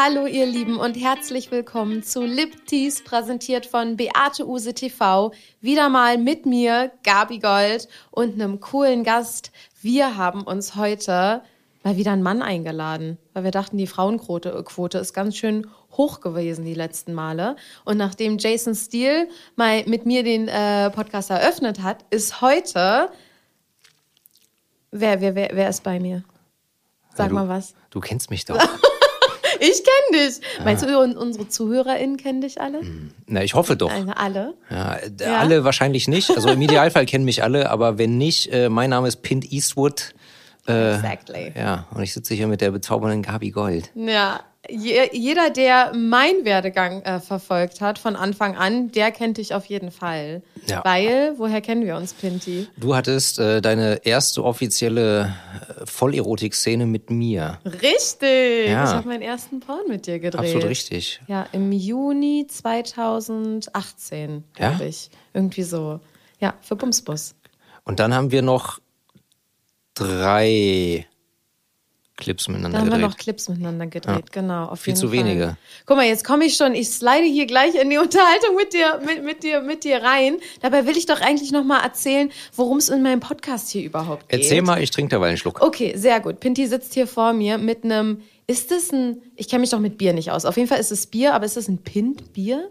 [0.00, 5.32] Hallo ihr Lieben und herzlich willkommen zu Lip Teas, präsentiert von Beate Use TV.
[5.60, 9.50] Wieder mal mit mir, Gabi Gold und einem coolen Gast.
[9.82, 11.42] Wir haben uns heute
[11.82, 16.20] mal wieder einen Mann eingeladen, weil wir dachten, die Frauenquote Quote ist ganz schön hoch
[16.20, 17.56] gewesen die letzten Male.
[17.84, 19.26] Und nachdem Jason Steele
[19.56, 23.10] mal mit mir den äh, Podcast eröffnet hat, ist heute
[24.92, 26.22] wer, wer, wer, wer ist bei mir?
[27.16, 27.74] Sag Ja, du- mal was.
[27.90, 28.62] Du kennst mich doch.
[29.60, 30.40] Ich kenne dich.
[30.64, 32.80] Meinst du, und unsere ZuhörerInnen kennen dich alle?
[33.26, 33.90] Na, ich hoffe doch.
[33.92, 34.54] Also alle?
[34.70, 35.38] Ja, äh, Ja.
[35.38, 36.30] Alle wahrscheinlich nicht.
[36.30, 40.14] Also im Idealfall kennen mich alle, aber wenn nicht, äh, mein Name ist Pint Eastwood.
[40.66, 41.52] Exactly.
[41.56, 43.90] Ja, und ich sitze hier mit der bezaubernden Gabi Gold.
[43.94, 49.54] Ja, je, jeder, der meinen Werdegang äh, verfolgt hat von Anfang an, der kennt dich
[49.54, 50.42] auf jeden Fall.
[50.66, 50.82] Ja.
[50.84, 52.68] Weil, woher kennen wir uns, Pinti?
[52.76, 55.34] Du hattest äh, deine erste offizielle
[55.80, 57.58] äh, Vollerotik-Szene mit mir.
[57.64, 58.68] Richtig!
[58.68, 58.84] Ja.
[58.84, 60.40] Ich habe meinen ersten Porn mit dir gedreht.
[60.40, 61.20] Absolut richtig.
[61.26, 64.70] Ja, im Juni 2018, Ja?
[64.70, 65.10] glaube ich.
[65.32, 66.00] Irgendwie so.
[66.40, 67.34] Ja, für Bumsbus.
[67.84, 68.78] Und dann haben wir noch
[69.94, 71.06] drei
[72.18, 73.10] Clips Da miteinander haben wir gedreht.
[73.10, 74.66] noch Clips miteinander gedreht, genau.
[74.66, 75.18] Auf Viel jeden zu Fall.
[75.18, 75.56] wenige.
[75.86, 79.00] Guck mal, jetzt komme ich schon, ich slide hier gleich in die Unterhaltung mit dir,
[79.06, 80.36] mit, mit dir, mit dir rein.
[80.60, 84.28] Dabei will ich doch eigentlich noch mal erzählen, worum es in meinem Podcast hier überhaupt
[84.28, 84.40] geht.
[84.40, 85.62] Erzähl mal, ich trinke dabei einen Schluck.
[85.62, 86.40] Okay, sehr gut.
[86.40, 89.98] Pinti sitzt hier vor mir mit einem, ist das ein, ich kenne mich doch mit
[89.98, 90.44] Bier nicht aus.
[90.46, 92.70] Auf jeden Fall ist es Bier, aber ist das ein Pint-Bier?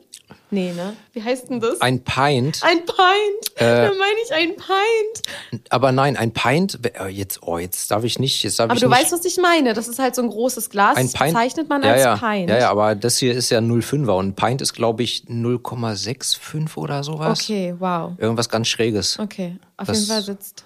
[0.50, 0.94] Nee, ne?
[1.14, 1.80] Wie heißt denn das?
[1.82, 2.62] Ein Pint.
[2.64, 2.96] Ein Pint.
[3.60, 5.62] Da meine ich ein Pint.
[5.70, 6.80] Aber nein, ein Pint.
[7.00, 8.44] äh, Jetzt, oh, jetzt darf ich nicht.
[8.44, 8.98] Jetzt darf Aber ich du nicht.
[9.00, 9.74] weißt, was ich meine.
[9.74, 10.96] Das ist halt so ein großes Glas.
[10.98, 12.16] ein das Pint bezeichnet man ja, als ja.
[12.18, 12.50] Pint.
[12.50, 16.78] Ja, ja, aber das hier ist ja 0,5er und ein Pint ist, glaube ich, 0,65
[16.78, 17.42] oder sowas.
[17.42, 18.14] Okay, wow.
[18.18, 19.18] Irgendwas ganz Schräges.
[19.20, 20.64] Okay, auf Das- jeden Fall sitzt.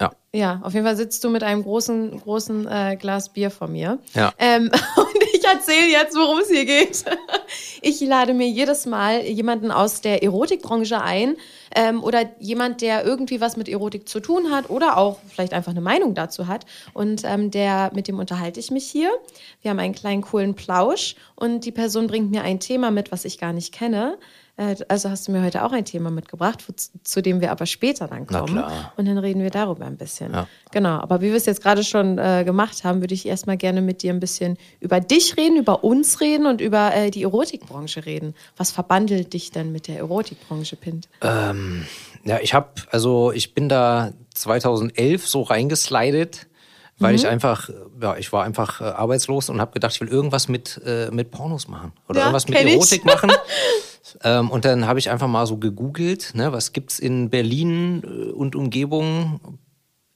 [0.00, 0.12] Ja.
[0.32, 3.98] Ja, auf jeden Fall sitzt du mit einem großen, großen äh, Glas Bier vor mir.
[4.14, 4.32] Ja.
[4.38, 7.04] Ähm, und ich erzähle jetzt, worum es hier geht.
[7.82, 11.36] Ich lade mir jedes Mal jemanden aus der Erotikbranche ein
[11.74, 15.72] ähm, oder jemand, der irgendwie was mit Erotik zu tun hat oder auch vielleicht einfach
[15.72, 16.66] eine Meinung dazu hat.
[16.92, 19.10] Und ähm, der, mit dem unterhalte ich mich hier.
[19.62, 23.24] Wir haben einen kleinen coolen Plausch und die Person bringt mir ein Thema mit, was
[23.24, 24.18] ich gar nicht kenne.
[24.56, 26.64] Äh, Also hast du mir heute auch ein Thema mitgebracht,
[27.04, 28.62] zu dem wir aber später dann kommen.
[28.96, 30.32] Und dann reden wir darüber ein bisschen.
[30.32, 30.46] Ja.
[30.72, 33.80] Genau, aber wie wir es jetzt gerade schon äh, gemacht haben, würde ich erstmal gerne
[33.80, 38.06] mit dir ein bisschen über dich reden, über uns reden und über äh, die Erotikbranche
[38.06, 38.34] reden.
[38.56, 41.08] Was verbandelt dich denn mit der Erotikbranche, Pint?
[41.22, 41.86] Ähm,
[42.24, 46.46] ja, ich habe, also ich bin da 2011 so reingeslidet,
[46.98, 47.16] weil Mhm.
[47.16, 50.80] ich einfach, ja, ich war einfach äh, arbeitslos und habe gedacht, ich will irgendwas mit,
[50.84, 52.66] äh, mit Pornos machen oder Ja, irgendwas mit ich.
[52.74, 53.30] Erotik machen.
[54.22, 58.30] ähm, und dann habe ich einfach mal so gegoogelt, ne, was gibt's in Berlin äh,
[58.32, 59.40] und Umgebung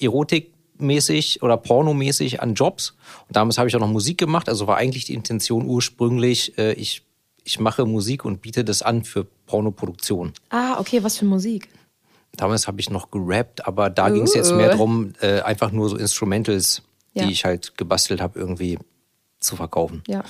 [0.00, 2.94] erotikmäßig oder pornomäßig an Jobs.
[3.28, 6.72] Und damals habe ich auch noch Musik gemacht, also war eigentlich die Intention ursprünglich, äh,
[6.72, 7.02] ich,
[7.44, 10.32] ich mache Musik und biete das an für Pornoproduktion.
[10.50, 11.68] Ah, okay, was für Musik?
[12.36, 15.88] Damals habe ich noch gerappt, aber da ging es jetzt mehr darum, äh, einfach nur
[15.88, 17.26] so Instrumentals, Ja.
[17.26, 18.76] die ich halt gebastelt habe, irgendwie
[19.38, 20.02] zu verkaufen.
[20.08, 20.24] Ja.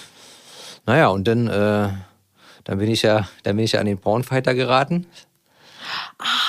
[0.84, 1.88] Naja, und dann, äh,
[2.64, 5.06] dann bin ich ja, dann bin ich ja an den Pornfighter geraten.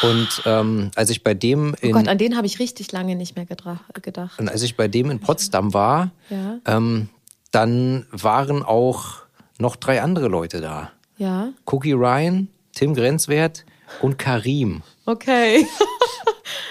[0.01, 3.15] Und ähm, als ich bei dem Oh in, Gott, an den habe ich richtig lange
[3.15, 4.39] nicht mehr gedacht.
[4.39, 6.57] und als ich bei dem in Potsdam war, Ja.
[6.65, 7.09] ähm,
[7.51, 9.23] dann waren auch
[9.57, 10.91] noch drei andere Leute da.
[11.17, 13.65] Ja, Cookie Ryan, Tim Grenzwert
[14.01, 14.81] und Karim.
[15.05, 15.65] okay.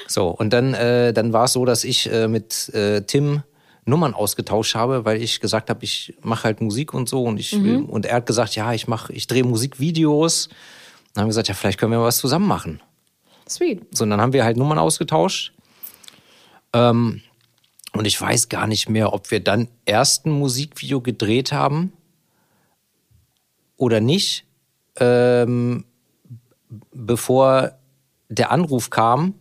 [0.07, 3.43] So, und dann, äh, dann war es so, dass ich äh, mit äh, Tim
[3.87, 7.63] Nummern ausgetauscht habe, weil ich gesagt habe, ich mache halt Musik und so und ich
[7.63, 10.49] will, und er hat gesagt, ja, ich mache, ich drehe Musikvideos.
[11.13, 12.81] Dann haben wir gesagt, ja, vielleicht können wir was zusammen machen.
[13.49, 13.87] Sweet.
[13.97, 15.53] So, und dann haben wir halt Nummern ausgetauscht.
[16.73, 17.21] Ähm,
[17.93, 21.93] und ich weiß gar nicht mehr, ob wir dann erst ein Musikvideo gedreht haben
[23.77, 24.47] oder nicht,
[24.99, 25.85] ähm,
[26.93, 27.79] bevor
[28.29, 29.35] der Anruf kam.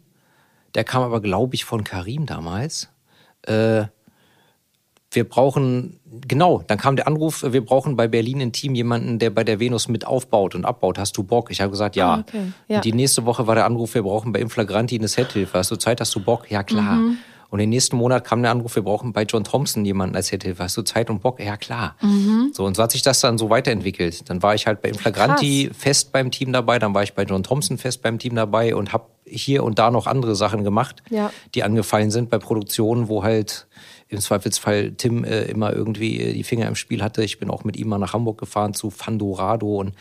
[0.75, 2.89] Der kam aber, glaube ich, von Karim damals.
[3.43, 3.85] Äh,
[5.15, 9.29] wir brauchen, genau, dann kam der Anruf, wir brauchen bei Berlin ein Team jemanden, der
[9.29, 10.97] bei der Venus mit aufbaut und abbaut.
[10.97, 11.51] Hast du Bock?
[11.51, 12.15] Ich habe gesagt, ja.
[12.15, 12.51] Ah, okay.
[12.67, 12.77] Ja.
[12.77, 15.57] Und die nächste Woche war der Anruf, wir brauchen bei Inflagranti eine Sethilfe.
[15.57, 16.01] Hast du Zeit?
[16.01, 16.49] Hast du Bock?
[16.51, 16.95] Ja, klar.
[16.95, 17.17] Mhm.
[17.49, 20.63] Und den nächsten Monat kam der Anruf, wir brauchen bei John Thompson jemanden als Sethilfe.
[20.63, 21.39] Hast du Zeit und Bock?
[21.39, 21.95] Ja, klar.
[22.01, 22.49] Mhm.
[22.51, 24.27] So, und so hat sich das dann so weiterentwickelt.
[24.27, 27.43] Dann war ich halt bei Inflagranti fest beim Team dabei, dann war ich bei John
[27.43, 31.31] Thompson fest beim Team dabei und habe hier und da noch andere Sachen gemacht, Ja.
[31.53, 33.67] die angefallen sind bei Produktionen, wo halt
[34.13, 37.23] im Zweifelsfall Tim äh, immer irgendwie äh, die Finger im Spiel hatte.
[37.23, 39.93] Ich bin auch mit ihm mal nach Hamburg gefahren zu Fandorado und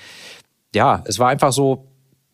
[0.74, 1.86] ja, es war einfach so,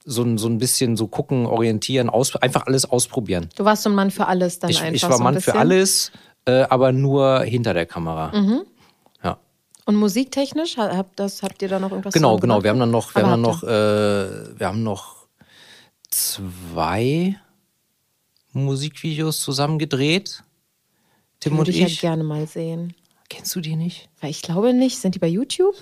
[0.05, 3.49] so, ein- so ein bisschen so gucken, orientieren, aus, einfach alles ausprobieren.
[3.57, 4.95] Du warst so ein Mann für alles dann Ich, einfach.
[4.95, 5.59] ich war so ein Mann für bisschen.
[5.61, 6.13] alles,
[6.47, 8.31] äh, aber nur hinter der Kamera.
[8.39, 8.61] Mhm.
[9.25, 9.39] Ja.
[9.87, 12.63] Und musiktechnisch, ha- habt, das, habt ihr da noch irgendwas Genau, genau.
[12.63, 15.27] Wir haben dann noch, wir Aber haben dann noch, äh, wir haben noch
[16.11, 17.37] zwei
[18.53, 20.43] Musikvideos zusammen gedreht.
[21.41, 22.01] Tim Würde und ich ja ich.
[22.01, 22.95] gerne mal sehen.
[23.31, 24.09] Kennst du die nicht?
[24.21, 24.99] Weil ich glaube nicht.
[24.99, 25.75] Sind die bei YouTube?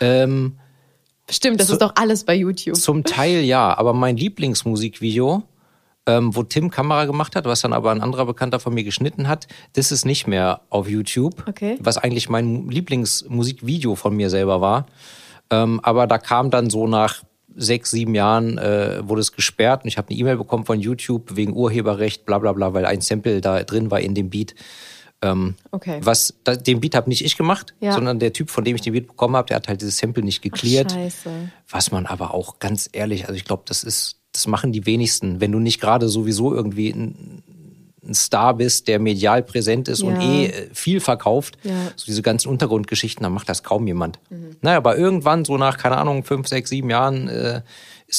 [0.00, 0.56] Ähm,
[1.28, 2.76] Stimmt, das So- ist doch alles bei YouTube.
[2.76, 5.42] zum Teil ja, aber mein Lieblingsmusikvideo,
[6.06, 9.28] ähm, wo Tim Kamera gemacht hat, was dann aber ein anderer Bekannter von mir geschnitten
[9.28, 11.44] hat, das ist nicht mehr auf YouTube.
[11.48, 11.76] Okay.
[11.80, 14.86] Was eigentlich mein Lieblingsmusikvideo von mir selber war.
[15.50, 17.22] Ähm, aber da kam dann so nach
[17.62, 21.36] sechs, sieben Jahren, äh, wurde es gesperrt und ich habe eine E-Mail bekommen von YouTube
[21.36, 24.54] wegen Urheberrecht, bla bla bla, weil ein Sample da drin war in dem Beat.
[25.22, 26.00] Ähm, Okay.
[26.02, 27.92] Was, da, den Beat habe nicht ich gemacht, Ja.
[27.92, 30.22] sondern der Typ, von dem ich den Beat bekommen habe, der hat halt dieses Sample
[30.22, 30.92] nicht geklärt.
[31.68, 35.40] Was man aber auch ganz ehrlich, also ich glaube, das ist, das machen die wenigsten.
[35.40, 37.42] Wenn du nicht gerade sowieso irgendwie ein,
[38.06, 40.22] ein Star bist, der medial präsent ist und Ja.
[40.22, 41.72] eh äh, viel verkauft, Ja.
[41.96, 44.18] so diese ganzen Untergrundgeschichten, dann macht das kaum jemand.
[44.62, 47.60] Naja, aber irgendwann, so nach, keine Ahnung, fünf, sechs, sieben Jahren, äh,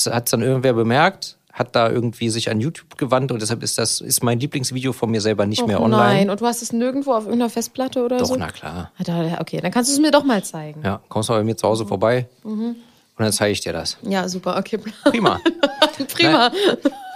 [0.10, 3.78] hat es dann irgendwer bemerkt, hat da irgendwie sich an YouTube gewandt und deshalb ist
[3.78, 6.04] das, ist mein Lieblingsvideo von mir selber nicht Och, mehr online.
[6.14, 8.36] Nein, und du hast es nirgendwo auf irgendeiner Festplatte oder Doch, so?
[8.38, 8.92] na klar.
[9.06, 10.82] Ah, Okay, dann kannst du es mir doch mal zeigen.
[10.86, 12.54] Ja, kommst du bei mir zu Hause vorbei Mhm.
[12.68, 12.76] und
[13.18, 13.98] dann zeige ich dir das.
[14.04, 14.78] Ja, super, okay.
[15.04, 15.42] Prima.
[16.14, 16.52] Prima.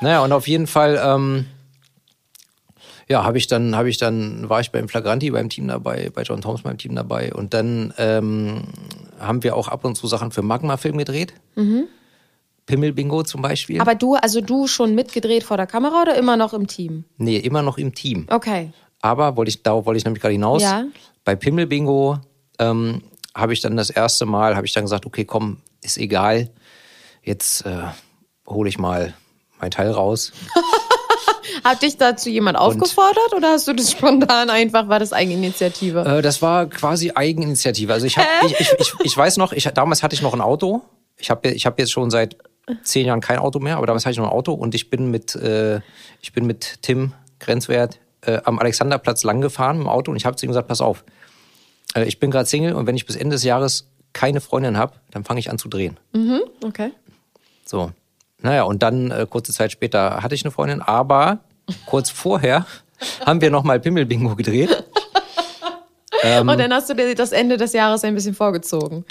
[0.02, 1.46] Naja, und auf jeden Fall, ähm,
[3.08, 6.24] ja, habe ich dann, habe ich dann, war ich beim Flagranti beim Team dabei, bei
[6.24, 8.64] John Thomas beim Team dabei und dann ähm,
[9.20, 11.34] haben wir auch ab und zu Sachen für Magma-Film gedreht.
[12.66, 13.80] Pimmel-Bingo zum Beispiel.
[13.80, 17.06] Aber du, also du schon mitgedreht vor der Kamera oder immer noch im Team?
[17.18, 18.26] nee, immer noch im Team.
[18.30, 18.72] Okay.
[19.02, 20.64] Aber wollte ich, darauf wollte ich nämlich gerade hinaus.
[20.64, 20.86] Ja.
[21.24, 22.18] Bei Pimmel-Bingo
[22.58, 23.04] ähm,
[23.36, 26.50] habe ich dann das erste Mal, habe ich dann gesagt, okay, komm, ist egal.
[27.22, 27.84] Jetzt äh,
[28.48, 29.14] hole ich mal
[29.60, 30.32] mein Teil raus.
[31.64, 36.02] Hat dich dazu jemand aufgefordert oder hast du das spontan einfach, war das Eigeninitiative?
[36.02, 37.94] Äh, das war quasi Eigeninitiative.
[37.94, 40.42] Also ich, hab, ich, ich, ich, ich weiß noch, ich, damals hatte ich noch ein
[40.42, 40.82] Auto.
[41.18, 42.38] Ich habe ich hab jetzt schon seit
[42.84, 45.12] zehn Jahren kein Auto mehr, aber damals hatte ich noch ein Auto und ich bin
[45.12, 45.82] mit, äh,
[46.22, 50.36] ich bin mit Tim Grenzwert äh, am Alexanderplatz lang gefahren im Auto und ich habe
[50.36, 51.04] zu ihm gesagt, pass auf,
[51.96, 54.94] äh, ich bin gerade Single und wenn ich bis Ende des Jahres keine Freundin habe,
[55.12, 55.98] dann fange ich an zu drehen.
[56.64, 56.92] Okay.
[57.66, 57.92] So.
[58.46, 61.40] Naja, und dann äh, kurze Zeit später hatte ich eine Freundin, aber
[61.88, 62.68] kurz vorher
[63.26, 64.86] haben wir nochmal Pimmelbingo gedreht.
[66.22, 66.48] Ähm.
[66.48, 69.04] Und dann hast du dir das Ende des Jahres ein bisschen vorgezogen.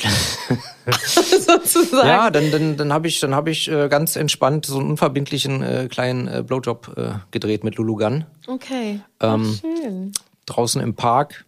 [0.87, 2.07] Sozusagen.
[2.07, 5.63] Ja, dann, dann, dann habe ich, dann hab ich äh, ganz entspannt so einen unverbindlichen
[5.63, 8.27] äh, kleinen äh, Blowjob äh, gedreht mit Lulu Gunn.
[8.47, 9.01] Okay.
[9.21, 10.13] Ähm, schön.
[10.47, 11.45] Draußen im Park.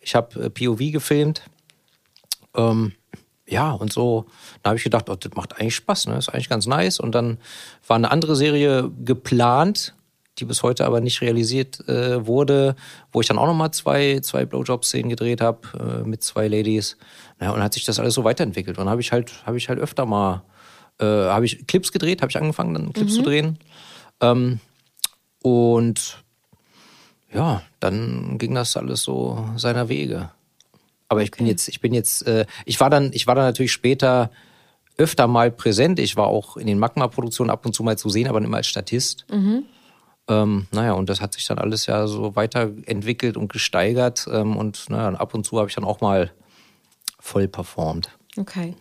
[0.00, 1.42] Ich habe äh, POV gefilmt.
[2.54, 2.92] Ähm,
[3.52, 4.26] ja, und so,
[4.62, 6.16] da habe ich gedacht, oh, das macht eigentlich Spaß, ne?
[6.16, 6.98] ist eigentlich ganz nice.
[6.98, 7.38] Und dann
[7.86, 9.94] war eine andere Serie geplant,
[10.38, 12.74] die bis heute aber nicht realisiert äh, wurde,
[13.12, 16.96] wo ich dann auch nochmal zwei, zwei Blowjob-Szenen gedreht habe äh, mit zwei Ladies.
[17.38, 18.78] Naja, und dann hat sich das alles so weiterentwickelt.
[18.78, 20.42] Und habe ich halt, habe ich halt öfter mal,
[20.98, 23.58] äh, habe ich Clips gedreht, habe ich angefangen, dann Clips zu drehen.
[24.22, 24.60] Ähm,
[25.42, 26.24] und
[27.34, 30.30] ja, dann ging das alles so seiner Wege.
[31.12, 33.70] Aber ich bin jetzt, ich bin jetzt, äh, ich war dann, ich war dann natürlich
[33.70, 34.30] später
[34.96, 35.98] öfter mal präsent.
[35.98, 38.68] Ich war auch in den Magma-Produktionen ab und zu mal zu sehen, aber immer als
[38.68, 39.26] Statist.
[40.26, 44.26] Ähm, naja, und das hat sich dann alles ja so weiterentwickelt und gesteigert.
[44.32, 46.32] Ähm, und naja, ab und zu habe ich dann auch mal
[47.20, 48.08] voll performt.
[48.38, 48.74] Okay.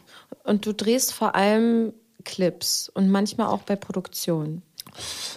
[0.45, 1.91] Und du drehst vor allem
[2.23, 4.61] Clips und manchmal auch bei Produktionen.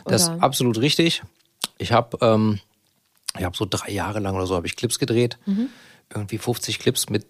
[0.05, 1.25] Das ist absolut richtig.
[1.77, 2.61] Ich habe ähm,
[3.37, 5.39] ich hab so drei Jahre lang oder so habe ich Clips gedreht.
[6.13, 7.27] Irgendwie 50 Clips mit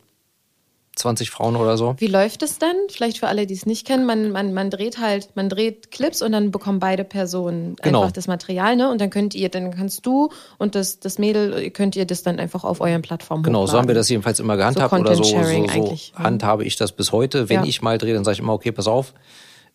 [0.97, 1.97] 20 Frauen oder so.
[1.99, 2.76] Wie läuft es dann?
[2.88, 6.23] Vielleicht für alle, die es nicht kennen, man, man, man dreht halt, man dreht Clips
[6.23, 8.02] und dann bekommen beide Personen Genau.
[8.02, 8.88] einfach das Material, ne?
[8.88, 12.38] Und dann könnt ihr, dann kannst du und das, das Mädel, könnt ihr das dann
[12.38, 13.97] einfach auf euren Plattformen Genau, so haben wir hochladen.
[13.97, 15.99] das jedenfalls immer gehandhabt oder so, so, so ne?
[16.14, 17.49] handhabe ich das bis heute.
[17.49, 17.66] Wenn Ja.
[17.66, 19.14] ich mal drehe, dann sage ich immer, okay, pass auf,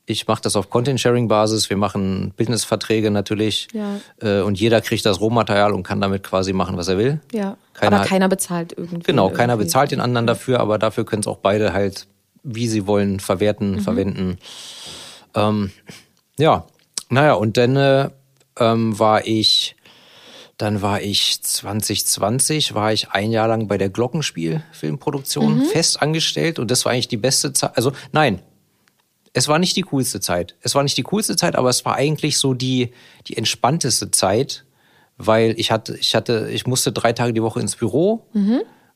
[0.10, 4.00] ich mache das auf Content-Sharing-Basis, wir machen Business-Verträge natürlich Ja.
[4.22, 7.20] äh, und jeder kriegt das Rohmaterial und kann damit quasi machen, was er will.
[7.32, 9.04] Ja, Keiner aber keiner bezahlt irgendwie.
[9.04, 9.66] Genau, keiner irgendwie.
[9.66, 12.08] bezahlt den anderen dafür, aber dafür können es auch beide halt,
[12.44, 13.80] wie sie wollen, verwerten, Mhm.
[13.82, 14.38] verwenden.
[15.36, 15.72] Ähm,
[16.38, 16.66] ja,
[17.10, 18.10] naja, und dann äh,
[18.60, 19.76] ähm, war ich,
[20.58, 25.66] dann war ich 2020, war ich ein Jahr lang bei der Glockenspiel-Filmproduktion Mhm.
[25.66, 27.78] fest angestellt und das war eigentlich die beste Zeit.
[27.78, 28.42] Also nein,
[29.34, 30.56] es war nicht die coolste Zeit.
[30.62, 32.92] Es war nicht die coolste Zeit, aber es war eigentlich so die,
[33.28, 34.66] die entspannteste Zeit,
[35.18, 38.26] weil ich hatte, ich hatte, ich musste drei Tage die Woche ins Büro,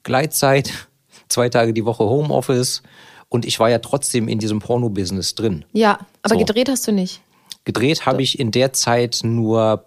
[0.03, 0.71] Gleitzeit,
[1.27, 2.81] zwei Tage die Woche Homeoffice
[3.29, 5.65] und ich war ja trotzdem in diesem Porno-Business drin.
[5.73, 6.39] Ja, aber So.
[6.39, 7.21] gedreht hast du nicht.
[7.65, 9.85] Gedreht habe ich in der Zeit nur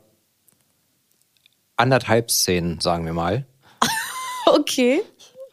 [1.77, 3.47] anderthalb Szenen, sagen wir mal.
[4.49, 5.01] Okay.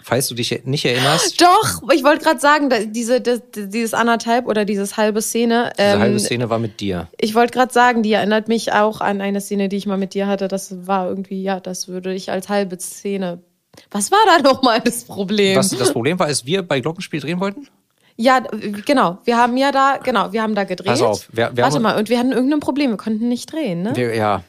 [0.03, 1.41] Falls du dich nicht erinnerst.
[1.41, 5.71] Doch, ich wollte gerade sagen, diese, das, dieses anderthalb oder dieses halbe Szene.
[5.77, 7.07] Diese ähm, halbe Szene war mit dir.
[7.19, 10.13] Ich wollte gerade sagen, die erinnert mich auch an eine Szene, die ich mal mit
[10.13, 10.47] dir hatte.
[10.47, 13.41] Das war irgendwie, ja, das würde ich als halbe Szene.
[13.89, 15.57] Was war da nochmal das Problem?
[15.57, 17.67] Was das Problem war, ist, wir bei Glockenspiel drehen wollten?
[18.15, 18.43] Ja,
[18.85, 19.17] genau.
[19.23, 20.85] Wir haben ja da, genau, wir haben da gedreht.
[20.87, 22.91] Pass auf, wir- wir Warte haben- mal, und wir hatten irgendein Problem.
[22.91, 23.95] Wir konnten nicht drehen, ne?
[23.95, 24.43] Wir, ja,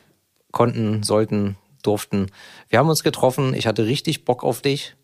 [0.52, 2.26] konnten, sollten, durften.
[2.68, 3.54] Wir haben uns getroffen.
[3.54, 4.96] Ich hatte richtig Bock auf dich.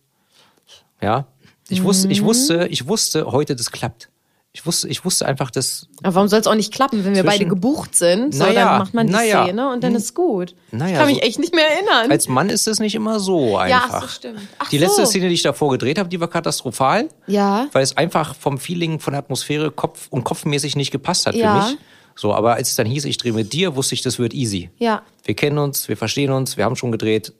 [1.02, 1.26] Ja.
[1.69, 2.12] Ich wusste, Mhm.
[2.12, 4.09] ich wusste, ich wusste, heute das klappt.
[4.52, 7.23] Ich wusste, ich wusste einfach, dass, Aber warum soll es auch nicht klappen, wenn wir
[7.23, 8.35] beide gebucht sind?
[8.35, 9.45] So, Naja, dann macht man die naja.
[9.45, 10.57] Szene und dann ist gut.
[10.73, 12.11] Naja, ich kann mich so- echt nicht mehr erinnern.
[12.11, 13.88] als Mann ist es nicht immer so einfach.
[13.92, 14.40] ach so, stimmt.
[14.59, 15.07] Ach die letzte so.
[15.07, 17.09] Szene, die ich davor gedreht habe, die war katastrophal.
[17.28, 17.69] Ja.
[17.71, 21.61] Weil es einfach vom Feeling, von der Atmosphäre Kopf und kopfmäßig nicht gepasst hat Ja.
[21.62, 21.78] für mich.
[22.16, 24.69] So, aber als es dann hieß, ich drehe mit dir, wusste ich, das wird easy.
[24.78, 25.02] Ja.
[25.25, 27.33] Wir kennen uns, wir verstehen uns, wir haben schon gedreht.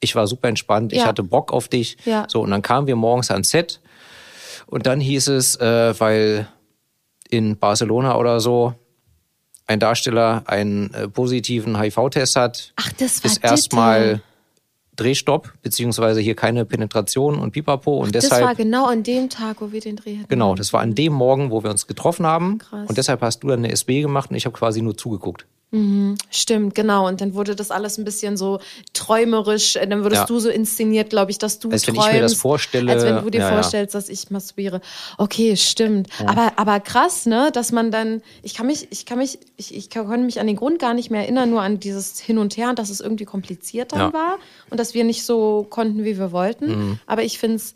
[0.00, 1.06] Ich war super entspannt, ich Ja.
[1.06, 1.96] hatte Bock auf dich.
[2.04, 2.26] Ja.
[2.28, 3.80] So, und dann kamen wir morgens ans Set
[4.66, 6.48] und dann hieß es, äh, weil
[7.30, 8.74] in Barcelona oder so
[9.66, 14.20] ein Darsteller einen äh, positiven HIV-Test hat, Ach, das war ist erstmal
[14.94, 17.96] Drehstopp, beziehungsweise hier keine Penetration und Pipapo.
[17.98, 20.28] Und Das war deshalb, genau an dem Tag, wo wir den Dreh hatten.
[20.28, 22.58] genau, das war an dem Morgen, wo wir uns getroffen haben.
[22.58, 22.88] Krass.
[22.88, 25.46] Und deshalb hast du dann eine SB gemacht und ich habe quasi nur zugeguckt.
[26.30, 27.06] Stimmt, genau.
[27.06, 28.60] Und dann wurde das alles ein bisschen so
[28.94, 29.76] träumerisch.
[29.76, 30.26] Äh, Dann wurdest Ja.
[30.26, 32.08] du so inszeniert, glaube ich, dass du Als wenn träumst.
[32.08, 32.92] ich mir das vorstelle.
[32.92, 33.54] Als wenn du dir Ja, ja.
[33.60, 34.80] vorstellst, dass ich masturbiere.
[35.18, 36.08] Okay, stimmt.
[36.24, 39.90] Aber, aber krass, ne, dass man dann, ich kann mich, ich kann mich, ich, ich
[39.90, 42.70] kann mich an den Grund gar nicht mehr erinnern, nur an dieses Hin und Her
[42.70, 44.08] und dass es irgendwie kompliziert dann Ja.
[44.08, 44.12] Mhm.
[44.14, 44.38] war
[44.70, 47.00] und dass wir nicht so konnten, wie wir wollten.
[47.06, 47.74] Aber ich finde es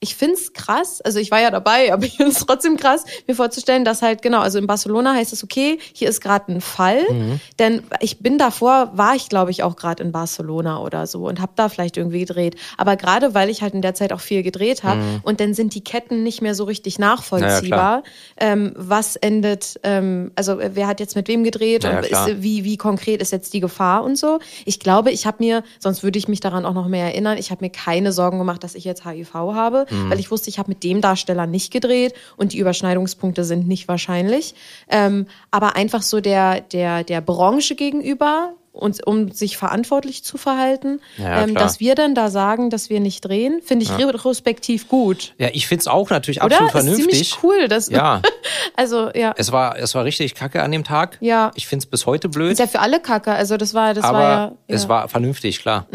[0.00, 3.84] ich find's krass, also ich war ja dabei, aber ich find's trotzdem krass, mir vorzustellen,
[3.84, 7.40] dass halt, genau, also in Barcelona heißt es, okay, hier ist gerade ein Fall, Mhm.
[7.58, 11.40] denn ich bin davor, war ich glaube ich auch gerade in Barcelona oder so und
[11.40, 14.42] habe da vielleicht irgendwie gedreht, aber gerade weil ich halt in der Zeit auch viel
[14.42, 18.02] gedreht habe und dann sind die Ketten nicht mehr so richtig nachvollziehbar,
[18.36, 22.42] ähm, was endet, ähm, also wer hat jetzt mit wem gedreht Ja, ja, und ist,
[22.42, 24.38] wie, wie konkret ist jetzt die Gefahr und so.
[24.64, 27.50] Ich glaube, ich habe mir, sonst würde ich mich daran auch noch mehr erinnern, ich
[27.50, 30.10] habe mir keine Sorgen gemacht, dass ich jetzt HIV habe, Mhm.
[30.10, 33.88] weil ich wusste, ich habe mit dem Darsteller nicht gedreht und die Überschneidungspunkte sind nicht
[33.88, 34.54] wahrscheinlich.
[34.88, 41.00] Ähm, aber einfach so der, der, der Branche gegenüber und um sich verantwortlich zu verhalten,
[41.16, 45.34] Ja, ähm, dass wir dann da sagen, dass wir nicht drehen, finde ich retrospektiv gut.
[45.38, 46.60] Ja, ich find's auch natürlich Oder?
[46.60, 47.10] absolut Ist vernünftig.
[47.10, 47.68] ziemlich cool.
[47.68, 48.22] Das, Ja,
[48.76, 49.34] Also, ja.
[49.36, 51.18] es war, es war richtig kacke an dem Tag.
[51.20, 51.50] Ja.
[51.56, 52.52] Ich find's bis heute blöd.
[52.52, 53.32] Ist ja für alle Kacke.
[53.32, 54.52] Also, das war, das aber war ja.
[54.68, 54.86] es ja.
[54.86, 54.90] Mhm.
[54.90, 55.86] war vernünftig, klar.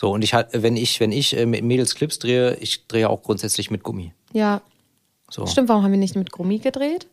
[0.00, 3.22] So, und ich wenn ich, wenn ich äh, mit Mädels Clips drehe, ich drehe auch
[3.22, 4.14] grundsätzlich mit Gummi.
[4.32, 4.62] Ja.
[5.28, 5.46] So.
[5.46, 7.06] Stimmt, warum haben wir nicht mit Gummi gedreht?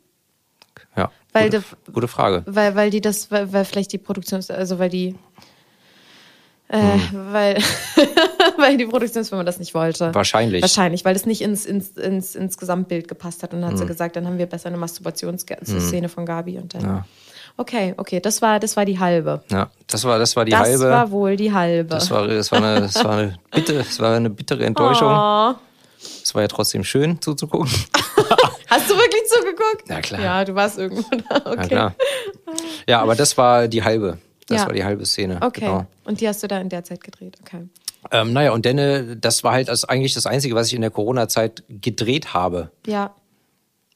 [0.95, 1.11] Ja.
[1.33, 2.43] Weil gute, der- gute Frage.
[2.45, 5.15] Weil, weil die das, weil, weil vielleicht die Produktions, also weil die,
[6.69, 6.77] äh,
[7.11, 7.33] Hm.
[7.33, 7.57] weil,
[8.57, 10.15] weil die Produktionsfirma das nicht wollte.
[10.15, 10.61] Wahrscheinlich.
[10.61, 13.53] Wahrscheinlich, weil das nicht ins, ins, ins, ins Gesamtbild gepasst hat.
[13.53, 13.89] Und dann hat sie Hm.
[13.89, 17.03] gesagt, dann haben wir besser eine Masturbationsszene von Gabi und dann.
[17.57, 19.41] Okay, okay, das war, das war die halbe.
[19.49, 20.83] Ja, das war, das war die das halbe.
[20.89, 21.89] war wohl die halbe.
[21.89, 25.09] das war, das war eine, das war eine bitte, das war eine bittere Enttäuschung.
[25.11, 25.53] oh.
[26.23, 27.69] Es war ja trotzdem schön zuzugucken.
[28.67, 29.85] Hast du wirklich zugeguckt?
[29.87, 30.21] Na klar.
[30.21, 31.35] Ja, du warst irgendwo da.
[31.37, 31.55] Okay.
[31.61, 31.95] Ja, klar.
[32.87, 34.19] Ja, aber das war die halbe.
[34.47, 34.65] Das Ja.
[34.67, 35.39] war die halbe Szene.
[35.41, 35.61] Okay.
[35.61, 35.85] Genau.
[36.05, 37.37] Und die hast du da in der Zeit gedreht.
[37.41, 37.67] Okay.
[38.11, 40.91] Ähm, naja, und dann, das war halt das, eigentlich das Einzige, was ich in der
[40.91, 42.71] Corona-Zeit gedreht habe.
[42.85, 43.15] Ja.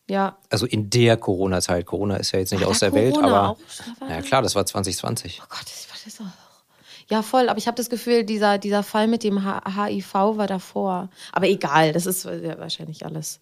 [0.09, 0.37] Ja.
[0.49, 1.85] Also in der Corona-Zeit.
[1.85, 3.57] Corona ist ja jetzt nicht War aus der Welt, Corona aber.
[3.99, 5.39] Da war- Ja, klar, das war 2020.
[5.41, 7.09] Oh Gott, das war das auch.
[7.09, 7.49] Ja, voll.
[7.49, 11.09] Aber ich habe das Gefühl, dieser, dieser Fall mit dem H HIV war davor.
[11.31, 13.39] Aber egal, das ist ja wahrscheinlich alles.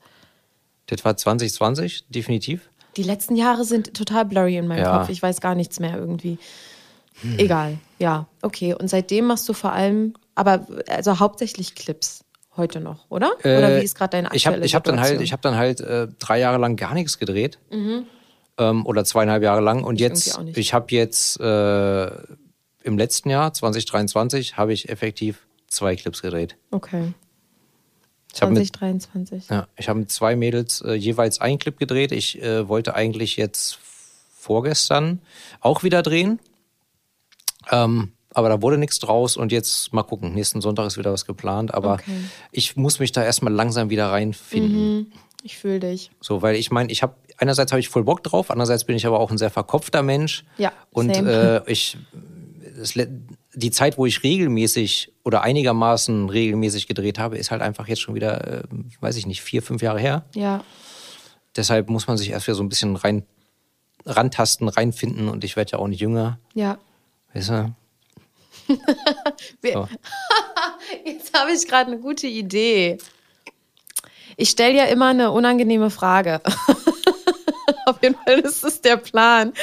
[0.88, 2.70] Das war 2020, definitiv.
[2.98, 4.98] Die letzten Jahre sind total blurry in meinem Ja.
[5.00, 5.10] Kopf.
[5.10, 6.40] Ich weiß gar nichts mehr irgendwie.
[7.38, 7.78] Egal.
[8.00, 8.74] Ja, okay.
[8.74, 12.24] Und seitdem machst du vor allem, aber also hauptsächlich Clips
[12.60, 13.32] heute noch, oder?
[13.40, 15.56] oder wie ist gerade deine aktuelle Ich habe ich hab dann halt, ich hab dann
[15.56, 17.58] halt äh, drei Jahre lang gar nichts gedreht.
[18.60, 19.84] Ähm, oder zweieinhalb Jahre lang.
[19.84, 22.08] Und irgendwie jetzt, ich habe jetzt äh,
[22.84, 26.58] im letzten Jahr, 2023, habe ich effektiv zwei Clips gedreht.
[26.72, 27.14] Okay.
[28.34, 29.50] Ich habe mit, 2023.
[29.50, 32.12] ja, ich hab mit zwei Mädels äh, jeweils einen Clip gedreht.
[32.12, 33.80] Ich äh, wollte eigentlich jetzt
[34.38, 35.22] vorgestern
[35.62, 36.40] auch wieder drehen.
[37.72, 40.34] Ähm, aber da wurde nichts draus und jetzt mal gucken.
[40.34, 41.74] Nächsten Sonntag ist wieder was geplant.
[41.74, 42.12] Aber Okay.
[42.52, 45.12] ich muss mich da erstmal langsam wieder reinfinden.
[45.44, 46.12] Ich fühle dich.
[46.20, 49.06] So, weil ich meine, ich habe einerseits habe ich voll Bock drauf, andererseits bin ich
[49.06, 50.44] aber auch ein sehr verkopfter Mensch.
[50.58, 51.98] Ja, Und äh, ich
[52.82, 52.94] es,
[53.54, 58.16] die Zeit, wo ich regelmäßig oder einigermaßen regelmäßig gedreht habe, ist halt einfach jetzt schon
[58.16, 58.64] wieder, äh,
[59.02, 60.26] weiß ich nicht, vier, fünf Jahre her.
[60.36, 60.64] Ja.
[61.56, 63.24] Deshalb muss man sich erst wieder so ein bisschen rein
[64.06, 66.40] rantasten, reinfinden und ich werde ja auch nicht jünger.
[66.54, 66.78] Ja.
[67.34, 67.74] Weißt du?
[69.64, 69.88] So.
[71.06, 72.98] Jetzt habe ich gerade eine gute Idee.
[74.38, 76.42] Ich stelle ja immer eine unangenehme Frage.
[77.86, 79.54] Auf jeden Fall ist es der Plan.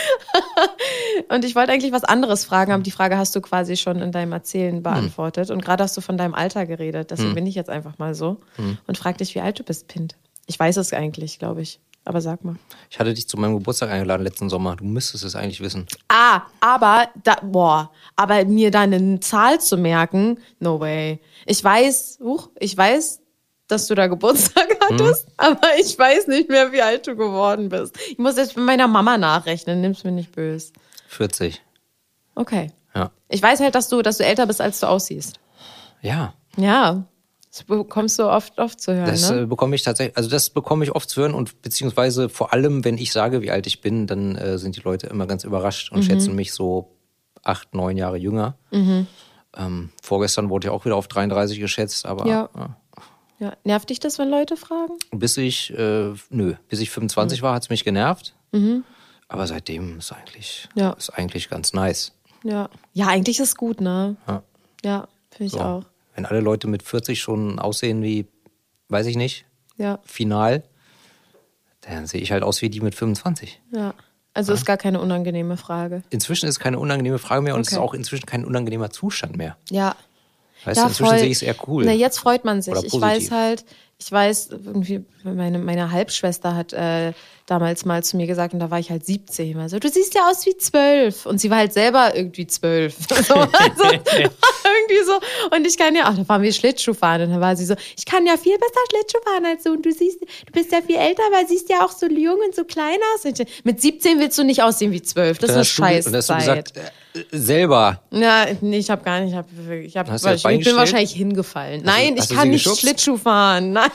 [1.28, 4.12] Und ich wollte eigentlich was anderes fragen, aber die Frage hast du quasi schon in
[4.12, 5.50] deinem Erzählen beantwortet.
[5.50, 7.10] Und gerade hast du von deinem Alter geredet.
[7.10, 8.38] Deswegen bin ich jetzt einfach mal so
[8.86, 10.16] und frag dich, wie alt du bist, Pint.
[10.46, 11.80] Ich weiß es eigentlich, glaube ich.
[12.06, 12.54] Aber sag mal.
[12.88, 14.76] Ich hatte dich zu meinem Geburtstag eingeladen letzten Sommer.
[14.76, 15.86] Du müsstest es eigentlich wissen.
[16.06, 21.18] Ah, aber da, boah, aber mir da eine Zahl zu merken, no way.
[21.46, 23.20] Ich weiß, huch, ich weiß,
[23.66, 27.98] dass du da Geburtstag hattest, aber ich weiß nicht mehr, wie alt du geworden bist.
[28.08, 30.72] Ich muss jetzt mit meiner Mama nachrechnen, nimm's mir nicht böse.
[31.08, 31.60] 40.
[32.36, 32.70] Okay.
[32.94, 33.10] Ja.
[33.28, 35.40] Ich weiß halt, dass du, dass du älter bist, als du aussiehst.
[36.02, 36.34] Ja.
[36.56, 37.04] Ja.
[37.56, 39.42] Das bekommst du oft, oft zu hören, Das ne?
[39.42, 42.84] äh, bekomme ich tatsächlich, also das bekomme ich oft zu hören und beziehungsweise vor allem,
[42.84, 45.90] wenn ich sage, wie alt ich bin, dann äh, sind die Leute immer ganz überrascht
[45.90, 45.96] Mhm.
[45.98, 46.96] und schätzen mich so
[47.42, 48.56] acht, neun Jahre jünger.
[48.72, 52.50] Ähm, vorgestern wurde ja auch wieder auf 33 geschätzt, aber Ja.
[52.56, 52.76] ja.
[53.38, 53.52] Ja.
[53.64, 54.94] Nervt dich das, wenn Leute fragen?
[55.12, 56.94] bis ich, äh, nö, bis ich Mhm.
[56.94, 58.34] 25 war, hat's mich genervt.
[59.28, 60.92] Aber seitdem ist eigentlich, Ja.
[60.92, 62.12] ist eigentlich ganz nice.
[62.44, 62.68] Ja.
[62.94, 64.16] Ja, eigentlich ist gut, ne?
[64.26, 64.42] Ja.
[64.84, 65.60] Ja, finde ich So.
[65.60, 65.84] auch.
[66.16, 68.26] Wenn alle Leute mit 40 schon aussehen wie,
[68.88, 69.44] weiß ich nicht,
[69.76, 70.00] Ja.
[70.04, 70.64] final,
[71.82, 73.60] dann sehe ich halt aus wie die mit 25.
[73.70, 73.94] Ja.
[74.34, 76.02] Also ist gar keine unangenehme Frage.
[76.10, 77.82] Inzwischen ist es keine unangenehme Frage mehr und es ist Okay.
[77.86, 79.56] auch inzwischen kein unangenehmer Zustand mehr.
[79.70, 79.94] Ja.
[80.64, 81.18] Weißt ja, du, inzwischen voll.
[81.18, 81.84] sehe ich es eher cool.
[81.84, 82.74] Na, jetzt freut man sich.
[82.82, 83.64] Ich weiß halt,
[83.98, 87.12] ich weiß, irgendwie, meine, meine Halbschwester hat äh,
[87.46, 90.28] damals mal zu mir gesagt, und da war ich halt 17, also du siehst ja
[90.28, 91.24] aus wie zwölf.
[91.24, 92.96] Und sie war halt selber irgendwie zwölf.
[93.26, 95.18] So, also, irgendwie so.
[95.56, 97.22] Und ich kann ja, ach, da waren wir Schlittschuh fahren.
[97.22, 99.72] Und dann war sie so, ich kann ja viel besser Schlittschuh fahren als du.
[99.72, 102.54] Und du siehst, du bist ja viel älter, aber siehst ja auch so jung und
[102.54, 103.24] so klein aus.
[103.24, 105.38] Und mit 17 willst du nicht aussehen wie zwölf.
[105.38, 106.82] Das ist eine du, und hast du gesagt, äh,
[107.30, 108.00] selber.
[108.10, 109.30] Ja, nee, ich habe gar nicht.
[109.30, 111.82] Ich, hab, ich, hab, ich Bein bin wahrscheinlich hingefallen.
[111.84, 112.80] Nein, hast ich du kann sie nicht geschubst?
[112.80, 113.72] Schlittschuh fahren.
[113.72, 113.88] Nein,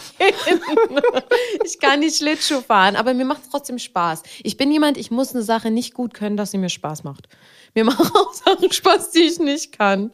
[1.63, 2.95] ich kann nicht Schlittschuh fahren.
[2.95, 4.23] Aber mir macht es trotzdem Spaß.
[4.43, 7.27] Ich bin jemand, ich muss eine Sache nicht gut können, dass sie mir Spaß macht.
[7.73, 10.12] Mir machen auch Sachen Spaß, die ich nicht kann.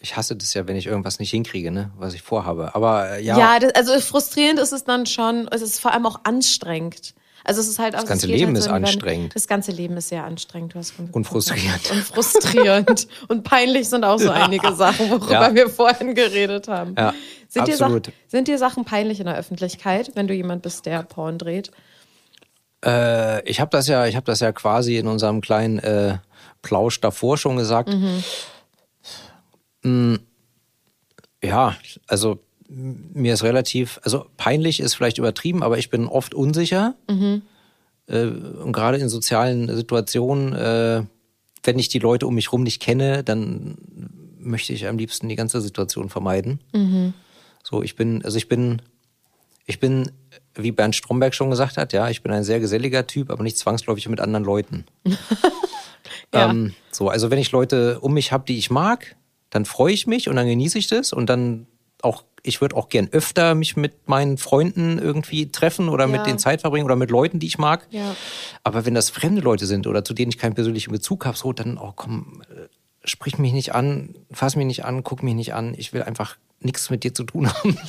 [0.00, 2.74] Ich hasse das ja, wenn ich irgendwas nicht hinkriege, ne, was ich vorhabe.
[2.74, 5.48] Aber äh, ja, Ja, das, also frustrierend ist es dann schon.
[5.48, 7.14] Es ist vor allem auch anstrengend.
[7.48, 9.34] Also es ist halt auch, ganze es geht Leben halt ist so, wenn- anstrengend.
[9.34, 10.74] Das ganze Leben ist sehr anstrengend.
[10.74, 11.90] Du hast Und frustrierend.
[11.90, 13.08] Und frustrierend.
[13.28, 15.54] und peinlich sind auch so einige Sachen, worüber Ja.
[15.54, 16.94] wir vorhin geredet haben.
[16.98, 17.14] Ja,
[17.48, 18.12] sind, dir Sachen, absolut.
[18.26, 21.70] sind dir Sachen peinlich in der Öffentlichkeit, wenn du jemand bist, der Porn dreht?
[22.84, 26.18] Äh, ich habe das ja, ich habe das ja quasi in unserem kleinen äh,
[26.60, 27.88] Plausch davor schon gesagt.
[29.82, 30.16] Mm,
[31.42, 36.94] ja, also mir ist relativ, also peinlich ist vielleicht übertrieben, aber ich bin oft unsicher.
[38.06, 41.02] Äh, und gerade in sozialen Situationen, äh,
[41.62, 43.78] wenn ich die Leute um mich rum nicht kenne, dann
[44.38, 46.60] möchte ich am liebsten die ganze Situation vermeiden.
[47.62, 48.80] So, ich bin, also ich bin,
[49.66, 50.10] ich bin,
[50.54, 53.58] wie Bernd Stromberg schon gesagt hat, ja, ich bin ein sehr geselliger Typ, aber nicht
[53.58, 54.84] zwangsläufig mit anderen Leuten.
[56.34, 56.50] Ja.
[56.50, 59.16] ähm, so, also wenn ich Leute um mich habe, die ich mag,
[59.50, 61.66] dann freue ich mich und dann genieße ich das und dann
[62.02, 66.10] auch, ich würde auch gern öfter mich mit meinen Freunden irgendwie treffen oder Ja.
[66.16, 67.86] mit denen Zeit verbringen oder mit Leuten, die ich mag.
[67.90, 68.14] Ja.
[68.64, 71.52] Aber wenn das fremde Leute sind oder zu denen ich keinen persönlichen Bezug habe, so,
[71.52, 72.68] dann, oh komm, äh,
[73.04, 75.74] sprich mich nicht an, fass mich nicht an, guck mich nicht an.
[75.76, 77.76] Ich will einfach nichts mit dir zu tun haben.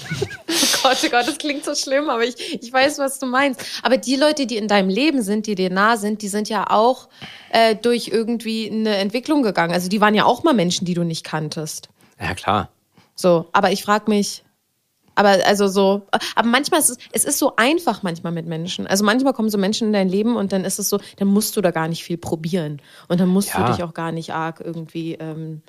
[0.81, 3.61] Oh Gott, oh Gott, das klingt so schlimm, aber ich, ich weiß, was du meinst.
[3.83, 6.69] Aber die Leute, die in deinem Leben sind, die dir nah sind, die sind ja
[6.69, 7.09] auch
[7.51, 9.73] äh, durch irgendwie eine Entwicklung gegangen.
[9.73, 11.89] Also die waren ja auch mal Menschen, die du nicht kanntest.
[12.19, 12.69] ja, klar.
[13.19, 14.45] So, aber ich frage mich,
[15.13, 16.03] aber also so,
[16.35, 18.87] aber manchmal ist es, es ist so einfach manchmal mit Menschen.
[18.87, 21.57] Also manchmal kommen so Menschen in dein Leben und dann ist es so, dann musst
[21.57, 23.65] du da gar nicht viel probieren und dann musst Ja.
[23.65, 25.61] du dich auch gar nicht arg irgendwie ähm,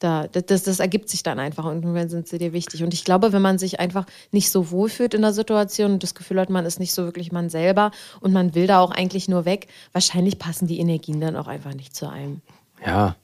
[0.00, 2.82] da, das, das ergibt sich dann einfach und dann sind sie dir wichtig.
[2.82, 6.16] Und ich glaube, wenn man sich einfach nicht so wohlfühlt in der Situation und das
[6.16, 9.28] Gefühl hat, man ist nicht so wirklich man selber und man will da auch eigentlich
[9.28, 12.40] nur weg, wahrscheinlich passen die Energien dann auch einfach nicht zu einem.
[12.84, 13.14] Ja.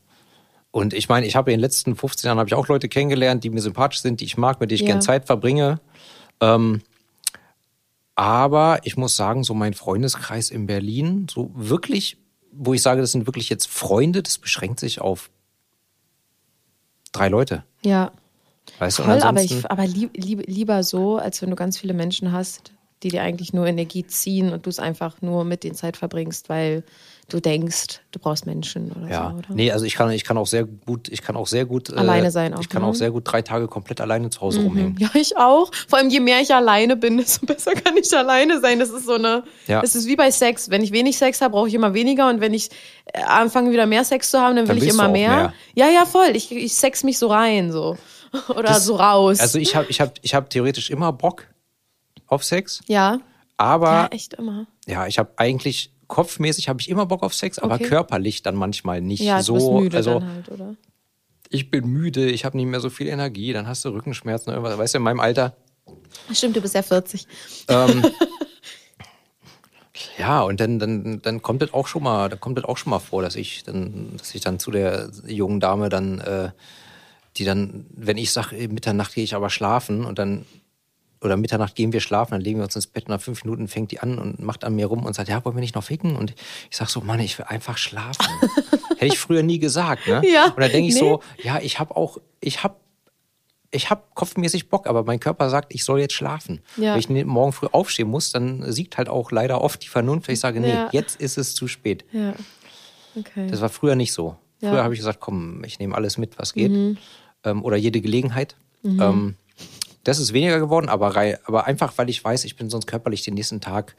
[0.77, 3.43] Und ich meine, ich habe in den letzten 15 Jahren habe ich auch Leute kennengelernt,
[3.43, 4.89] die mir sympathisch sind, die ich mag, mit denen ich Ja.
[4.89, 5.81] gern Zeit verbringe.
[6.43, 6.83] Ähm,
[8.15, 12.19] aber ich muss sagen, so mein Freundeskreis in Berlin, so wirklich,
[12.53, 15.31] wo ich sage, das sind wirklich jetzt Freunde, das beschränkt sich auf
[17.11, 17.65] drei Leute.
[17.83, 18.13] Ja.
[18.79, 21.79] Weißt du, und Toll, aber, ich, aber lieb, lieb, lieber so, als wenn du ganz
[21.79, 25.65] viele Menschen hast, die dir eigentlich nur Energie ziehen und du es einfach nur mit
[25.65, 26.85] denen Zeit verbringst, weil
[27.29, 29.49] du denkst, du brauchst Menschen oder ja, so, oder?
[29.55, 31.95] nee, also ich kann, ich kann auch sehr gut, ich kann auch sehr gut äh,
[31.97, 32.89] Alleine sein auch, Ich kann ne?
[32.89, 34.97] auch sehr gut drei Tage komplett alleine zu Hause rumhängen.
[35.01, 35.71] Ja, ich auch.
[35.89, 38.79] Vor allem, je mehr ich alleine bin, desto besser kann ich alleine sein.
[38.79, 39.81] Das ist so eine, Ja.
[39.83, 40.71] das ist wie bei Sex.
[40.71, 42.71] Wenn ich wenig Sex habe, brauche ich immer weniger und wenn ich
[43.13, 45.31] äh, anfange, wieder mehr Sex zu haben, dann will Dann ich immer mehr.
[45.37, 45.53] mehr.
[45.75, 46.31] Ja, ja, voll.
[46.35, 47.97] Ich, ich sex mich so rein, so.
[48.51, 49.41] Oder Das- so raus.
[49.41, 51.45] Also ich habe ich hab, ich hab theoretisch immer Bock
[52.29, 53.19] auf Sex, ja.
[53.57, 54.67] aber Ja, echt immer.
[54.87, 57.85] ja, ich habe eigentlich kopfmäßig habe ich immer Bock auf Sex, aber Okay.
[57.85, 59.55] körperlich dann manchmal nicht Ja, so.
[59.55, 60.77] du bist müde also dann halt, oder?
[61.51, 64.77] ich bin müde, ich habe nicht mehr so viel Energie, dann hast du Rückenschmerzen, irgendwas.
[64.79, 65.57] Weißt du, in meinem Alter.
[66.33, 67.27] Stimmt, du bist ja 40.
[70.19, 72.91] Ja, und dann, dann, dann kommt das auch schon mal, dann kommt das auch schon
[72.91, 76.51] mal vor, dass ich dann, dass ich dann zu der jungen Dame dann, äh,
[77.37, 80.45] die dann, wenn ich sage, Mitternacht gehe ich aber schlafen und dann
[81.21, 83.69] oder Mitternacht gehen wir schlafen, dann legen wir uns ins Bett und nach fünf Minuten
[83.69, 85.85] fängt die an und macht an mir rum und sagt, ja, wollen wir nicht noch
[85.85, 86.17] ficken?
[86.17, 86.35] Und
[86.71, 88.27] ich sag so, Mann, ich will einfach schlafen.
[88.99, 90.23] Hätte ich früher nie gesagt, ne?
[90.31, 91.01] Ja, und dann denke ich nee.
[91.01, 92.77] so, ja, ich habe auch, ich habe
[93.73, 96.61] ich habe kopfmäßig Bock, aber mein Körper sagt, ich soll jetzt schlafen.
[96.77, 96.95] Ja.
[96.95, 100.29] Wenn ich morgen früh aufstehen muss, dann siegt halt auch leider oft die Vernunft.
[100.29, 100.89] Ich sage, nee, Ja.
[100.93, 102.05] jetzt ist es zu spät.
[102.13, 102.35] Ja.
[103.17, 103.49] Okay.
[103.51, 104.37] Das war früher nicht so.
[104.61, 106.73] Früher habe ich gesagt, komm, ich nehme alles mit, was geht.
[106.73, 106.97] Mhm.
[107.45, 108.57] Ähm, oder jede Gelegenheit.
[108.85, 109.35] Ähm,
[110.07, 111.15] das ist weniger geworden, aber,
[111.45, 113.97] aber einfach, weil ich weiß, ich bin sonst körperlich den nächsten Tag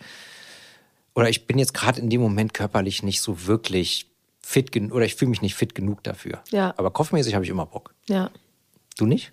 [1.15, 4.09] oder ich bin jetzt gerade in dem Moment körperlich nicht so wirklich
[4.41, 6.41] fit genug oder ich fühle mich nicht fit genug dafür.
[6.51, 6.73] Ja.
[6.77, 7.93] Aber kopfmäßig habe ich immer Bock.
[8.09, 8.29] ja.
[8.97, 9.31] Du nicht?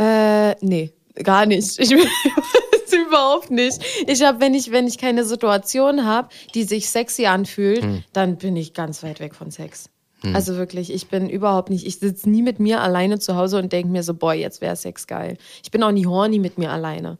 [0.00, 1.78] Äh, nee, gar nicht.
[1.78, 1.90] Ich
[2.92, 3.82] überhaupt nicht.
[4.06, 8.04] Ich habe, wenn ich, wenn ich keine Situation habe, die sich sexy anfühlt, Hm.
[8.12, 9.90] dann bin ich ganz weit weg von Sex.
[10.34, 13.72] Also wirklich, ich bin überhaupt nicht, ich sitze nie mit mir alleine zu Hause und
[13.72, 15.36] denke mir so, boy, jetzt wäre Sex geil.
[15.62, 17.18] Ich bin auch nie horny mit mir alleine.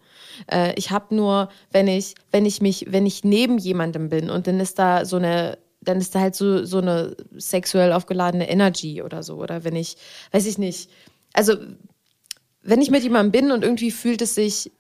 [0.51, 4.47] Äh, ich habe nur, wenn ich, wenn ich mich, wenn ich neben jemandem bin und
[4.47, 9.03] dann ist da so eine, dann ist da halt so, so eine sexuell aufgeladene Energy
[9.03, 9.37] oder so.
[9.37, 9.97] Oder wenn ich,
[10.33, 10.91] weiß ich nicht,
[11.33, 11.55] also
[12.63, 14.73] wenn ich mit jemandem bin und irgendwie fühlt es sich,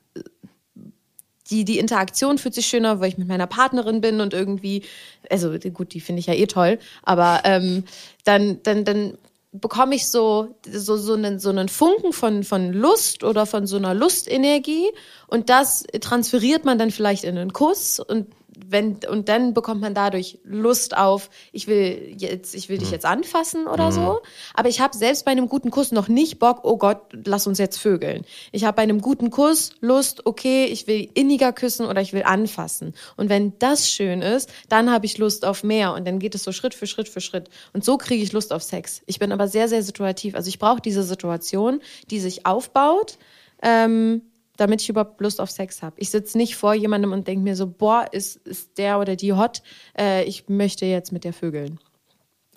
[1.50, 4.82] die, die Interaktion fühlt sich schöner, weil ich mit meiner Partnerin bin und irgendwie,
[5.30, 7.84] also gut, die finde ich ja eh toll, aber ähm,
[8.24, 9.18] dann, dann, dann
[9.52, 13.76] bekomme ich so, so, so, einen, so einen Funken von, von Lust oder von so
[13.76, 14.90] einer Lustenergie
[15.28, 18.26] und das transferiert man dann vielleicht in einen Kuss und
[18.68, 23.04] wenn, und dann bekommt man dadurch Lust auf, ich will jetzt, ich will dich jetzt
[23.04, 24.20] anfassen oder so.
[24.54, 27.58] Aber ich habe selbst bei einem guten Kuss noch nicht Bock, oh Gott, lass uns
[27.58, 28.24] jetzt vögeln.
[28.52, 32.22] Ich habe bei einem guten Kuss Lust, okay, ich will inniger küssen oder ich will
[32.22, 32.94] anfassen.
[33.16, 35.92] Und wenn das schön ist, dann habe ich Lust auf mehr.
[35.92, 37.48] Und dann geht es so Schritt für Schritt für Schritt.
[37.72, 39.02] Und so kriege ich Lust auf Sex.
[39.06, 40.34] Ich bin aber sehr, sehr situativ.
[40.34, 43.18] Also ich brauche diese Situation, die sich aufbaut.
[43.62, 44.22] Ähm,
[44.56, 45.96] damit ich überhaupt Lust auf Sex habe.
[45.98, 49.32] Ich sitze nicht vor jemandem und denke mir so, boah, ist, ist der oder die
[49.32, 49.62] hot,
[49.98, 51.78] äh, ich möchte jetzt mit der vögeln.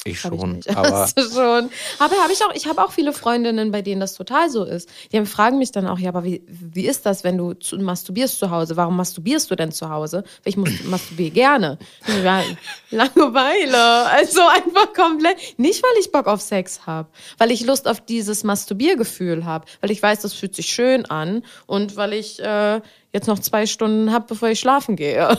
[0.06, 0.52] Ich Hab ich schon.
[0.54, 0.70] nicht.
[0.76, 1.70] aber Hast du schon.
[2.00, 4.90] Aber habe ich auch, ich habe auch viele Freundinnen, bei denen das total so ist.
[5.12, 7.78] Die haben, fragen mich dann auch, ja, aber wie, wie ist das, wenn du zu,
[7.78, 8.78] masturbierst zu Hause?
[8.78, 10.24] Warum masturbierst du denn zu Hause?
[10.44, 11.78] Weil ich masturbiere gerne.
[12.24, 12.44] Ja,
[12.92, 14.06] Langeweile.
[14.10, 15.38] Also einfach komplett.
[15.58, 17.10] Nicht, weil ich Bock auf Sex habe.
[17.38, 19.66] Weil ich Lust auf dieses Masturbiergefühl habe.
[19.82, 21.44] Weil ich weiß, das fühlt sich schön an.
[21.66, 22.82] Und weil ich äh,
[23.14, 25.38] jetzt noch zwei Stunden habe, bevor ich schlafen gehe.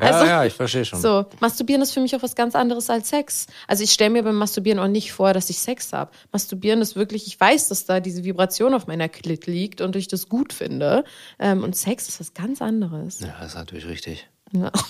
[0.00, 0.96] ja, ja, ich verstehe schon.
[0.98, 3.46] Also, So, Masturbieren ist für mich auch was ganz anderes als Sex.
[3.66, 6.10] Also ich stelle mir beim Masturbieren auch nicht vor, dass ich Sex habe.
[6.32, 10.08] Masturbieren ist wirklich, ich weiß, dass da diese Vibration auf meiner Klit liegt und ich
[10.08, 11.04] das gut finde.
[11.38, 13.20] Ähm, und Sex ist was ganz anderes.
[13.20, 14.28] Ja, das ist natürlich richtig.
[14.52, 14.70] Ja.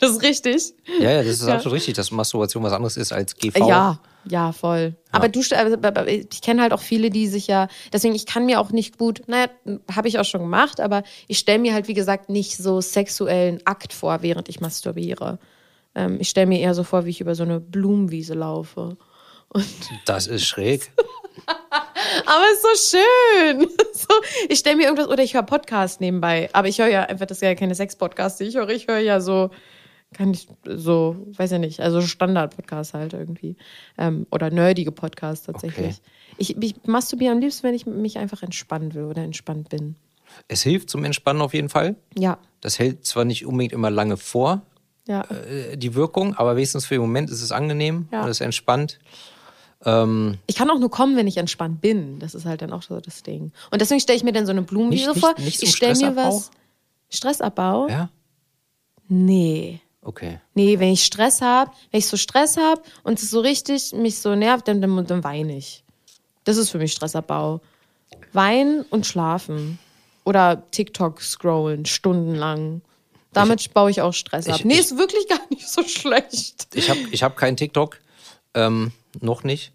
[0.00, 0.72] Das ist richtig.
[0.98, 1.56] Ja, ja, das ist Ja.
[1.56, 3.68] absolut richtig, dass Masturbation was anderes ist als GV.
[3.68, 4.94] Ja, ja, voll.
[5.12, 8.46] Aber du, aber- aber ich kenne halt auch viele, die sich ja, deswegen, ich kann
[8.46, 9.48] mir auch nicht gut, naja,
[9.94, 13.60] habe ich auch schon gemacht, aber ich stelle mir halt, wie gesagt, nicht so sexuellen
[13.66, 15.38] Akt vor, während ich masturbiere.
[15.94, 18.96] Ähm, ich stelle mir eher so vor, wie ich über so eine Blumenwiese laufe.
[19.48, 19.64] Und
[20.06, 20.92] Das ist schräg.
[22.26, 23.68] Aber es ist so schön.
[23.92, 24.16] So,
[24.48, 26.48] ich stelle mir irgendwas, oder ich höre Podcast nebenbei.
[26.54, 28.70] Aber ich höre ja einfach, das ist ja keine Sex-Podcasts, die ich höre.
[28.70, 29.50] Ich höre ja so,
[30.12, 33.56] kann ich so, weiß ja nicht, also Standard-Podcasts halt irgendwie.
[33.96, 35.86] Ähm, oder nerdige Podcasts tatsächlich.
[36.00, 36.10] Okay.
[36.38, 39.94] Ich, ich masturbiere am liebsten, wenn ich mich einfach entspannen will oder entspannt bin.
[40.48, 41.96] Es hilft zum Entspannen auf jeden Fall.
[42.16, 44.62] Ja, Das hält zwar nicht unbedingt immer lange vor,
[45.08, 45.22] ja.
[45.30, 48.22] äh, die Wirkung, aber wenigstens für den Moment ist es angenehm Ja.
[48.22, 48.98] und es ist entspannt.
[49.84, 52.18] Ähm, Ich kann auch nur kommen, wenn ich entspannt bin.
[52.18, 53.50] Das ist halt dann auch so das Ding.
[53.70, 55.34] Und deswegen stelle ich mir dann so eine Blumenwiese Nicht- nicht- vor.
[55.44, 56.50] nicht zum ich stelle mir was.
[57.10, 57.88] Stressabbau?
[57.88, 58.10] ja,
[59.08, 59.80] Nee.
[60.02, 60.40] Okay.
[60.54, 64.18] Nee, wenn ich Stress habe, wenn ich so Stress habe und es so richtig mich
[64.18, 65.82] so nervt, dann, dann, dann weine ich.
[66.44, 67.60] Das ist für mich Stressabbau.
[68.32, 69.78] Weinen und schlafen.
[70.24, 72.82] Oder TikTok scrollen, stundenlang.
[73.32, 74.56] Damit baue ich auch Stress ab.
[74.60, 76.68] ich- Nee, ich- ist wirklich gar nicht so schlecht.
[76.74, 77.98] Ich habe ich hab keinen TikTok,
[78.54, 79.72] ähm, noch nicht.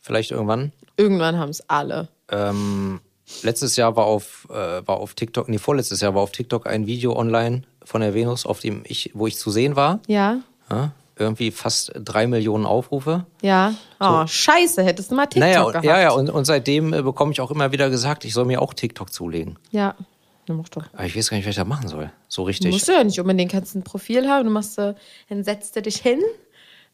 [0.00, 0.72] Vielleicht irgendwann.
[0.96, 2.08] Irgendwann haben es alle.
[2.30, 3.00] Ähm,
[3.42, 4.54] letztes Jahr war auf, äh,
[4.86, 8.44] war auf TikTok, nee, vorletztes Jahr war auf TikTok ein Video online von der Venus,
[8.46, 10.00] auf dem ich, wo ich zu sehen war.
[10.06, 10.40] Ja?
[10.70, 10.92] Ja?
[11.20, 13.26] irgendwie fast drei Millionen Aufrufe.
[13.42, 13.74] Ja.
[13.98, 15.84] Oh, scheiße, hättest du mal TikTok Naja, und, gehabt.
[15.84, 18.62] ja, ja, und, und seitdem äh, bekomme ich auch immer wieder gesagt, ich soll mir
[18.62, 19.58] auch TikTok zulegen.
[19.72, 19.96] Ja.
[20.48, 22.10] Aber ich weiß gar nicht, was ich da machen soll.
[22.28, 22.70] So Du richtig.
[22.70, 24.94] musst ja nicht unbedingt, kannst ein Profil haben, du machst, äh,
[25.28, 26.20] dann setzt du dich hin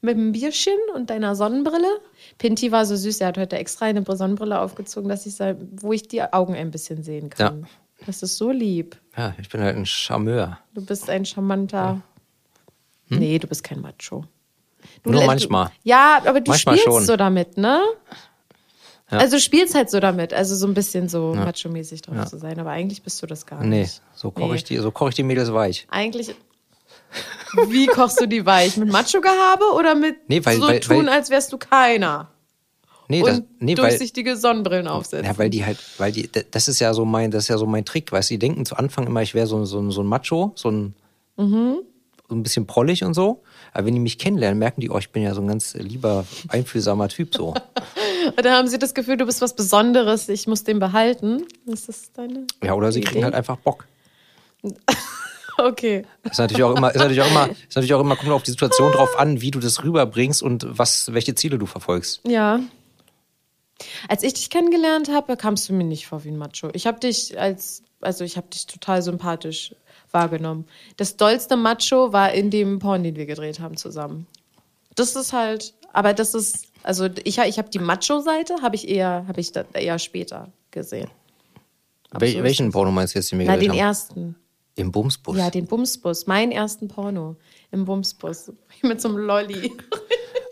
[0.01, 2.01] mit einem Bierchen und deiner Sonnenbrille.
[2.39, 5.35] Pinti war so süß, er hat heute extra eine Sonnenbrille aufgezogen, dass ich,
[5.81, 7.61] wo ich die Augen ein bisschen sehen kann.
[7.61, 7.69] Ja.
[8.07, 8.97] Das ist so lieb.
[9.17, 10.59] Ja, ich bin halt ein Charmeur.
[10.75, 12.01] Du bist ein charmanter.
[13.09, 14.25] Nee, du bist kein Macho.
[15.03, 15.13] Du, Hm?
[15.17, 15.71] Nur manchmal.
[15.83, 17.05] Ja, aber du Manchmal spielst schon.
[17.05, 17.81] so damit, ne?
[19.11, 19.19] Ja.
[19.19, 22.27] Also du spielst halt so damit, also so ein bisschen so macho-mäßig drauf Ja.
[22.27, 24.03] zu sein, aber eigentlich bist du das gar Nee, nicht.
[24.15, 24.57] so koche Nee.
[24.57, 25.87] ich, die- so koch ich die Mädels weich.
[25.91, 26.35] Eigentlich.
[27.69, 28.77] Wie kochst du die weich?
[28.77, 32.29] Mit Macho-Gehabe oder mit Nee, weil- so weil- tun, weil- als wärst du keiner?
[33.09, 35.27] Nee, Und das, nee weil, durchsichtige Sonnenbrillen aufsetzen.
[35.27, 37.67] ja, weil die halt, weil die, das ist ja so mein, das ist ja so
[37.67, 40.07] mein Trick, weißt du, die denken zu Anfang immer, ich wäre so, so, so ein
[40.07, 40.95] Macho, so ein,
[41.37, 41.79] Mhm.
[42.29, 43.43] so ein bisschen prollig und so.
[43.73, 46.25] Aber wenn die mich kennenlernen, merken die, oh, ich bin ja so ein ganz lieber,
[46.49, 47.49] einfühlsamer Typ so.
[48.37, 51.43] Und dann haben sie das Gefühl, du bist was Besonderes, ich muss den behalten.
[51.67, 52.47] Ist das deine?
[52.63, 53.09] Ja, oder sie Idee?
[53.11, 53.87] kriegen halt einfach Bock.
[55.57, 56.05] Okay.
[56.25, 58.51] Ist natürlich auch immer, ist natürlich auch immer, ist natürlich auch immer, kommt auf die
[58.51, 62.23] Situation drauf an, wie du das rüberbringst und was, welche Ziele du verfolgst.
[62.27, 62.59] Ja.
[64.09, 66.71] Als ich dich kennengelernt habe, kamst du mir nicht vor wie ein Macho.
[66.73, 69.75] Ich habe dich als, also ich habe dich total sympathisch
[70.11, 70.67] wahrgenommen.
[70.97, 74.27] Das dollste Macho war in dem Porn, den wir gedreht haben zusammen.
[74.95, 79.25] Das ist halt, aber das ist, also ich, ich habe die Macho-Seite, habe ich eher,
[79.27, 81.11] habe ich eher später gesehen.
[82.13, 83.79] Wel welchen Porno meinst du jetzt, den wir Na, den haben?
[83.79, 84.37] ersten.
[84.77, 85.37] Im Bumsbus.
[85.37, 86.27] Ja, den Bumsbus.
[86.27, 87.37] Meinen ersten Porno.
[87.71, 88.53] Im Bumsbus.
[88.83, 89.73] Mit so einem Lolli.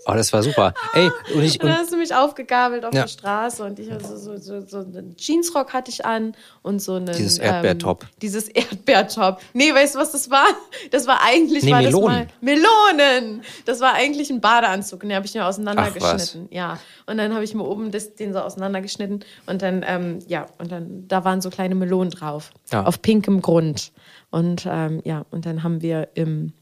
[0.07, 0.75] Oh, das war super.
[0.95, 3.03] Ey, und ich, Und dann hast du mich aufgegabelt auf Ja.
[3.03, 6.95] der Straße und ich also so, so, so einen Jeansrock hatte ich an und so
[6.95, 7.15] einen.
[7.15, 8.03] Dieses Erdbeertop.
[8.05, 9.41] Ähm, dieses Erdbeertop.
[9.53, 10.47] Nee, weißt du, was das war?
[10.91, 11.63] Das war eigentlich.
[11.63, 12.09] Nee, war Melonen.
[12.09, 13.43] Das mal, Melonen!
[13.65, 16.49] Das war eigentlich ein Badeanzug und den habe ich mir Ach, auseinandergeschnitten.
[16.51, 16.79] Ja.
[17.07, 20.73] Und dann habe ich mir oben das, den so auseinandergeschnitten und dann, ähm, ja, und
[20.73, 22.51] dann, da waren so kleine Melonen drauf.
[22.71, 22.85] Ja.
[22.85, 23.93] Auf pinkem Grund.
[24.31, 26.53] Und ähm, ja, und dann haben wir im,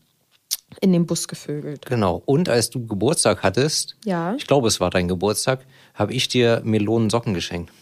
[0.80, 1.84] in dem Bus gevögelt.
[1.86, 2.22] genau.
[2.26, 4.34] Und als du Geburtstag hattest, Ja.
[4.36, 5.60] ich glaube, es war dein Geburtstag,
[5.94, 7.72] habe ich dir Melonensocken geschenkt.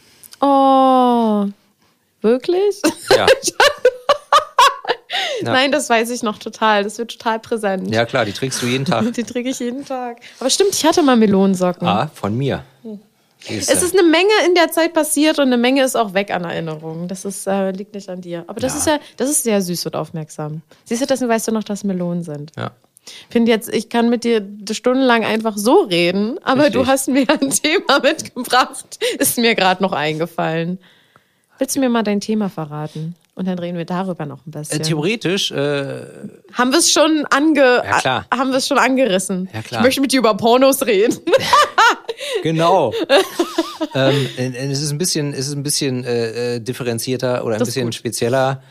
[0.41, 1.47] Oh,
[2.23, 2.81] wirklich?
[3.17, 3.27] Ja.
[5.41, 5.53] Ja.
[5.53, 6.83] Nein, das weiß ich noch total.
[6.83, 7.93] Das wird total präsent.
[7.95, 9.13] ja, klar, die trägst du jeden Tag.
[9.15, 10.19] Die träge ich jeden Tag.
[10.41, 11.87] Aber stimmt, ich hatte mal Melonensocken.
[11.87, 12.65] Ah, von mir.
[13.41, 13.73] Siehste.
[13.73, 16.45] Es ist eine Menge in der Zeit passiert und eine Menge ist auch weg an
[16.45, 17.07] Erinnerungen.
[17.09, 18.45] Das ist, äh, liegt nicht an dir.
[18.49, 18.79] Aber das Ja.
[18.79, 20.63] ist ja, das ist sehr süß und aufmerksam.
[20.85, 22.53] Siehst du, deswegen weißt du noch, dass Melonen sind.
[22.57, 22.71] ja.
[23.31, 26.75] finde jetzt, ich kann mit dir stundenlang einfach so reden, aber Richtig.
[26.83, 28.99] du hast mir ein Thema mitgebracht.
[29.19, 30.79] Ist mir gerade noch eingefallen.
[31.59, 33.15] Willst du mir mal dein Thema verraten?
[33.35, 34.83] Und dann reden wir darüber noch ein Äh, bisschen.
[34.83, 36.05] theoretisch, äh,
[36.53, 38.27] haben wir es schon ange Ja, klar.
[38.37, 39.49] haben wir es schon angerissen?
[39.55, 39.81] Ja, klar.
[39.81, 41.19] Ich möchte mit dir über Pornos reden.
[42.43, 42.93] genau.
[43.95, 47.59] ähm, äh, es ist ein bisschen, es ist ein bisschen äh, äh, differenzierter oder ein
[47.59, 47.95] Das bisschen gut.
[47.95, 48.63] spezieller.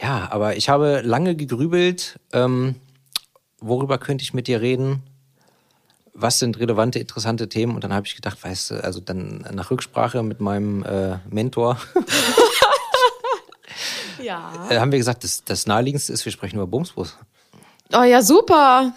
[0.00, 2.74] Ja, aber ich habe lange gegrübelt, ähm,
[3.60, 5.02] worüber könnte ich mit dir reden?
[6.12, 7.74] Was sind relevante, interessante Themen?
[7.74, 11.78] Und dann habe ich gedacht, weißt du, also dann nach Rücksprache mit meinem äh, Mentor
[14.22, 14.52] ja.
[14.70, 17.16] äh, haben wir gesagt, das, das naheliegendste ist, wir sprechen über Bumsbus.
[17.92, 18.92] Oh ja, super.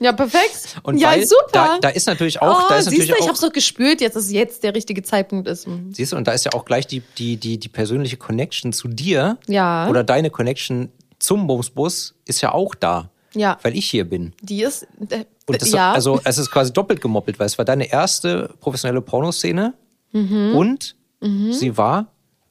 [0.00, 0.76] Ja, perfekt.
[0.84, 1.48] Und ja, weil super.
[1.52, 3.52] Da, da ist natürlich auch, oh, da ist siehst natürlich du, ich auch, hab's doch
[3.52, 5.66] gespürt, jetzt ist jetzt der richtige Zeitpunkt ist.
[5.90, 8.86] Siehst du, und da ist ja auch gleich die, die, die, die persönliche Connection zu
[8.88, 9.38] dir.
[9.48, 9.88] Ja.
[9.88, 13.10] Oder deine Connection zum Bumsbus ist ja auch da.
[13.34, 13.58] Ja.
[13.62, 14.32] Weil ich hier bin.
[14.40, 15.92] Die ist äh, Und das, ja.
[15.92, 19.74] also es ist quasi doppelt gemoppelt, weil es war deine erste professionelle Pornoszene
[20.12, 20.54] Mhm.
[20.56, 22.06] und sie war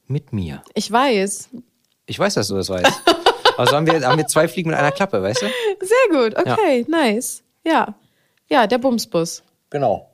[0.06, 0.62] mit mir.
[0.74, 1.48] ich weiß.
[2.06, 2.86] Ich weiß, dass du das weißt.
[3.58, 5.46] Also haben wir, haben wir zwei Fliegen mit einer Klappe, weißt du?
[5.80, 6.36] Sehr gut.
[6.38, 7.42] Okay, nice.
[7.64, 7.94] Ja.
[8.48, 9.42] Ja, der Bumsbus.
[9.70, 10.10] Genau.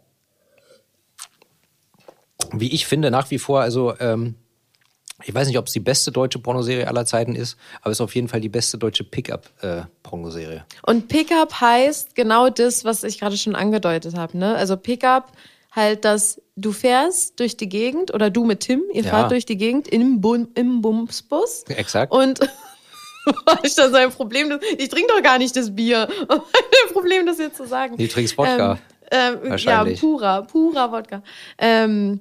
[2.53, 4.35] Wie ich finde, nach wie vor, also ähm,
[5.23, 8.01] ich weiß nicht, ob es die beste deutsche Pornoserie aller Zeiten ist, aber es ist
[8.03, 10.65] auf jeden Fall die beste deutsche Pickup-Pornoserie.
[10.83, 14.37] Und Pickup heißt genau das, was ich gerade schon angedeutet habe.
[14.37, 14.55] Ne?
[14.57, 15.33] Also Pickup
[15.73, 19.11] halt, dass du fährst durch die Gegend oder du mit Tim, ihr Ja.
[19.11, 21.65] fahrt durch die Gegend im, Bum, im Bumsbus.
[21.69, 22.13] Exakt.
[22.13, 22.41] Und
[23.63, 26.09] ich dann so ein Problem, das- ich trinke doch gar nicht das Bier.
[26.29, 27.97] ein Problem, das jetzt zu sagen.
[27.97, 28.79] Du trinkst Wodka.
[29.11, 31.23] Ähm, ähm, ja, purer, purer Wodka.
[31.59, 32.21] Ähm,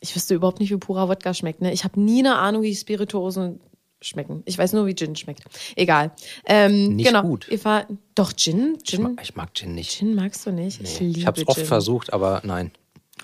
[0.00, 1.60] ich wüsste überhaupt nicht, wie purer Wodka schmeckt.
[1.62, 1.72] Ne?
[1.72, 3.60] Ich habe nie eine Ahnung, wie Spirituosen
[4.00, 4.42] schmecken.
[4.44, 5.42] Ich weiß nur, wie Gin schmeckt.
[5.74, 6.12] Egal.
[6.44, 7.22] Ähm, Nicht genau.
[7.22, 7.46] gut.
[7.60, 8.76] Fahrt, doch, Gin?
[8.82, 9.90] ich, Gin, mag, ich mag Gin nicht.
[9.98, 10.80] Gin magst du nicht?
[10.82, 12.72] Ich liebe Ich habe es oft versucht, aber nein.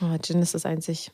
[0.00, 1.10] Oh, Gin ist das einzig.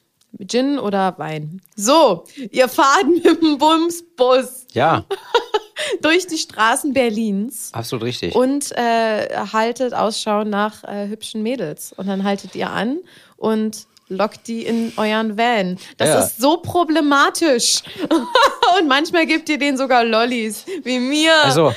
[0.47, 1.61] Gin oder Wein?
[1.77, 4.67] So, ihr fahrt mit dem Bumsbus.
[4.73, 5.05] Ja,
[6.03, 8.35] durch die Straßen Berlins Absolut richtig.
[8.35, 11.93] und äh, haltet Ausschau nach äh, hübschen Mädels.
[11.97, 12.99] Und dann haltet ihr an
[13.37, 15.79] und lockt die in euren Van.
[15.99, 16.21] Das Ja.
[16.21, 17.83] ist so problematisch.
[18.79, 21.33] und manchmal gebt ihr denen sogar Lollis, wie mir.
[21.45, 21.73] Also,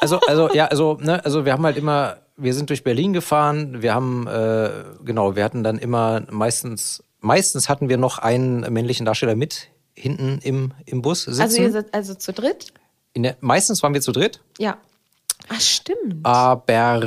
[0.00, 3.82] also, also, ja, also, ne, also wir haben halt immer, wir sind durch Berlin gefahren,
[3.82, 4.70] wir haben, äh,
[5.04, 10.38] genau, wir hatten dann immer meistens, meistens hatten wir noch einen männlichen Darsteller mit hinten
[10.42, 11.40] im, im Bus sitzen.
[11.42, 12.72] also ihr seid also zu dritt?
[13.14, 14.76] In der, meistens waren wir zu dritt, Ja.
[15.48, 16.24] Ach, stimmt.
[16.24, 17.02] aber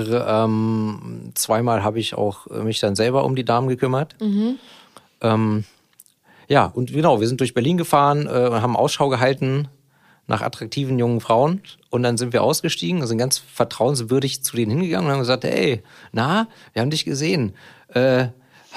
[0.46, 4.16] ähm, zweimal habe ich auch mich dann selber um die Damen gekümmert.
[5.22, 5.66] Ähm,
[6.48, 9.68] ja, und genau, wir sind durch Berlin gefahren äh, und haben Ausschau gehalten
[10.28, 11.62] nach attraktiven jungen Frauen.
[11.90, 15.84] Und dann sind wir ausgestiegen, sind ganz vertrauenswürdig zu denen hingegangen und haben gesagt, ey,
[16.12, 17.54] na, wir haben dich gesehen.
[17.90, 18.28] Äh,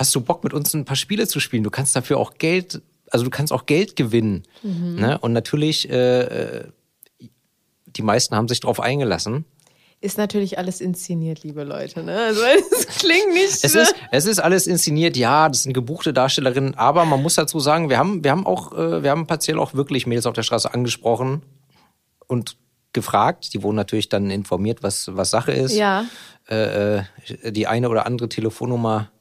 [0.03, 1.63] hast du Bock, mit uns ein paar Spiele zu spielen?
[1.63, 4.43] Du kannst dafür auch Geld, also du kannst auch Geld gewinnen.
[4.63, 5.17] Ne?
[5.19, 6.69] Und natürlich, äh, äh,
[7.87, 9.45] die meisten haben sich darauf eingelassen.
[10.01, 12.03] Ist natürlich alles inszeniert, liebe Leute.
[12.03, 12.19] Ne?
[12.19, 12.41] Also
[12.73, 13.63] es klingt nicht.
[13.63, 17.61] Es ist, es ist alles inszeniert, ja, das sind gebuchte Darstellerinnen, aber man muss dazu
[17.61, 20.43] sagen, wir haben, wir haben auch, äh, wir haben partiell auch wirklich Mädels auf der
[20.43, 21.43] Straße angesprochen
[22.27, 22.57] und
[22.93, 23.55] gefragt.
[23.55, 25.77] Die wurden natürlich dann informiert, was, was Sache ist.
[25.77, 26.07] Ja.
[26.51, 27.03] Äh, äh,
[27.53, 29.13] die eine oder andere Telefonnummer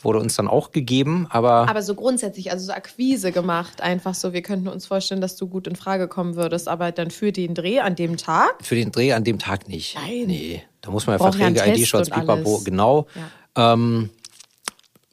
[0.00, 4.32] wurde uns dann auch gegeben, aber, Aber so grundsätzlich, also so Akquise gemacht, einfach so,
[4.32, 7.54] wir könnten uns vorstellen, dass du gut in Frage kommen würdest, aber dann für den
[7.54, 8.54] Dreh an dem Tag.
[8.62, 9.96] für den Dreh an dem Tag nicht.
[9.96, 10.24] Nein.
[10.26, 13.06] Nee, da muss man ja ja Verträge, ID-Shots, pipapo, genau.
[13.56, 14.10] Ähm,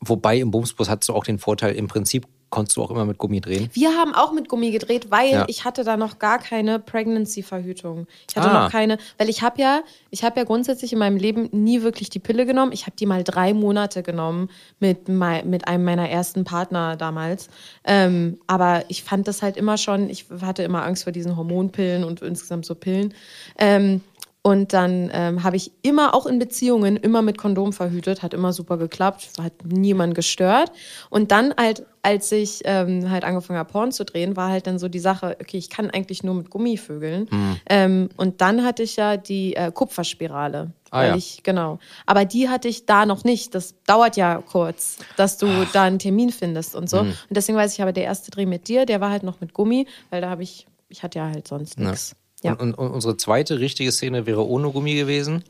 [0.01, 3.17] wobei im Bumsbus hast du auch den Vorteil, im Prinzip konntest du auch immer mit
[3.17, 3.67] Gummi drehen.
[3.73, 5.45] Wir haben auch mit Gummi gedreht, weil Ja.
[5.47, 8.05] ich hatte da noch gar keine Pregnancy-Verhütung.
[8.29, 8.63] Ich hatte Ah.
[8.65, 12.09] noch keine, weil ich habe ja, ich habe ja grundsätzlich in meinem Leben nie wirklich
[12.11, 12.71] die Pille genommen.
[12.71, 17.49] Ich habe die mal drei Monate genommen mit, mit einem meiner ersten Partner damals.
[17.85, 22.03] Ähm, aber ich fand das halt immer schon, ich hatte immer Angst vor diesen Hormonpillen
[22.03, 23.13] und insgesamt so Pillen.
[23.57, 24.01] Ähm,
[24.45, 28.51] und dann ähm, habe ich immer, auch in Beziehungen, immer mit Kondom verhütet, hat immer
[28.51, 30.69] super geklappt, hat niemand gestört.
[31.09, 34.79] Und dann halt, als ich ähm, halt angefangen habe, Porn zu drehen, war halt dann
[34.79, 37.29] so die Sache, okay, ich kann eigentlich nur mit Gummi vögeln.
[37.29, 37.55] Hm.
[37.69, 40.71] Ähm, und dann hatte ich ja die äh, Kupferspirale.
[40.91, 41.15] Ah, weil ja.
[41.15, 41.79] ich, genau.
[42.05, 43.55] Aber die hatte ich da noch nicht.
[43.55, 46.99] Das dauert ja kurz, dass du da einen Termin findest und so.
[46.99, 47.07] Hm.
[47.07, 49.53] Und deswegen weiß ich aber, der erste Dreh mit dir, der war halt noch mit
[49.53, 52.11] Gummi, weil da habe ich, ich hatte ja halt sonst nichts.
[52.11, 52.22] Ja.
[52.51, 55.43] Und, und, und unsere zweite richtige Szene wäre ohne Gummi gewesen,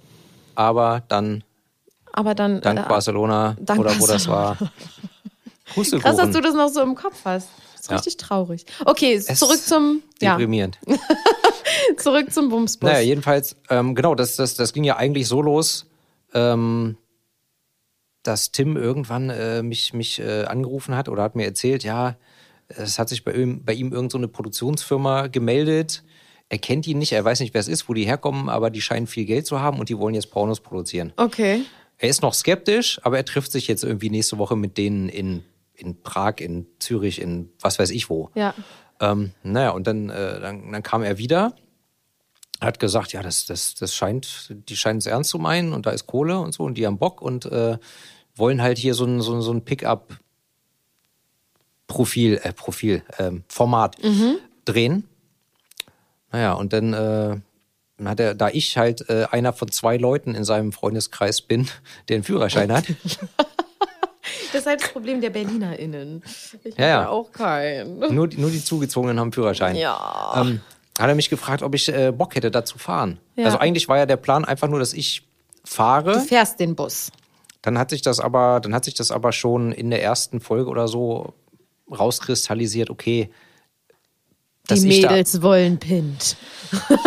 [0.55, 1.43] aber dann
[2.11, 2.61] Aber dann.
[2.61, 4.57] dank äh, Barcelona dank oder wo das war.
[5.65, 7.49] Krass, dass du das noch so im Kopf hast.
[7.73, 7.95] Das ist Ja.
[7.95, 8.65] richtig traurig.
[8.85, 10.77] Okay, Es zurück zum, ja, Deprimierend.
[11.97, 12.87] zurück zum Bumsbus.
[12.89, 15.87] Naja, jedenfalls, ähm, genau, das, das, das ging ja eigentlich so los,
[16.33, 16.97] ähm,
[18.21, 22.15] dass Tim irgendwann äh, mich, mich äh, angerufen hat oder hat mir erzählt, ja,
[22.69, 26.03] es hat sich bei ihm, bei ihm irgend so eine Produktionsfirma gemeldet.
[26.53, 28.79] Er kennt ihn nicht, er weiß nicht, wer es ist, wo die herkommen, aber die
[28.79, 31.11] scheinen viel Geld zu haben und die wollen jetzt Pornos produzieren.
[31.17, 31.63] Okay.
[31.97, 35.43] Er ist noch skeptisch, aber er trifft sich jetzt irgendwie nächste Woche mit denen in,
[35.73, 38.29] in Prag, in Zürich, in was weiß ich wo.
[38.35, 38.53] Ja.
[38.99, 41.55] Ähm, naja, und dann, äh, dann, dann kam er wieder,
[42.61, 45.89] hat gesagt, ja, das, das, das scheint, die scheinen es ernst zu meinen und da
[45.89, 47.79] ist Kohle und so und die haben Bock und äh,
[48.35, 53.95] wollen halt hier so ein, so ein, so ein Pickup-Profil, äh, Profil, ähm, Format
[54.65, 55.09] drehen.
[56.33, 57.37] Naja, und dann äh,
[58.05, 61.69] hat er, da ich halt äh, einer von zwei Leuten in seinem Freundeskreis bin,
[62.09, 62.85] der einen Führerschein hat,
[64.53, 66.23] Das ist halt das Problem der BerlinerInnen.
[66.63, 66.95] Ich Ja, ja.
[67.01, 67.99] habe auch keinen.
[68.13, 69.75] nur, die- nur die Zugezogenen haben Führerschein.
[69.75, 70.33] Ja.
[70.37, 70.61] ähm,
[70.97, 73.19] hat er mich gefragt, ob ich äh, Bock hätte, da zu fahren.
[73.35, 73.45] Ja.
[73.45, 75.23] Also eigentlich war ja der Plan einfach nur, dass ich
[75.65, 76.13] fahre.
[76.13, 77.11] Du fährst den Bus.
[77.63, 80.69] Dann hat sich das aber, dann hat sich das aber schon in der ersten Folge
[80.69, 81.33] oder so
[81.91, 83.29] rauskristallisiert, okay,
[84.69, 86.37] Die ich da, Mädels wollen Pint.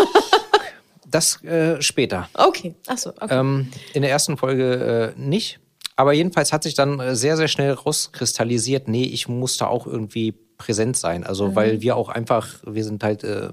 [1.06, 2.28] das äh, später.
[2.34, 2.74] Okay.
[2.86, 3.38] Achso, okay.
[3.38, 5.58] Ähm, in der ersten Folge äh, nicht.
[5.96, 9.86] Aber jedenfalls hat sich dann äh, sehr, sehr schnell rauskristallisiert, nee, ich muss da auch
[9.86, 11.24] irgendwie präsent sein.
[11.24, 13.48] Also, weil wir auch einfach, wir sind halt, äh,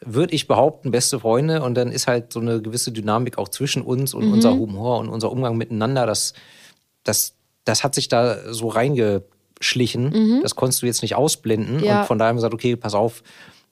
[0.00, 3.82] würde ich behaupten, beste Freunde und dann ist halt so eine gewisse Dynamik auch zwischen
[3.82, 6.32] uns und unser Humor und unser Umgang miteinander, das,
[7.04, 7.34] das,
[7.64, 8.68] das hat sich da so
[9.60, 10.40] reingeschlichen.
[10.42, 11.82] Das konntest du jetzt nicht ausblenden.
[11.84, 12.00] Ja.
[12.00, 13.22] Und von daher haben wir gesagt, okay, pass auf,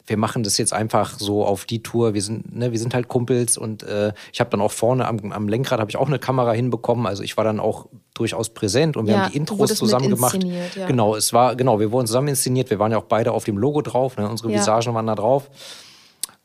[0.07, 2.15] wir machen das jetzt einfach so auf die Tour.
[2.15, 5.33] Wir sind, ne, wir sind halt Kumpels und äh, ich habe dann auch vorne am,
[5.33, 7.07] am Lenkrad habe ich auch eine Kamera hinbekommen.
[7.07, 10.43] Also ich war dann auch durchaus präsent und wir Ja, haben die Intros zusammen gemacht.
[10.77, 10.87] ja.
[10.87, 12.71] Genau, es war genau, wir wurden zusammen inszeniert.
[12.71, 14.17] Wir waren ja auch beide auf dem Logo drauf.
[14.17, 14.27] Ne?
[14.29, 14.59] Unsere Ja.
[14.59, 15.51] Visagen waren da drauf.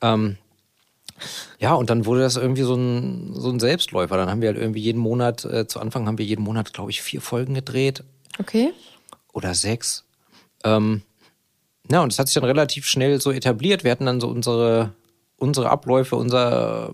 [0.02, 0.36] Ähm,
[1.58, 4.18] ja, und dann wurde das irgendwie so ein, so ein Selbstläufer.
[4.18, 6.92] Dann haben wir halt irgendwie jeden Monat, äh, zu Anfang haben wir jeden Monat, glaube
[6.92, 8.04] ich, vier Folgen gedreht
[8.40, 8.74] okay.
[9.34, 10.06] Oder sechs.
[10.64, 11.02] Ähm,
[11.92, 13.84] ja, und das hat sich dann relativ schnell so etabliert.
[13.84, 14.94] Wir hatten dann so unsere,
[15.38, 16.94] unsere Abläufe, unser,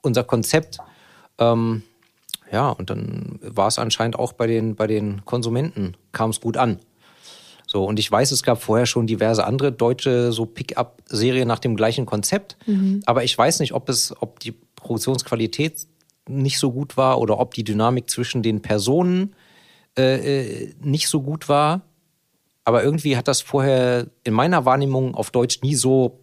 [0.00, 0.78] unser Konzept.
[1.38, 1.82] Ähm,
[2.50, 6.56] ja, und dann war es anscheinend auch bei den, bei den Konsumenten, kam es gut
[6.56, 6.78] an.
[7.66, 11.76] So, und ich weiß, es gab vorher schon diverse andere deutsche so Pick-up-Serien nach dem
[11.76, 12.56] gleichen Konzept.
[12.64, 13.02] Mhm.
[13.04, 15.86] Aber ich weiß nicht, ob es, ob die Produktionsqualität
[16.26, 19.34] nicht so gut war oder ob die Dynamik zwischen den Personen
[20.02, 21.82] äh nicht so gut war.
[22.64, 26.20] Aber irgendwie hat das vorher in meiner Wahrnehmung auf Deutsch nie so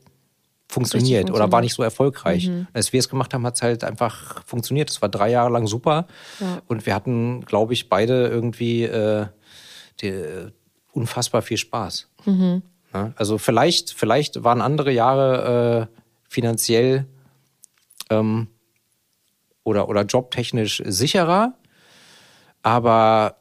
[0.68, 2.48] funktioniert, oder war nicht so erfolgreich.
[2.48, 2.68] Mhm.
[2.74, 4.90] Als wir es gemacht haben, hat es halt einfach funktioniert.
[4.90, 6.08] Es war drei Jahre lang super.
[6.40, 6.62] Ja.
[6.68, 9.28] Und wir hatten, glaube ich, beide irgendwie äh,
[10.02, 10.52] die,
[10.92, 12.10] unfassbar viel Spaß.
[12.26, 12.62] Mhm.
[12.94, 17.06] Ja, also vielleicht, vielleicht waren andere Jahre äh, finanziell
[18.10, 18.48] ähm,
[19.64, 21.54] oder, oder jobtechnisch sicherer,
[22.64, 23.36] aber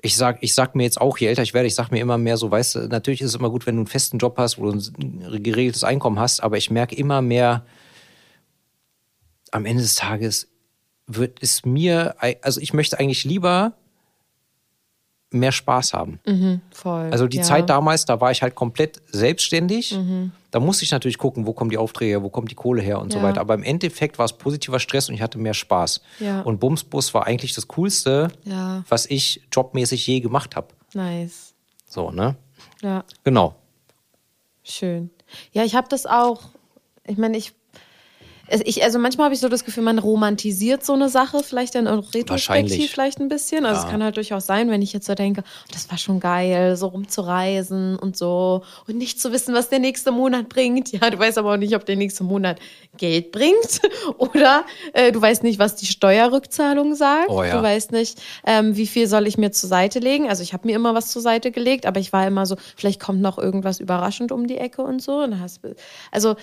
[0.00, 2.18] ich sag, ich sag mir jetzt auch, je älter ich werde, ich sag mir immer
[2.18, 4.58] mehr so, weißt du, natürlich ist es immer gut, wenn du einen festen Job hast,
[4.58, 7.64] wo du ein geregeltes Einkommen hast, aber ich merke immer mehr,
[9.50, 10.48] am Ende des Tages
[11.06, 13.72] wird es mir, also ich möchte eigentlich lieber
[15.30, 16.20] mehr Spaß haben.
[16.26, 17.10] Mhm, voll.
[17.10, 17.42] Also die ja.
[17.42, 19.96] Zeit damals, da war ich halt komplett selbstständig.
[19.96, 20.32] Mhm.
[20.50, 23.12] Da musste ich natürlich gucken, wo kommen die Aufträge, wo kommt die Kohle her und
[23.12, 23.20] ja.
[23.20, 23.40] so weiter.
[23.40, 26.00] Aber im Endeffekt war es positiver Stress und ich hatte mehr Spaß.
[26.20, 26.40] Ja.
[26.40, 28.28] Und Bumsbus war eigentlich das Coolste,
[28.88, 30.68] was ich jobmäßig je gemacht habe.
[30.94, 31.54] Nice.
[31.86, 32.36] So, ne?
[32.82, 33.04] Ja.
[33.24, 33.56] Genau.
[34.62, 35.10] Schön.
[35.52, 36.42] Ja, ich habe das auch.
[37.04, 37.52] Ich meine, ich
[38.64, 41.86] ich, also manchmal habe ich so das Gefühl, man romantisiert so eine Sache vielleicht dann
[41.86, 43.66] auch retrospektiv vielleicht ein bisschen.
[43.66, 43.86] Also ja.
[43.86, 46.76] es kann halt durchaus sein, wenn ich jetzt so denke, oh, das war schon geil,
[46.76, 50.92] so rumzureisen und so und nicht zu wissen, was der nächste Monat bringt.
[50.92, 52.58] Ja, du weißt aber auch nicht, ob der nächste Monat
[52.96, 53.80] Geld bringt
[54.18, 57.28] oder äh, du weißt nicht, was die Steuerrückzahlung sagt.
[57.28, 57.56] Oh, ja.
[57.56, 60.28] Du weißt nicht, ähm, wie viel soll ich mir zur Seite legen.
[60.28, 63.00] Also ich habe mir immer was zur Seite gelegt, aber ich war immer so, vielleicht
[63.00, 65.18] kommt noch irgendwas überraschend um die Ecke und so.
[65.18, 65.60] Und hast,
[66.10, 66.36] also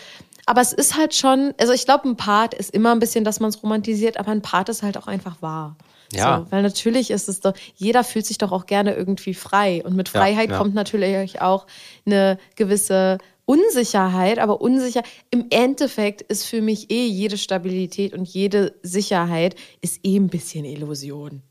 [0.45, 3.39] aber es ist halt schon, also ich glaube, ein Part ist immer ein bisschen, dass
[3.39, 5.75] man es romantisiert, aber ein Part ist halt auch einfach wahr.
[6.13, 6.39] Ja.
[6.45, 9.83] So, weil natürlich ist es doch, jeder fühlt sich doch auch gerne irgendwie frei.
[9.83, 10.57] Und mit Freiheit ja, ja.
[10.57, 11.65] kommt natürlich auch
[12.05, 15.01] eine gewisse Unsicherheit, aber unsicher.
[15.31, 20.65] Im Endeffekt ist für mich eh jede Stabilität und jede Sicherheit ist eh ein bisschen
[20.65, 21.41] Illusion.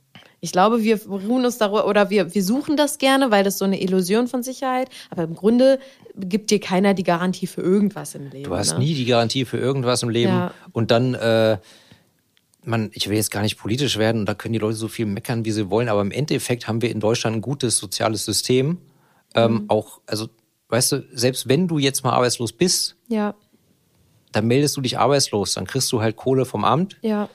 [0.45, 3.65] Ich glaube, wir ruhen uns darüber oder wir, wir suchen das gerne, weil das so
[3.65, 4.91] eine Illusion von Sicherheit.
[5.09, 5.79] Aber im Grunde
[6.15, 8.45] gibt dir keiner die Garantie für irgendwas im Leben.
[8.45, 8.81] Du hast ne?
[8.81, 10.33] nie die Garantie für irgendwas im Leben.
[10.33, 10.53] Ja.
[10.73, 11.57] Und dann, äh,
[12.63, 15.07] man, ich will jetzt gar nicht politisch werden und da können die Leute so viel
[15.07, 15.89] meckern, wie sie wollen.
[15.89, 18.77] Aber im Endeffekt haben wir in Deutschland ein gutes soziales System.
[19.35, 19.65] Ähm, mhm.
[19.69, 20.29] Auch, also,
[20.69, 23.35] weißt du, selbst wenn du jetzt mal arbeitslos bist, ja.
[24.33, 26.99] dann meldest du dich arbeitslos, dann kriegst du halt Kohle vom Amt.
[27.01, 27.31] Ja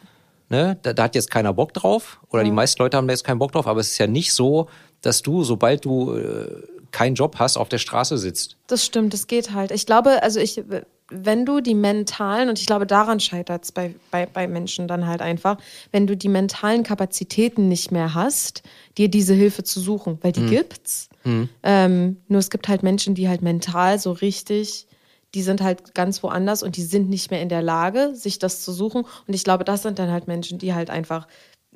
[0.50, 0.78] Ne?
[0.82, 2.46] Da, da hat jetzt keiner Bock drauf oder ja.
[2.46, 4.68] die meisten Leute haben da jetzt keinen Bock drauf, aber es ist ja nicht so,
[5.02, 8.58] dass du, sobald du äh, keinen Job hast, auf der Straße sitzt.
[8.68, 9.72] Das stimmt, das geht halt.
[9.72, 10.64] Ich glaube, also ich,
[11.10, 15.08] wenn du die mentalen, und ich glaube, daran scheitert es bei, bei, bei Menschen dann
[15.08, 15.58] halt einfach,
[15.92, 18.64] wenn du die mentalen Kapazitäten nicht mehr hast,
[18.98, 20.50] dir diese Hilfe zu suchen, weil die mhm.
[20.50, 21.10] gibt's.
[21.24, 21.50] Mhm.
[21.64, 24.88] Ähm, nur es gibt halt Menschen, die halt mental so richtig
[25.36, 28.64] die sind halt ganz woanders und die sind nicht mehr in der Lage, sich das
[28.64, 29.04] zu suchen.
[29.28, 31.28] Und ich glaube, das sind dann halt Menschen, die halt einfach,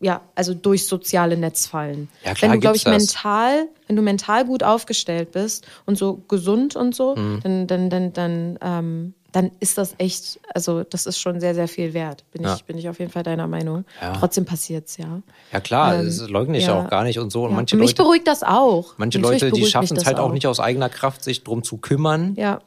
[0.01, 2.09] ja, also durchs soziale Netz fallen.
[2.23, 2.97] Ja, klar, wenn du, glaube ich, das.
[2.97, 7.39] mental, wenn du mental gut aufgestellt bist und so gesund und so, mhm.
[7.43, 11.67] dann, dann, dann, dann, ähm, dann ist das echt, also das ist schon sehr, sehr
[11.67, 12.23] viel wert.
[12.31, 12.53] Bin, ja.
[12.55, 13.83] ich, bin ich auf jeden Fall deiner Meinung.
[13.99, 14.13] Ja.
[14.13, 15.21] Trotzdem passiert's, ja.
[15.51, 16.79] Ja klar, ähm, das leugne ich ja.
[16.79, 17.45] auch gar nicht und so.
[17.45, 18.93] Und manche Mich Leute, beruhigt das auch.
[18.97, 22.35] Manche Leute, die schaffen es halt auch nicht aus eigener Kraft, sich drum zu kümmern.
[22.35, 22.59] Ja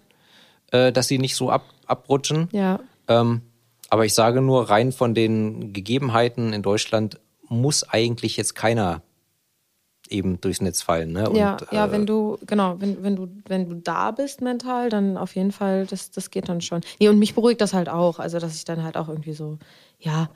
[0.71, 2.49] äh, dass sie nicht so ab, abrutschen.
[2.53, 2.81] Ja.
[3.09, 3.43] Ähm,
[3.89, 9.03] aber ich sage nur, rein von den Gegebenheiten in Deutschland muss eigentlich jetzt keiner
[10.09, 11.12] eben durchs Netz fallen.
[11.12, 11.29] Ne?
[11.29, 14.89] Und, ja, ja, äh, wenn du, genau, wenn, wenn du, wenn du da bist mental,
[14.89, 16.81] dann auf jeden Fall, das, das geht dann schon.
[17.01, 18.19] Nee, und mich beruhigt das halt auch.
[18.19, 19.59] Also, dass ich dann halt auch irgendwie so,
[19.99, 20.29] ja,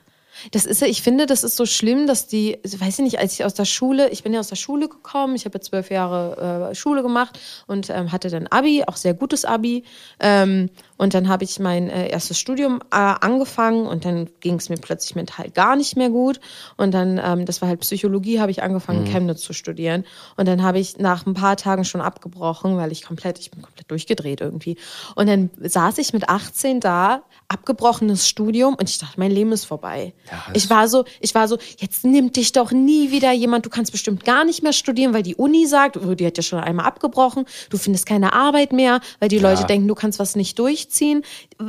[0.51, 3.33] das ist ja, ich finde, das ist so schlimm, dass die, weiß ich nicht, als
[3.33, 5.91] ich aus der Schule, ich bin ja aus der Schule gekommen, ich habe ja zwölf
[5.91, 9.83] Jahre äh, Schule gemacht und ähm, hatte dann Abi, auch sehr gutes Abi.
[10.19, 14.69] Ähm, und dann habe ich mein äh, erstes Studium äh, angefangen und dann ging es
[14.69, 16.39] mir plötzlich mental gar nicht mehr gut.
[16.77, 19.07] Und dann, ähm, das war halt Psychologie, habe ich angefangen, mhm.
[19.07, 20.05] Chemnitz zu studieren.
[20.37, 23.63] Und dann habe ich nach ein paar Tagen schon abgebrochen, weil ich komplett, ich bin
[23.63, 24.77] komplett durchgedreht irgendwie.
[25.15, 29.65] Und dann saß ich mit 18 da, abgebrochenes Studium und ich dachte, mein Leben ist
[29.65, 30.13] vorbei.
[30.29, 33.69] Ja, ich war so, ich war so, jetzt nimmt dich doch nie wieder jemand, du
[33.69, 36.59] kannst bestimmt gar nicht mehr studieren, weil die Uni sagt, oh, die hat ja schon
[36.59, 40.57] einmal abgebrochen, du findest keine Arbeit mehr, weil die Leute denken, du kannst was nicht
[40.59, 41.23] durchziehen.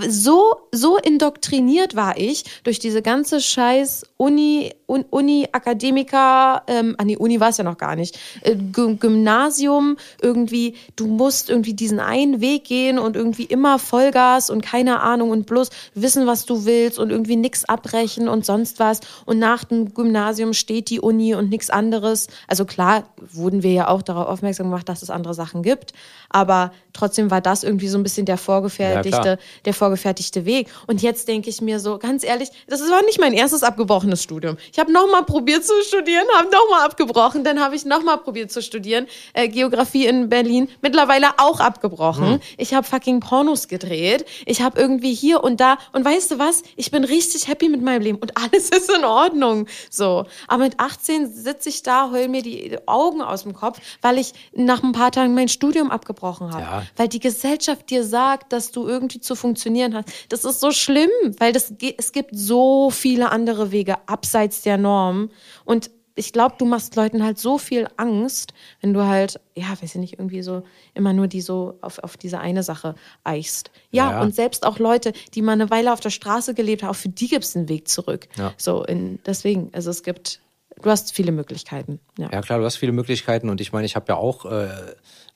[0.09, 7.09] So, so indoktriniert war ich durch diese ganze scheiß Uni, Un, Uni, Akademiker, ähm, an
[7.09, 11.75] die Uni war es ja noch gar nicht, äh, Gy- Gymnasium, irgendwie, du musst irgendwie
[11.75, 16.45] diesen einen Weg gehen und irgendwie immer Vollgas und keine Ahnung und bloß wissen, was
[16.47, 19.01] du willst und irgendwie nix abbrechen und sonst was.
[19.25, 22.29] Und nach dem Gymnasium steht die Uni und nichts anderes.
[22.47, 25.93] Also klar wurden wir ja auch darauf aufmerksam gemacht, dass es andere Sachen gibt,
[26.29, 29.39] aber trotzdem war das irgendwie so ein bisschen der Ja, vorgefertigte, klar.
[29.65, 30.69] der vorgefertigte Weg.
[30.87, 34.57] Und jetzt denke ich mir so, ganz ehrlich, das war nicht mein erstes abgebrochenes Studium.
[34.73, 38.63] Ich habe nochmal probiert zu studieren, habe nochmal abgebrochen, dann habe ich nochmal probiert zu
[38.63, 42.41] studieren, äh, Geografie in Berlin, mittlerweile auch abgebrochen.
[42.57, 46.63] Ich habe fucking Pornos gedreht, ich habe irgendwie hier und da und weißt du was,
[46.77, 49.67] ich bin richtig happy mit meinem Leben und alles ist in Ordnung.
[49.91, 54.19] So, aber mit 18 sitze ich da, heul mir die Augen aus dem Kopf, weil
[54.19, 56.63] ich nach ein paar Tagen mein Studium abgebrochen habe.
[56.63, 56.82] Ja.
[56.97, 60.09] Weil die Gesellschaft dir sagt, dass du irgendwie zu funktionieren hast.
[60.29, 65.31] Das ist so schlimm, weil das, es gibt so viele andere Wege abseits der Norm.
[65.65, 68.53] Und ich glaube, du machst Leuten halt so viel Angst,
[68.83, 70.63] wenn du halt, ja, weiß ich nicht, irgendwie so
[70.93, 73.71] immer nur die so auf, auf diese eine Sache eichst.
[73.91, 74.21] Ja, Ja.
[74.21, 77.09] und selbst auch Leute, die mal eine Weile auf der Straße gelebt haben, auch für
[77.09, 78.29] die gibt es einen Weg zurück.
[78.37, 78.53] Ja.
[78.59, 80.42] So, in, deswegen, also es gibt,
[80.81, 82.01] du hast viele Möglichkeiten.
[82.19, 82.31] Ja.
[82.33, 84.69] Ja klar, du hast viele Möglichkeiten und ich meine, ich habe ja auch, äh,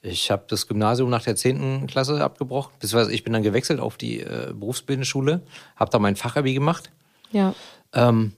[0.03, 1.87] ich habe das Gymnasium nach der 10.
[1.87, 5.43] Klasse abgebrochen, beziehungsweise ich bin dann gewechselt auf die äh, berufsbildende Schule,
[5.77, 6.91] habe da mein Fachabi gemacht
[7.33, 7.55] ja.
[7.93, 8.33] ähm,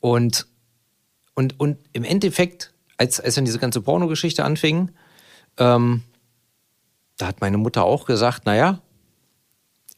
[0.00, 0.46] und,
[1.34, 4.90] und, und im Endeffekt, als, als dann diese ganze Pornogeschichte anfing,
[5.58, 6.02] ähm,
[7.16, 8.80] da hat meine Mutter auch gesagt, naja,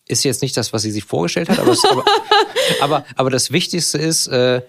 [0.07, 2.05] ist jetzt nicht das, was sie sich vorgestellt hat, aber, es, aber,
[2.81, 4.63] aber, aber das Wichtigste ist, äh,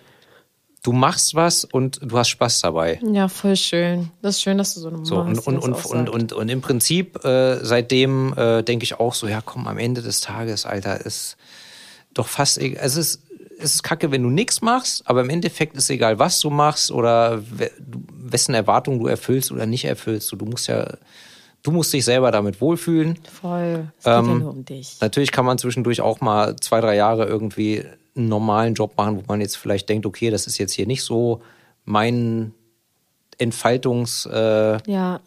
[0.84, 3.00] du machst was und du hast Spaß dabei.
[3.12, 4.12] Ja, voll schön.
[4.22, 6.50] Das ist schön, dass du so eine So, und, hast, und, und, und, und, und
[6.50, 10.66] im Prinzip, äh, seitdem äh, denke ich auch so, ja komm, am Ende des Tages,
[10.66, 11.38] Alter, ist
[12.14, 12.84] doch fast egal.
[12.86, 13.22] Es ist,
[13.60, 16.92] es ist kacke, wenn du nichts machst, aber im Endeffekt ist egal, was du machst
[16.92, 20.28] oder we- du- wessen Erwartungen du erfüllst oder nicht erfüllst.
[20.28, 20.86] So, du musst ja,
[21.62, 23.18] du musst dich selber damit wohlfühlen.
[23.42, 23.88] Voll.
[24.00, 24.98] Es geht ja Ähm, nur um dich.
[25.00, 29.24] Natürlich kann man zwischendurch auch mal zwei, drei Jahre irgendwie einen normalen Job machen, wo
[29.28, 31.41] man jetzt vielleicht denkt, okay, das ist jetzt hier nicht so
[31.86, 32.53] mein
[33.38, 34.26] Entfaltungs...
[34.28, 35.20] Äh, Ja.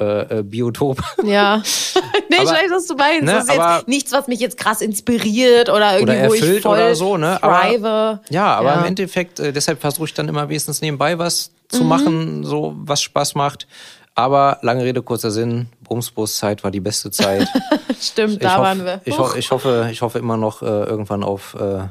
[0.00, 0.98] äh, äh, Biotop.
[1.24, 1.58] Ja.
[2.30, 3.24] nee, ich Aber- weiß, was du meinst.
[3.24, 6.34] ne, das ist aber- jetzt nichts, was mich jetzt krass inspiriert oder irgendwie, Oder wo
[6.34, 7.42] ich erfüllt voll oder so, ne?
[7.42, 8.20] Aber-.
[8.30, 8.78] Ja, aber Ja.
[8.80, 11.76] im Endeffekt, äh, deshalb versuche ich dann immer wenigstens nebenbei was Mhm.
[11.76, 13.66] zu machen, so was Spaß macht.
[14.14, 17.48] Aber lange Rede, kurzer Sinn, Bumsbus-Zeit war die beste Zeit.
[18.00, 19.00] Stimmt, Ich, da hoff, waren wir.
[19.04, 21.84] ich, ho ich, hoffe, ich hoffe immer noch äh, irgendwann auf äh,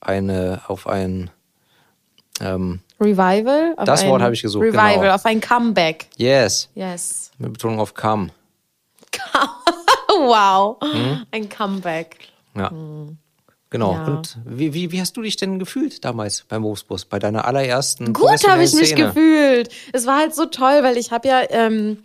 [0.00, 1.30] eine, auf ein
[2.40, 3.74] ähm, Revival?
[3.84, 5.14] Das Wort habe ich gesucht, Revival, genau.
[5.14, 6.08] auf ein Comeback.
[6.16, 6.68] Yes.
[6.74, 7.30] Yes.
[7.38, 8.30] Mit Betonung auf kam.
[10.18, 10.78] Wow.
[11.30, 12.16] Ein Comeback.
[12.54, 12.72] Ja.
[13.76, 13.92] Genau.
[13.92, 14.04] Ja.
[14.06, 17.04] Und wie, wie, wie hast du dich denn gefühlt damals beim Bumsbus?
[17.04, 19.08] Bei deiner allerersten Gut habe ich mich Szene?
[19.08, 19.68] gefühlt.
[19.92, 21.98] Es war halt so toll, weil ich habe ja, ähm,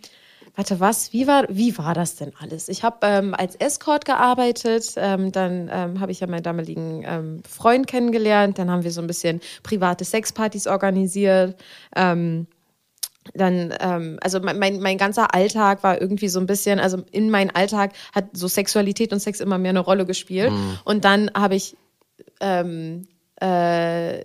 [0.54, 1.14] warte, was?
[1.14, 2.68] Wie war, wie war das denn alles?
[2.68, 7.42] Ich habe ähm, als Escort gearbeitet, ähm, dann ähm, habe ich ja meinen damaligen ähm,
[7.48, 11.56] Freund kennengelernt, dann haben wir so ein bisschen private Sexpartys organisiert.
[11.96, 12.46] Ähm,
[13.34, 17.50] dann, ähm, also mein, mein, ganzer Alltag war irgendwie so ein bisschen, also in meinem
[17.54, 20.52] Alltag hat so Sexualität und Sex immer mehr eine Rolle gespielt.
[20.84, 21.76] Und dann habe ich,
[22.40, 23.06] ähm,
[23.40, 24.24] äh,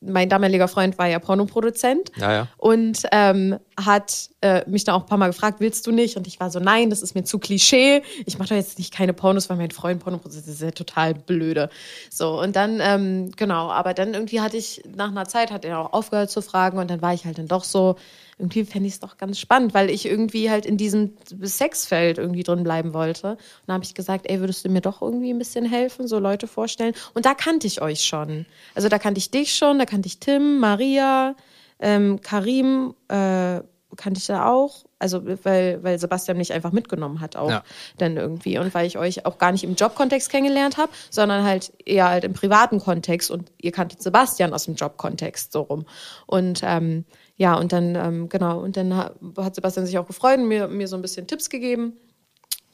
[0.00, 2.48] mein damaliger Freund war ja Pornoproduzent Ja, ja.
[2.56, 6.16] und ähm, hat äh, mich dann auch ein paar Mal gefragt, willst du nicht?
[6.16, 8.02] Und ich war so, nein, das ist mir zu Klischee.
[8.24, 10.70] Ich mache doch jetzt nicht keine Pornos, weil mein Freund Pornoproduzent ist, das ist ja
[10.70, 11.68] total blöde.
[12.10, 15.78] So, und dann, ähm, genau, aber dann irgendwie hatte ich, nach einer Zeit hat er
[15.78, 17.96] auch aufgehört zu fragen und dann war ich halt dann doch so,
[18.40, 21.12] irgendwie fände ich es doch ganz spannend, weil ich irgendwie halt in diesem
[21.42, 23.32] Sexfeld irgendwie drin bleiben wollte.
[23.32, 26.18] Und dann habe ich gesagt, ey, würdest du mir doch irgendwie ein bisschen helfen, so
[26.18, 26.94] Leute vorstellen?
[27.14, 28.46] Und da kannte ich euch schon.
[28.74, 31.36] Also da kannte ich dich schon, da kannte ich Tim, Maria,
[31.78, 33.60] ähm, Karim, äh,
[33.96, 34.84] kannte ich da auch.
[34.98, 37.64] Also weil, weil Sebastian mich einfach mitgenommen hat auch Ja.
[37.98, 38.58] dann irgendwie.
[38.58, 42.24] Und weil ich euch auch gar nicht im Jobkontext kennengelernt habe, sondern halt eher halt
[42.24, 45.86] im privaten Kontext und ihr kanntet Sebastian aus dem Jobkontext so rum.
[46.26, 47.04] Und ähm,
[47.40, 50.68] ja, und dann, ähm, genau, und dann ha- hat Sebastian sich auch gefreut und mir,
[50.68, 51.94] mir so ein bisschen Tipps gegeben,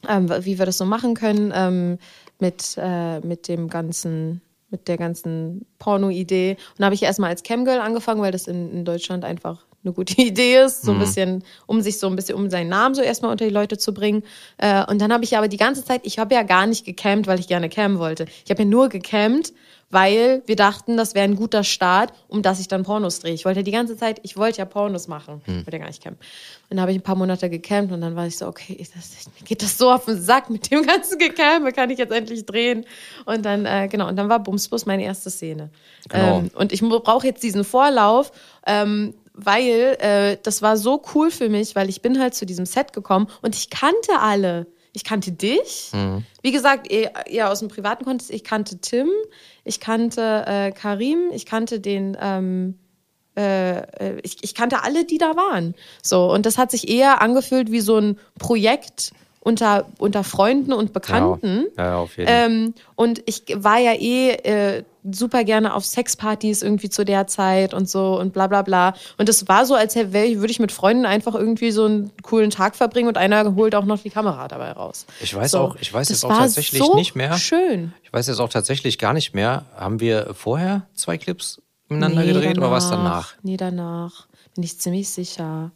[0.09, 1.99] ähm, wie wir das so machen können ähm,
[2.39, 6.57] mit, äh, mit dem ganzen, mit der ganzen Porno-Idee.
[6.71, 9.93] Und da habe ich erstmal als Camgirl angefangen, weil das in, in Deutschland einfach eine
[9.93, 13.01] gute Idee ist, so ein bisschen, um sich so ein bisschen, um seinen Namen so
[13.01, 14.23] erstmal unter die Leute zu bringen.
[14.57, 17.25] Äh, und dann habe ich aber die ganze Zeit, ich habe ja gar nicht gecampt,
[17.25, 18.25] weil ich gerne campen wollte.
[18.43, 19.53] Ich habe ja nur gecampt,
[19.89, 23.33] weil wir dachten, das wäre ein guter Start, um dass ich dann Pornos drehe.
[23.33, 25.41] Ich wollte ja die ganze Zeit, ich wollte ja Pornos machen.
[25.45, 26.19] Ich wollte ja gar nicht campen.
[26.69, 29.27] Und dann habe ich ein paar Monate gecampt und dann war ich so, okay, das,
[29.39, 32.45] mir geht das so auf den Sack mit dem ganzen Gecampe, kann ich jetzt endlich
[32.45, 32.85] drehen.
[33.25, 35.69] Und dann, äh, genau, und dann war Bumsbus meine erste Szene.
[36.09, 36.39] Genau.
[36.39, 38.33] Ähm, und ich brauche jetzt diesen Vorlauf,
[38.65, 42.65] ähm, weil äh, das war so cool für mich, weil ich bin halt zu diesem
[42.65, 44.67] Set gekommen und ich kannte alle.
[44.93, 45.91] Ich kannte dich.
[46.41, 48.31] Wie gesagt, eher, eher aus dem privaten Kontext.
[48.31, 49.07] Ich kannte Tim,
[49.67, 52.79] ich kannte äh, Karim, ich kannte den, ähm,
[53.37, 55.75] äh, äh, ich, ich kannte alle, die da waren.
[56.01, 60.93] So, und das hat sich eher angefühlt wie so ein Projekt unter, unter Freunden und
[60.93, 61.65] Bekannten.
[61.77, 62.45] Ja, ja, auf jeden Fall.
[62.51, 67.73] Ähm, und ich war ja eh äh, super gerne auf Sexpartys irgendwie zu der Zeit
[67.73, 68.93] und so und bla bla bla.
[69.17, 72.75] Und es war so, als würde ich mit Freunden einfach irgendwie so einen coolen Tag
[72.75, 75.05] verbringen und einer holt auch noch die Kamera dabei raus.
[75.21, 77.37] Ich weiß so, auch- ich weiß das jetzt auch tatsächlich so nicht mehr.
[77.37, 77.93] Schön.
[78.03, 79.63] Ich weiß jetzt auch tatsächlich gar nicht mehr.
[79.77, 83.35] Haben wir vorher zwei Clips miteinander Nee, gedreht oder was danach?
[83.43, 84.27] Nee, danach.
[84.55, 85.71] Bin ich ziemlich sicher.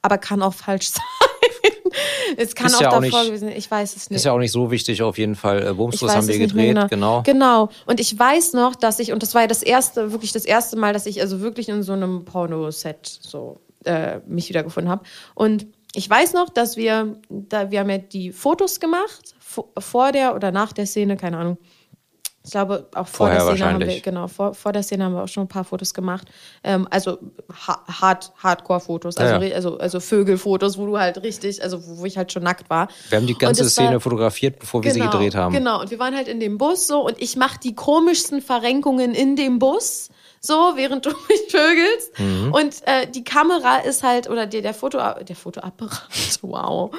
[0.00, 1.02] Aber kann auch falsch sein.
[2.36, 3.56] Es kann Ist auch ja auch davor nicht- gewesen sein.
[3.56, 4.16] Ich weiß es nicht.
[4.16, 5.62] Ist ja auch nicht so wichtig auf jeden Fall.
[5.62, 7.22] Äh, weiß haben wir gedreht, genau.
[7.22, 7.68] Genau.
[7.86, 10.76] Und ich weiß noch, dass ich, und das war ja das erste, wirklich das erste
[10.76, 15.04] Mal, dass ich also wirklich in so einem Porno-Set so äh, mich wiedergefunden habe.
[15.34, 20.12] Und ich weiß noch, dass wir, da, wir haben ja die Fotos gemacht, vo- vor
[20.12, 21.58] der oder nach der Szene, keine Ahnung.
[22.44, 25.14] Ich glaube, auch vor Vorher der Szene haben wir, genau, vor, vor der Szene haben
[25.14, 26.26] wir auch schon ein paar Fotos gemacht.
[26.64, 27.18] Ähm, also
[27.66, 32.04] ha hard, Hardcore-Fotos, also, Ja, also, also Vögelfotos, wo du halt richtig, also wo, wo
[32.04, 32.88] ich halt schon nackt war.
[33.10, 35.54] Wir haben die ganze es war- Szene fotografiert, bevor wir sie gedreht haben.
[35.54, 39.14] Genau, und wir waren halt in dem Bus so und ich mache die komischsten Verrenkungen
[39.14, 40.08] in dem Bus,
[40.44, 42.18] so während du mich vögelst.
[42.18, 42.52] Mhm.
[42.52, 46.02] Und äh, die Kamera ist halt, oder der, der, Foto, der Fotoapparat,
[46.42, 46.90] wow.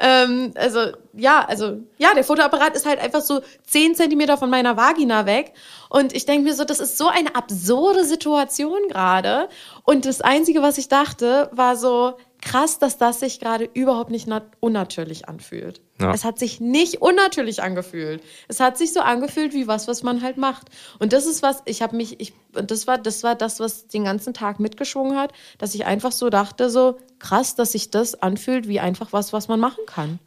[0.00, 0.80] Ähm, also,
[1.14, 5.52] ja, also, ja, der Fotoapparat ist halt einfach so 10 Zentimeter von meiner Vagina weg.
[5.88, 9.48] Und ich denke mir so, das ist so eine absurde Situation gerade.
[9.84, 14.26] Und das Einzige, was ich dachte, war so, krass, dass das sich gerade überhaupt nicht
[14.26, 15.80] nat- unnatürlich anfühlt.
[16.00, 16.12] Ja.
[16.12, 18.22] Es hat sich nicht unnatürlich angefühlt.
[18.46, 20.68] Es hat sich so angefühlt wie was, was man halt macht.
[21.00, 24.04] Und das ist was, ich habe mich, ich, das war, das war das, was den
[24.04, 28.68] ganzen Tag mitgeschwungen hat, dass ich einfach so dachte, so krass, dass sich das anfühlt
[28.68, 30.20] wie einfach was, was man machen kann.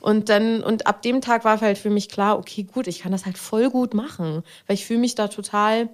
[0.00, 3.12] Und dann, und ab dem Tag war halt für mich klar, okay, gut, ich kann
[3.12, 5.88] das halt voll gut machen, weil ich fühle mich da total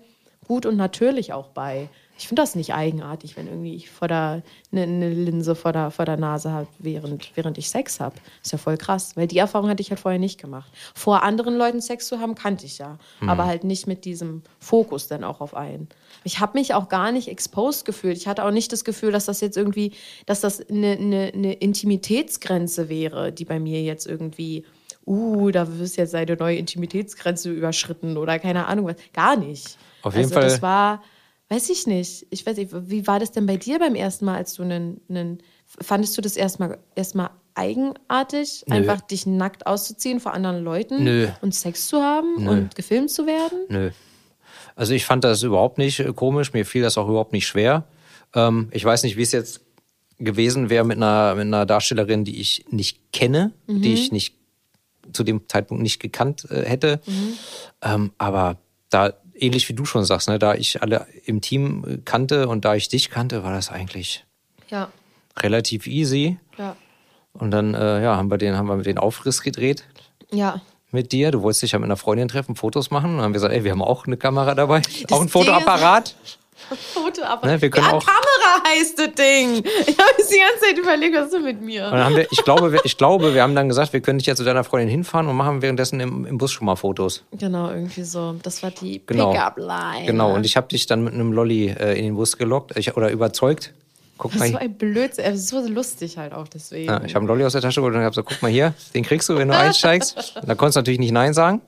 [0.48, 1.88] gut und natürlich auch bei.
[2.20, 4.42] Ich finde das nicht eigenartig, wenn irgendwie ich vor der,
[4.72, 8.14] eine, eine Linse vor der, vor der Nase habe, während, während ich Sex habe.
[8.42, 10.70] Ist ja voll krass, weil die Erfahrung hatte ich halt vorher nicht gemacht.
[10.94, 12.98] Vor anderen Leuten Sex zu haben, kannte ich ja.
[13.26, 15.88] Aber halt nicht mit diesem Fokus dann auch auf einen.
[16.22, 18.18] Ich habe mich auch gar nicht exposed gefühlt.
[18.18, 19.92] Ich hatte auch nicht das Gefühl, dass das jetzt irgendwie,
[20.26, 24.66] dass das eine, eine, eine Intimitätsgrenze wäre, die bei mir jetzt irgendwie,
[25.06, 28.96] uh, da wirst jetzt eine neue Intimitätsgrenze überschritten oder keine Ahnung was.
[29.14, 29.78] Gar nicht.
[30.02, 31.02] Auf jeden also, Fall- Das war,
[31.50, 32.26] weiß ich nicht.
[32.30, 35.00] Ich weiß nicht, wie war das denn bei dir beim ersten Mal, als du einen,
[35.08, 38.76] einen fandest du das erstmal erstmal eigenartig, Nö.
[38.76, 41.28] einfach dich nackt auszuziehen vor anderen Leuten Nö.
[41.42, 42.50] und Sex zu haben Nö.
[42.50, 43.58] und gefilmt zu werden?
[43.68, 43.90] Nö.
[44.76, 47.84] Also ich fand das überhaupt nicht äh, komisch, mir fiel das auch überhaupt nicht schwer.
[48.34, 49.62] Ähm, ich weiß nicht, wie es jetzt
[50.18, 54.36] gewesen wäre mit einer, mit einer Darstellerin, die ich nicht kenne, die ich nicht
[55.12, 57.00] zu dem Zeitpunkt nicht gekannt äh, hätte.
[57.82, 58.58] Ähm, aber
[58.90, 62.74] da, ähnlich wie du schon sagst, ne, da ich alle im Team kannte und da
[62.74, 64.24] ich dich kannte, war das eigentlich
[64.70, 64.88] Ja,
[65.38, 66.38] relativ easy.
[66.58, 66.76] ja,
[67.32, 69.84] Und dann äh, ja, haben wir den, haben wir den Aufriss gedreht
[70.32, 70.60] ja.
[70.90, 71.30] mit dir.
[71.30, 73.10] Du wolltest dich ja mit einer Freundin treffen, Fotos machen.
[73.10, 74.82] Und dann haben wir gesagt, ey, wir haben auch eine Kamera dabei.
[75.10, 76.14] auch ein Fotoapparat.
[76.94, 77.44] Fotoapparat.
[77.44, 78.29] Ne, wir können ja, auch- Kamera
[78.68, 79.56] heißt das Ding.
[79.86, 81.82] Ich habe die ganze Zeit überlegt, was ist denn mit Und mir?
[81.90, 84.26] dann haben wir, ich glaube, wir, ich glaube, wir haben dann gesagt, wir können dich
[84.26, 87.24] ja zu deiner Freundin hinfahren und machen währenddessen im, im Bus schon mal Fotos.
[87.32, 88.34] Genau, irgendwie so.
[88.42, 89.32] Das war die Genau.
[89.32, 90.06] Pickup-Line.
[90.06, 90.34] Genau.
[90.34, 93.10] Und ich habe dich dann mit einem Lolli äh, in den Bus gelockt ich, oder
[93.10, 93.72] überzeugt.
[94.18, 95.32] Guck mal Das war ein Blödsinn.
[95.34, 96.90] Ist so lustig halt auch deswegen.
[96.90, 98.74] Ja, ich habe einen Lolli aus der Tasche geholt und habe gesagt, guck mal hier,
[98.94, 100.34] den kriegst du, wenn du einsteigst.
[100.46, 101.62] Da konntest du natürlich nicht Nein sagen.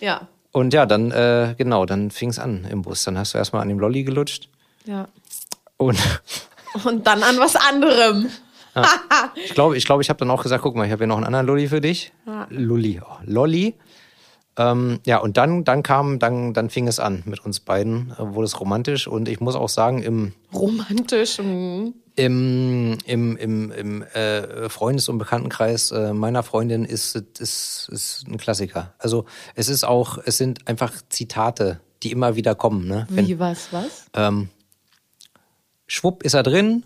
[0.00, 3.04] ja, Und ja, dann, äh, genau, dann fing es an im Bus.
[3.04, 4.48] Dann hast du erstmal an dem Lolli gelutscht.
[4.86, 5.08] ja.
[5.84, 5.98] Und
[6.84, 8.28] Und dann an was anderem.
[9.36, 11.16] ich glaube, ich, glaube, ich habe dann auch gesagt, guck mal, ich habe hier noch
[11.16, 12.12] einen anderen Lolli für dich.
[12.26, 12.46] Ja.
[12.50, 13.74] Lulli, oh, Lolli.
[14.56, 18.34] Ähm, ja, und dann, dann kam, dann, dann fing es an mit uns beiden, äh,
[18.34, 21.38] wurde es romantisch und ich muss auch sagen, im, Romantisch.
[21.38, 21.94] mhm.
[22.14, 28.38] im, im, im, im äh, Freundes- und Bekanntenkreis äh, meiner Freundin ist, ist, ist ein
[28.38, 28.94] Klassiker.
[28.98, 29.24] Also
[29.56, 32.86] es ist auch, es sind einfach Zitate, die immer wieder kommen.
[32.86, 33.06] Ne?
[33.10, 34.06] Wenn, Wie, was, was?
[34.14, 34.50] ähm,
[35.86, 36.84] schwupp ist er drin,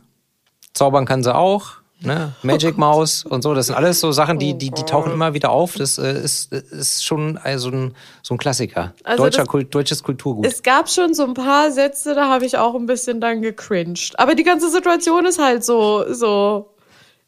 [0.75, 2.33] zaubern kann sie auch, ne?
[2.43, 5.51] Magic Maus und so, das sind alles so Sachen, die, die, die tauchen immer wieder
[5.51, 5.75] auf.
[5.77, 8.95] Das äh, ist, ist schon also ein, so ein Klassiker.
[9.05, 10.47] Also Deutscher das- Kult, deutsches Kulturgut.
[10.47, 14.19] Es gab schon so ein paar Sätze, da habe ich auch ein bisschen dann gecringed.
[14.19, 16.71] Aber die ganze Situation ist halt so, so,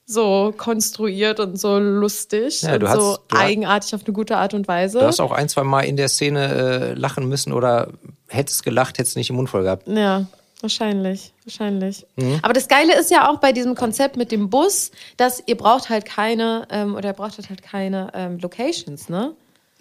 [0.07, 4.66] so konstruiert und so lustig Ja, und hast- so eigenartig auf eine gute Art und
[4.68, 4.99] Weise.
[5.01, 7.89] Du hast auch ein, zwei Mal in der Szene äh, lachen müssen oder
[8.29, 9.89] hättest gelacht, hättest nicht im Mund voll gehabt.
[9.89, 10.27] Ja,
[10.62, 12.06] wahrscheinlich, wahrscheinlich.
[12.16, 12.38] Mhm.
[12.42, 15.88] Aber das Geile ist ja auch bei diesem Konzept mit dem Bus, dass ihr braucht
[15.90, 19.34] halt keine, ähm, oder ihr brauchtet halt keine ähm, Locations, ne?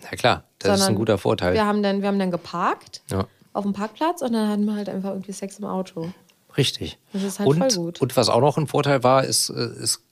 [0.03, 1.53] Ja klar, das ist ein Sondern guter Vorteil.
[1.53, 3.27] Wir haben dann, wir haben dann geparkt Ja.
[3.53, 6.09] auf dem Parkplatz und dann hatten wir halt einfach irgendwie Sex im Auto.
[6.57, 6.97] Richtig.
[7.13, 8.01] Das ist halt und, voll gut.
[8.01, 10.03] Und was auch noch ein Vorteil war, ist, äh, es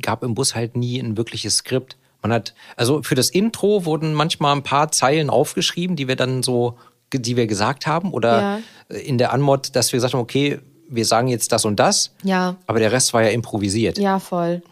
[0.00, 1.96] gab im Bus halt nie ein wirkliches Skript.
[2.22, 6.42] Man hat, also für das Intro wurden manchmal ein paar Zeilen aufgeschrieben, die wir dann
[6.42, 6.78] so,
[7.20, 8.12] die wir gesagt haben.
[8.12, 8.60] Oder
[8.90, 8.96] Ja.
[8.98, 10.58] in der Anmod, dass wir gesagt haben, okay,
[10.88, 12.12] wir sagen jetzt das und das.
[12.22, 12.56] Ja.
[12.66, 13.98] Aber der Rest war ja improvisiert.
[13.98, 14.62] Ja, voll.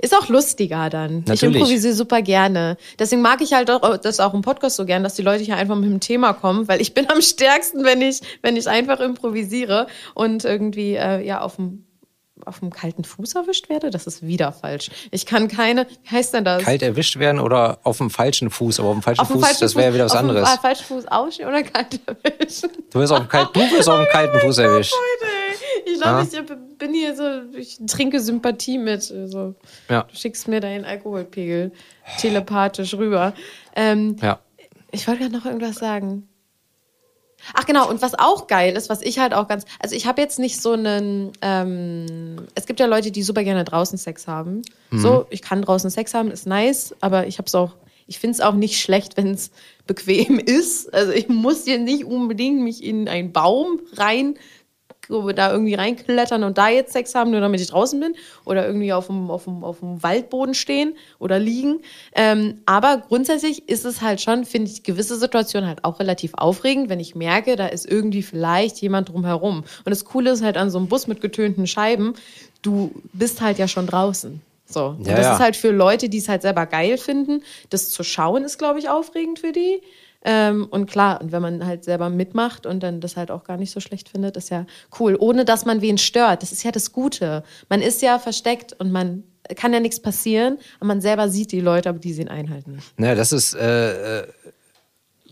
[0.00, 1.20] Ist auch lustiger dann.
[1.20, 1.56] Ich Natürlich.
[1.56, 2.76] improvisiere super gerne.
[2.98, 5.56] Deswegen mag ich halt auch, das auch im Podcast so gern, dass die Leute hier
[5.56, 8.98] einfach mit dem Thema kommen, weil ich bin am stärksten, wenn ich, wenn ich einfach
[8.98, 11.84] improvisiere und irgendwie äh, ja auf dem
[12.44, 14.90] auf dem kalten Fuß erwischt werde, das ist wieder falsch.
[15.10, 16.62] Ich kann keine, wie heißt denn das?
[16.62, 18.78] Kalt erwischt werden oder auf dem falschen Fuß.
[18.80, 20.28] Aber auf dem falschen auf dem Fuß, falschen das wäre Fuß- wieder was auf dem,
[20.30, 20.54] anderes.
[20.54, 22.70] äh, falschen Fuß ausstehen oder kalt erwischen.
[22.90, 24.94] Du wirst auf dem, kalt, du wirst auf dem kalten Fuß erwischt.
[25.86, 27.24] Ich glaube, ich bin hier so,
[27.56, 29.10] ich trinke Sympathie mit.
[29.10, 29.54] Also,
[29.88, 30.02] Ja.
[30.02, 31.72] Du schickst mir deinen Alkoholpegel
[32.18, 33.32] telepathisch rüber.
[33.74, 34.40] Ähm, Ja.
[34.92, 36.28] Ich wollte gerade noch irgendwas sagen.
[37.54, 40.20] Ach genau, und was auch geil ist, was ich halt auch ganz, also ich habe
[40.20, 44.62] jetzt nicht so einen, ähm, es gibt ja Leute, die super gerne draußen Sex haben.
[44.92, 47.72] So, ich kann draußen Sex haben, ist nice, aber ich habe es auch,
[48.06, 49.50] ich finde es auch nicht schlecht, wenn es
[49.86, 50.92] bequem ist.
[50.94, 54.36] Also ich muss hier nicht unbedingt mich in einen Baum rein
[55.08, 58.92] da irgendwie reinklettern und da jetzt Sex haben, nur damit ich draußen bin oder irgendwie
[58.92, 61.80] auf dem, auf dem, auf dem Waldboden stehen oder liegen.
[62.14, 66.88] Ähm, aber grundsätzlich ist es halt schon, finde ich, gewisse Situationen halt auch relativ aufregend,
[66.88, 69.58] wenn ich merke, da ist irgendwie vielleicht jemand drumherum.
[69.58, 72.14] Und das Coole ist halt an so einem Bus mit getönten Scheiben,
[72.62, 74.40] du bist halt ja schon draußen.
[74.66, 74.96] So.
[74.98, 75.32] Und Ja, das ja.
[75.34, 77.42] ist halt für Leute, die es halt selber geil finden.
[77.70, 79.80] Das zu schauen ist, glaube ich, aufregend für die.
[80.24, 83.56] Ähm, und klar, und wenn man halt selber mitmacht und dann das halt auch gar
[83.56, 84.66] nicht so schlecht findet, ist ja
[84.98, 85.16] cool.
[85.18, 86.42] Ohne dass man wen stört.
[86.42, 87.44] Das ist ja das Gute.
[87.68, 91.60] Man ist ja versteckt und man kann ja nichts passieren, aber man selber sieht die
[91.60, 92.92] Leute, aber die sehen einen halt nicht.
[92.96, 94.26] Na, das ist äh, äh,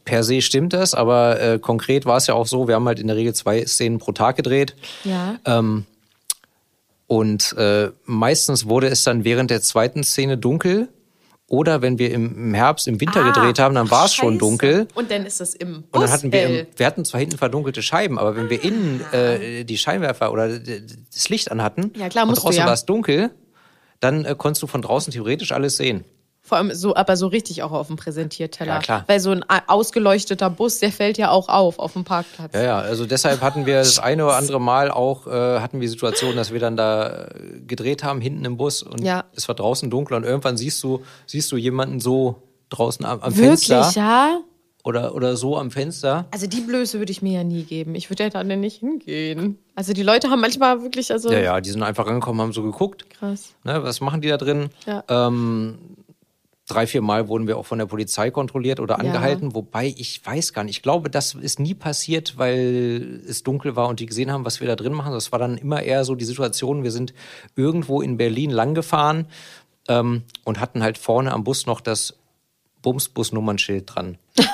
[0.04, 3.00] per se stimmt das, aber äh, konkret war es ja auch so, wir haben halt
[3.00, 4.76] in der Regel zwei Szenen pro Tag gedreht.
[5.04, 5.36] Ja.
[5.44, 5.86] Ähm,
[7.06, 10.88] und äh, meistens wurde es dann während der zweiten Szene dunkel.
[11.46, 14.88] Oder wenn wir im, Herbst, im Winter Ah, gedreht haben, dann war es schon dunkel.
[14.94, 17.36] Und dann ist es im Bus Und dann hatten wir, im, wir hatten zwar hinten
[17.36, 22.26] verdunkelte Scheiben, aber wenn wir innen äh, die Scheinwerfer oder das Licht anhatten Ja, klar,
[22.26, 22.66] und draußen ja.
[22.66, 23.30] war es dunkel,
[24.00, 26.04] dann äh, konntest du von draußen theoretisch alles sehen.
[26.46, 28.74] Vor allem so, aber so richtig auch auf dem Präsentierteller.
[28.74, 29.04] Ja, klar.
[29.06, 32.52] Weil so ein ausgeleuchteter Bus, der fällt ja auch auf, auf dem Parkplatz.
[32.54, 35.88] Ja, ja, also deshalb hatten wir das eine oder andere Mal auch, äh, hatten wir
[35.88, 39.24] Situationen, dass wir dann da äh, gedreht haben, hinten im Bus und Ja.
[39.34, 43.34] es war draußen dunkel und irgendwann siehst du, siehst du jemanden so draußen am, am
[43.36, 44.38] Wirklich, Fenster ja?
[44.84, 46.26] oder, oder so am Fenster.
[46.30, 47.94] Also die Blöße würde ich mir ja nie geben.
[47.94, 49.58] Ich würde ja dann nicht hingehen.
[49.76, 52.62] Also die Leute haben manchmal wirklich, also Ja, ja, die sind einfach rangekommen, haben so
[52.62, 53.08] geguckt.
[53.08, 53.54] krass.
[53.64, 54.68] Ne, was machen die da drin?
[54.86, 55.02] Ja.
[55.08, 55.78] Ähm,
[56.66, 60.52] drei, vier Mal wurden wir auch von der Polizei kontrolliert oder angehalten, wobei ich weiß
[60.52, 60.76] gar nicht.
[60.76, 64.60] Ich glaube, das ist nie passiert, weil es dunkel war und die gesehen haben, was
[64.60, 65.12] wir da drin machen.
[65.12, 67.12] Das war dann immer eher so die Situation, wir sind
[67.54, 69.26] irgendwo in Berlin langgefahren
[69.88, 72.14] ähm, und hatten halt vorne am Bus noch das
[72.82, 74.18] Bumsbus-Nummernschild dran.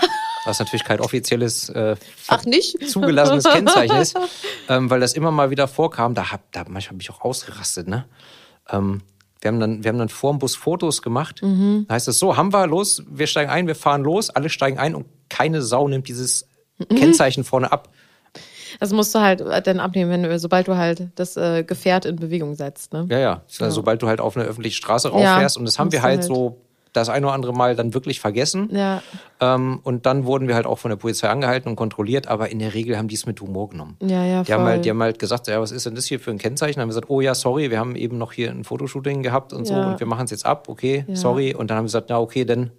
[0.46, 1.96] Was natürlich kein offizielles äh,
[2.28, 2.88] Ach nicht?
[2.88, 4.18] zugelassenes Kennzeichen ist,
[4.68, 6.14] ähm, weil das immer mal wieder vorkam.
[6.14, 8.06] Da hab, da manchmal bin ich auch ausgerastet, ne?
[8.70, 9.02] Ähm,
[9.40, 11.42] wir haben dann, wir haben dann vor dem Bus Fotos gemacht.
[11.42, 11.86] Mhm.
[11.88, 14.78] Da heißt es so, haben wir, los, wir steigen ein, wir fahren los, alle steigen
[14.78, 16.46] ein und keine Sau nimmt dieses
[16.88, 17.88] Kennzeichen vorne ab.
[18.78, 22.16] Das musst du halt dann abnehmen, wenn du, sobald du halt das äh, Gefährt in
[22.16, 22.92] Bewegung setzt.
[22.92, 23.06] Ne?
[23.10, 23.42] Ja, ja.
[23.58, 25.56] Also, Sobald du halt auf eine öffentliche Straße Ja, rauffährst.
[25.56, 26.24] und das haben wir halt, halt.
[26.24, 26.60] so
[26.92, 28.68] das ein oder andere Mal dann wirklich vergessen.
[28.72, 29.02] Ja.
[29.40, 32.58] Ähm, und dann wurden wir halt auch von der Polizei angehalten und kontrolliert, aber in
[32.58, 33.96] der Regel haben die es mit Humor genommen.
[34.02, 34.70] Ja, ja, Die haben, voll.
[34.72, 36.74] halt, die haben halt gesagt, ja, was ist denn das hier für ein Kennzeichen?
[36.76, 39.52] Dann haben wir gesagt, oh ja, sorry, wir haben eben noch hier ein Fotoshooting gehabt
[39.52, 39.90] und so Ja.
[39.92, 41.16] und wir machen es jetzt ab, okay, Ja.
[41.16, 41.54] sorry.
[41.54, 42.70] Und dann haben wir gesagt, na okay, dann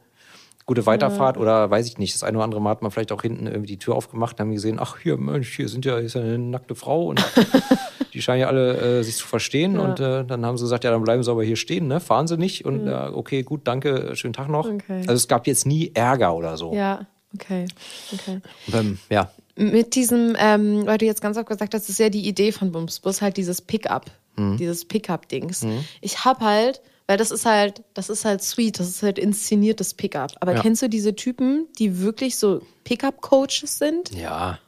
[0.65, 2.13] gute Weiterfahrt oder weiß ich nicht.
[2.13, 4.41] Das eine oder andere Mal hat man vielleicht auch hinten irgendwie die Tür aufgemacht und
[4.41, 7.19] haben gesehen, ach hier, Mensch, hier sind ja, hier ist ja eine nackte Frau und
[8.21, 9.79] die scheinen ja alle äh, sich zu verstehen.
[9.79, 11.99] Und äh, dann haben sie gesagt, ja, dann bleiben sie aber hier stehen, ne?
[11.99, 12.65] Fahren sie nicht.
[12.65, 14.69] Und äh, okay, gut, danke, schönen Tag noch.
[14.69, 14.99] Okay.
[15.01, 16.71] Also es gab jetzt nie Ärger oder so.
[16.73, 17.65] Ja, okay.
[18.13, 18.39] okay.
[18.67, 21.99] Und, ähm, ja, mit diesem, ähm, weil du jetzt ganz oft gesagt hast, das ist
[21.99, 24.05] ja die Idee von Bumsbus, halt dieses Pickup,
[24.37, 25.65] dieses Pickup-Dings.
[25.99, 29.93] Ich hab halt, weil das ist halt, das ist halt sweet, das ist halt inszeniertes
[29.93, 30.31] Pickup.
[30.39, 30.61] Aber Ja.
[30.61, 34.11] kennst du diese Typen, die wirklich so Pickup-Coaches sind?
[34.15, 34.59] Ja,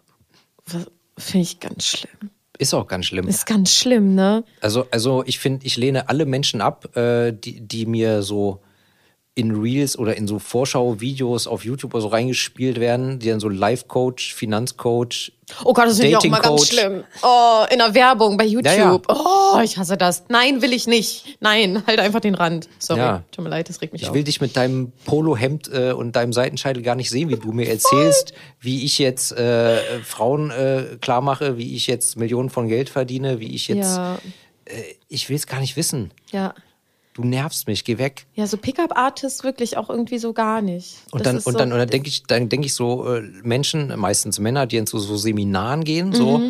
[1.17, 2.31] Finde ich ganz schlimm.
[2.57, 3.27] Ist auch ganz schlimm.
[3.27, 4.43] Ist ganz schlimm, ne?
[4.61, 8.59] Also, also ich finde, ich lehne alle Menschen ab, äh, die, die mir so
[9.35, 13.49] in Reels oder in so Vorschau-Videos auf YouTube oder so reingespielt werden, die dann so
[13.49, 15.31] Life-Coach, Finanzcoach,
[15.65, 17.03] Oh Gott, das finde ich auch immer ganz schlimm.
[17.21, 18.65] Oh, in der Werbung bei YouTube.
[18.73, 19.01] Ja, ja.
[19.09, 20.23] Oh, ich hasse das.
[20.29, 21.37] Nein, will ich nicht.
[21.41, 22.69] Nein, halt einfach den Rand.
[22.79, 23.23] Sorry, Ja.
[23.31, 24.15] tut mir leid, das regt mich Ich auf.
[24.15, 27.67] will dich mit deinem Polohemd äh, und deinem Seitenscheitel gar nicht sehen, wie du mir
[27.69, 32.67] erzählst, wie ich jetzt äh, äh, Frauen äh, klar mache, wie ich jetzt Millionen von
[32.67, 33.95] Geld verdiene, wie ich jetzt.
[33.97, 34.17] Ja,
[35.09, 36.11] Ich will es gar nicht wissen.
[36.31, 36.53] ja.
[37.13, 38.25] Du nervst mich, geh weg.
[38.33, 40.97] Ja, so Pickup-Artists wirklich auch irgendwie so gar nicht.
[41.11, 43.93] Und dann, und so, dann, und dann denke ich, dann denke ich so, äh, Menschen,
[43.99, 46.41] meistens Männer, die in so, so Seminaren gehen, so,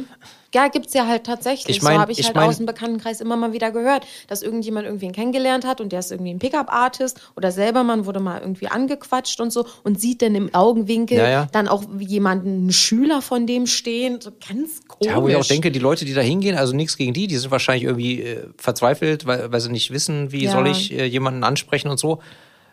[0.54, 1.78] Ja, gibt's ja halt tatsächlich.
[1.78, 4.06] Ich mein- so habe ich, ich halt mein- aus dem Bekanntenkreis immer mal wieder gehört,
[4.28, 8.20] dass irgendjemand irgendwen kennengelernt hat und der ist irgendwie ein Pickup-Artist oder selber man wurde
[8.20, 11.48] mal irgendwie angequatscht und so und sieht dann im Augenwinkel Ja, ja.
[11.52, 14.22] dann auch jemanden, einen Schüler von dem stehen.
[14.22, 15.12] So ganz komisch.
[15.14, 17.38] Ja, wo ich auch denke, die Leute, die da hingehen, also nichts gegen die, die
[17.38, 20.52] sind wahrscheinlich irgendwie äh, verzweifelt, weil, weil sie nicht wissen, wie Ja.
[20.52, 22.20] soll ich äh, jemanden ansprechen und so.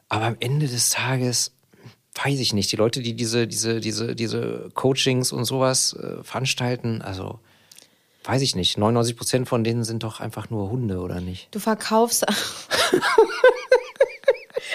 [0.09, 1.53] Aber am Ende des Tages
[2.22, 2.70] weiß ich nicht.
[2.72, 7.39] Die Leute, die diese, diese, diese, diese Coachings und sowas äh, veranstalten, also
[8.31, 8.78] weiß ich nicht.
[8.78, 11.49] 99 Prozent von denen sind doch einfach nur Hunde, oder nicht?
[11.55, 12.24] Du verkaufst.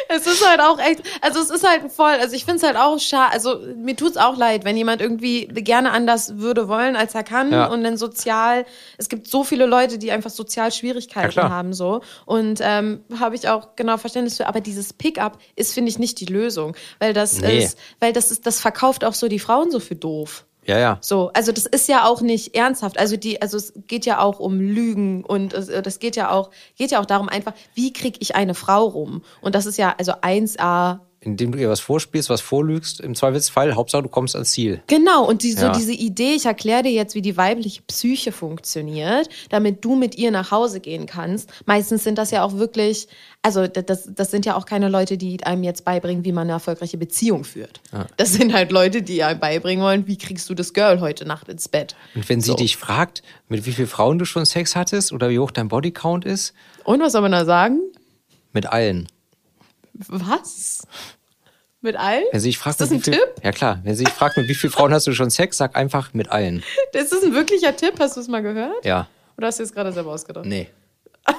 [0.09, 2.75] es ist halt auch echt, also es ist halt voll, also ich finde es halt
[2.77, 7.15] auch schade, also mir tut's auch leid, wenn jemand irgendwie gerne anders würde wollen, als
[7.15, 7.67] er kann Ja.
[7.67, 8.65] und dann sozial,
[8.97, 13.35] es gibt so viele Leute, die einfach sozial Schwierigkeiten Ja, haben so und ähm, habe
[13.35, 17.13] ich auch genau Verständnis für, aber dieses Pickup ist, finde ich, nicht die Lösung, weil
[17.13, 17.63] das Nee.
[17.63, 20.45] ist, weil das ist, das verkauft auch so die Frauen so für doof.
[20.65, 20.97] Ja, ja.
[21.01, 22.97] So, also das ist ja auch nicht ernsthaft.
[22.97, 26.31] Also die, also es geht ja auch um Lügen und es, äh, das geht ja
[26.31, 29.23] auch, geht ja auch darum einfach, wie kriege ich eine Frau rum?
[29.41, 30.99] Und das ist ja also 1a.
[31.25, 34.81] Indem du ihr was vorspielst, was vorlügst, im Zweifelsfall, Hauptsache du kommst ans Ziel.
[34.85, 35.71] Genau, und die, so Ja.
[35.71, 40.29] diese Idee, ich erkläre dir jetzt, wie die weibliche Psyche funktioniert, damit du mit ihr
[40.29, 41.49] nach Hause gehen kannst.
[41.65, 43.07] Meistens sind das ja auch wirklich,
[43.41, 46.51] also das, das sind ja auch keine Leute, die einem jetzt beibringen, wie man eine
[46.53, 47.81] erfolgreiche Beziehung führt.
[48.17, 51.49] Das sind halt Leute, die einem beibringen wollen, wie kriegst du das Girl heute Nacht
[51.49, 51.95] ins Bett.
[52.13, 52.55] Und wenn sie So.
[52.55, 56.23] dich fragt, mit wie vielen Frauen du schon Sex hattest oder wie hoch dein Bodycount
[56.23, 56.53] ist,
[56.83, 57.79] Und was soll man da sagen?
[58.53, 59.07] mit allen.
[60.07, 60.85] Was?
[61.85, 62.23] Mit allen?
[62.31, 63.35] Wenn sie dich fragt, ist das ein viel, Tipp?
[63.43, 65.75] Ja klar, wenn sie dich fragt, mit wie vielen Frauen hast du schon Sex, sag
[65.75, 66.63] einfach mit allen.
[66.93, 67.93] Ist das ein wirklicher Tipp?
[67.99, 68.83] Hast du es mal gehört?
[68.83, 69.07] Ja.
[69.37, 70.45] Oder hast du es gerade selber ausgedacht?
[70.45, 70.67] Nee.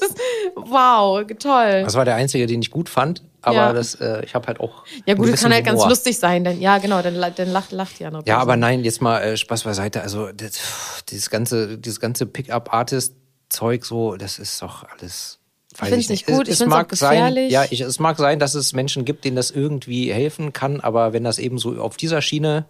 [0.00, 0.16] Ist,
[0.54, 1.82] wow, toll.
[1.84, 3.72] Das war der einzige, den ich gut fand, aber Ja.
[3.74, 4.84] das, äh, ich habe halt auch.
[5.04, 5.90] ja gut, das gewissen kann halt ganz Humor.
[5.90, 6.44] lustig sein.
[6.44, 8.40] Denn, ja, genau, dann, dann lacht, lacht die andere Ja, Person.
[8.42, 10.00] aber nein, jetzt mal äh, Spaß beiseite.
[10.00, 10.58] Also das,
[11.10, 15.38] dieses ganze, dieses ganze Pickup-Artist-Zeug, so, das ist doch alles.
[15.74, 17.52] Find's nicht Es- gut, ich es find's mag auch sein, gefährlich.
[17.52, 21.12] ja, ich, es mag sein, dass es Menschen gibt, denen das irgendwie helfen kann, aber
[21.12, 22.66] wenn das eben so auf dieser Schiene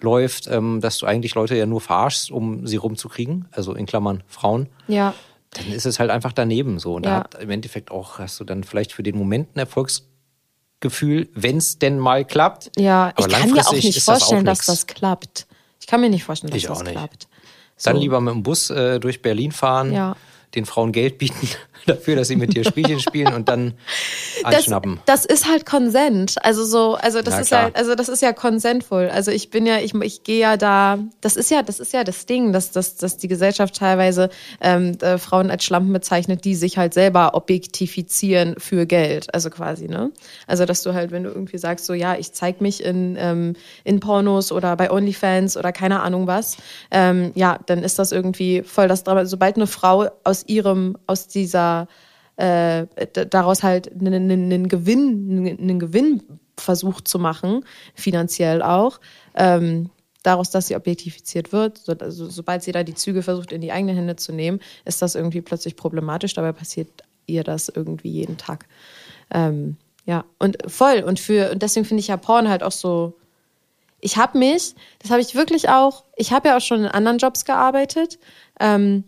[0.00, 4.22] läuft, ähm, dass du eigentlich Leute ja nur verarschst, um sie rumzukriegen, also in Klammern
[4.26, 5.14] Frauen, Ja,
[5.52, 6.94] dann ist es halt einfach daneben so.
[6.96, 7.10] Und Ja.
[7.10, 11.56] da hat im Endeffekt auch, hast du dann vielleicht für den Moment ein Erfolgsgefühl, wenn
[11.56, 12.70] es denn mal klappt.
[12.76, 13.12] ja.
[13.16, 15.46] Aber ich kann mir auch nicht ist das vorstellen, auch dass das klappt.
[15.80, 16.92] Ich kann mir nicht vorstellen, dass Ich das auch nicht.
[16.92, 17.28] klappt.
[17.82, 18.00] Dann So.
[18.00, 20.16] lieber mit dem Bus äh, durch Berlin fahren, Ja.
[20.54, 21.48] den Frauen Geld bieten
[21.86, 23.74] dafür, dass sie mit dir Spielchen spielen und dann
[24.42, 25.00] das, anschnappen.
[25.06, 26.36] das ist halt Konsent.
[26.42, 27.62] Also so, also das Na ist klar.
[27.64, 29.08] halt, also das ist ja konsentvoll.
[29.08, 32.04] Also ich bin ja, ich, ich gehe ja da, das ist ja, das ist ja
[32.04, 34.30] das Ding, dass, dass, dass die Gesellschaft teilweise
[34.60, 39.32] ähm, äh, Frauen als Schlampen bezeichnet, die sich halt selber objektifizieren für Geld.
[39.34, 40.10] Also quasi, ne?
[40.46, 43.54] Also dass du halt, wenn du irgendwie sagst, so ja, ich zeig mich in, ähm,
[43.84, 46.56] in Pornos oder bei OnlyFans oder keine Ahnung was,
[46.90, 49.24] ähm, ja, dann ist das irgendwie voll das Drama.
[49.26, 51.75] Sobald eine Frau aus ihrem, aus dieser
[52.36, 52.86] äh,
[53.30, 56.22] daraus halt einen, einen, Gewinn, einen Gewinn
[56.58, 57.64] versucht zu machen,
[57.94, 59.00] finanziell auch,
[59.34, 59.90] ähm,
[60.22, 63.72] daraus, dass sie objektifiziert wird, so, also, sobald sie da die Züge versucht, in die
[63.72, 66.34] eigenen Hände zu nehmen, ist das irgendwie plötzlich problematisch.
[66.34, 66.88] Dabei passiert
[67.26, 68.66] ihr das irgendwie jeden Tag.
[69.30, 71.02] Ähm, ja, und voll.
[71.06, 73.14] Und für, und deswegen finde ich ja Porn halt auch so.
[74.00, 77.18] Ich habe mich, das habe ich wirklich auch, ich habe ja auch schon in anderen
[77.18, 78.18] Jobs gearbeitet.
[78.60, 79.04] Ähm,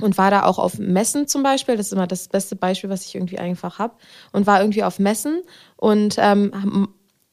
[0.00, 1.76] und war da auch auf Messen zum Beispiel.
[1.76, 3.94] Das ist immer das beste Beispiel, was ich irgendwie einfach habe.
[4.32, 5.42] Und war irgendwie auf Messen
[5.76, 6.88] und ähm,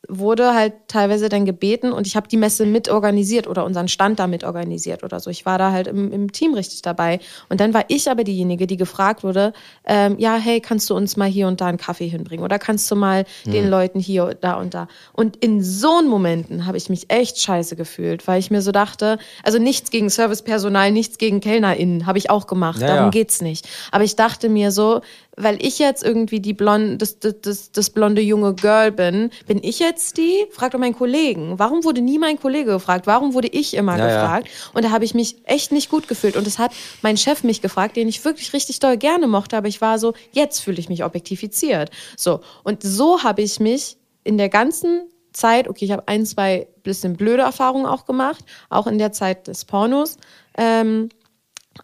[0.08, 4.20] wurde halt teilweise dann gebeten und ich habe die Messe mit organisiert oder unseren Stand
[4.20, 5.30] da mit organisiert oder so.
[5.30, 7.20] Ich war da halt im, im Team richtig dabei.
[7.50, 9.54] Und dann war ich aber diejenige, die gefragt wurde,
[9.86, 12.90] ähm, ja, hey, kannst du uns mal hier und da einen Kaffee hinbringen oder kannst
[12.90, 13.52] du mal mhm.
[13.52, 14.88] den Leuten hier, da und da.
[15.14, 19.18] Und in so Momenten habe ich mich echt scheiße gefühlt, weil ich mir so dachte,
[19.44, 23.10] also nichts gegen Servicepersonal, nichts gegen KellnerInnen, habe ich auch gemacht, ja, darum ja.
[23.10, 23.68] geht's nicht.
[23.92, 25.02] Aber ich dachte mir so,
[25.38, 29.64] weil ich jetzt irgendwie die blonde, das, das, das, das blonde junge Girl bin, bin
[29.64, 30.46] ich jetzt die?
[30.52, 31.60] Frag doch meinen Kollegen.
[31.60, 33.06] Warum wurde nie mein Kollege gefragt?
[33.06, 34.48] Warum wurde ich immer ja, gefragt?
[34.48, 34.72] Ja.
[34.74, 36.36] Und da habe ich mich echt nicht gut gefühlt.
[36.36, 36.72] Und das hat
[37.04, 40.14] mein Chef mich gefragt, den ich wirklich richtig doll gerne mochte, aber ich war so,
[40.32, 41.92] jetzt fühle ich mich objektifiziert.
[42.18, 42.42] So.
[42.64, 47.16] Und so habe ich mich in der ganzen Zeit, okay, ich habe ein, zwei bisschen
[47.16, 50.18] blöde Erfahrungen auch gemacht, auch in der Zeit des Pornos.
[50.58, 51.10] Ähm,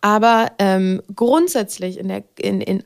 [0.02, 2.84] aber ähm, grundsätzlich in, der, in, in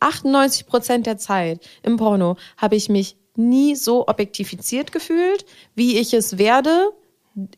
[0.00, 5.44] 98 Prozent der Zeit im Porno habe ich mich nie so objektifiziert gefühlt,
[5.74, 6.90] wie ich es werde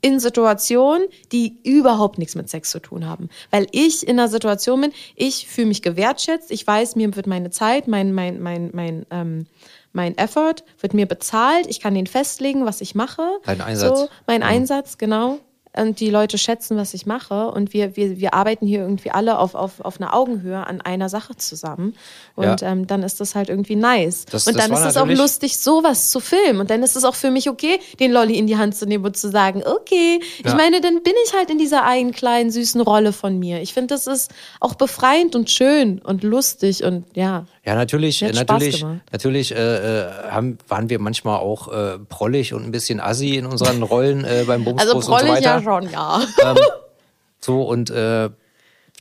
[0.00, 3.28] in Situationen, die überhaupt nichts mit Sex zu tun haben.
[3.50, 7.50] Weil ich in einer Situation bin, ich fühle mich gewertschätzt, ich weiß, mir wird meine
[7.50, 9.46] Zeit, mein, mein, mein, mein, ähm,
[9.92, 13.22] mein Effort wird mir bezahlt, ich kann den festlegen, was ich mache.
[13.44, 14.00] Dein Einsatz.
[14.00, 14.48] So, mein mhm.
[14.48, 15.38] Einsatz, genau
[15.76, 17.50] und die Leute schätzen, was ich mache.
[17.50, 21.08] Und wir, wir, wir arbeiten hier irgendwie alle auf, auf, auf einer Augenhöhe an einer
[21.08, 21.94] Sache zusammen.
[22.34, 22.72] Und ja.
[22.72, 24.24] ähm, dann ist das halt irgendwie nice.
[24.26, 26.60] Das, und dann ist es auch lustig, sowas zu filmen.
[26.60, 29.04] Und dann ist es auch für mich okay, den Lolli in die Hand zu nehmen
[29.04, 30.50] und zu sagen, okay, ja.
[30.50, 33.60] ich meine, dann bin ich halt in dieser einen kleinen, süßen Rolle von mir.
[33.60, 37.46] Ich finde, das ist auch befreiend und schön und lustig und ja.
[37.68, 42.70] Ja, natürlich, natürlich, natürlich äh, äh, haben, waren wir manchmal auch äh, prollig und ein
[42.70, 45.42] bisschen assi in unseren Rollen äh, beim Bumsbus also und so weiter.
[45.42, 46.22] Ja, schon, ja.
[46.42, 46.56] Ähm,
[47.40, 48.30] so und äh,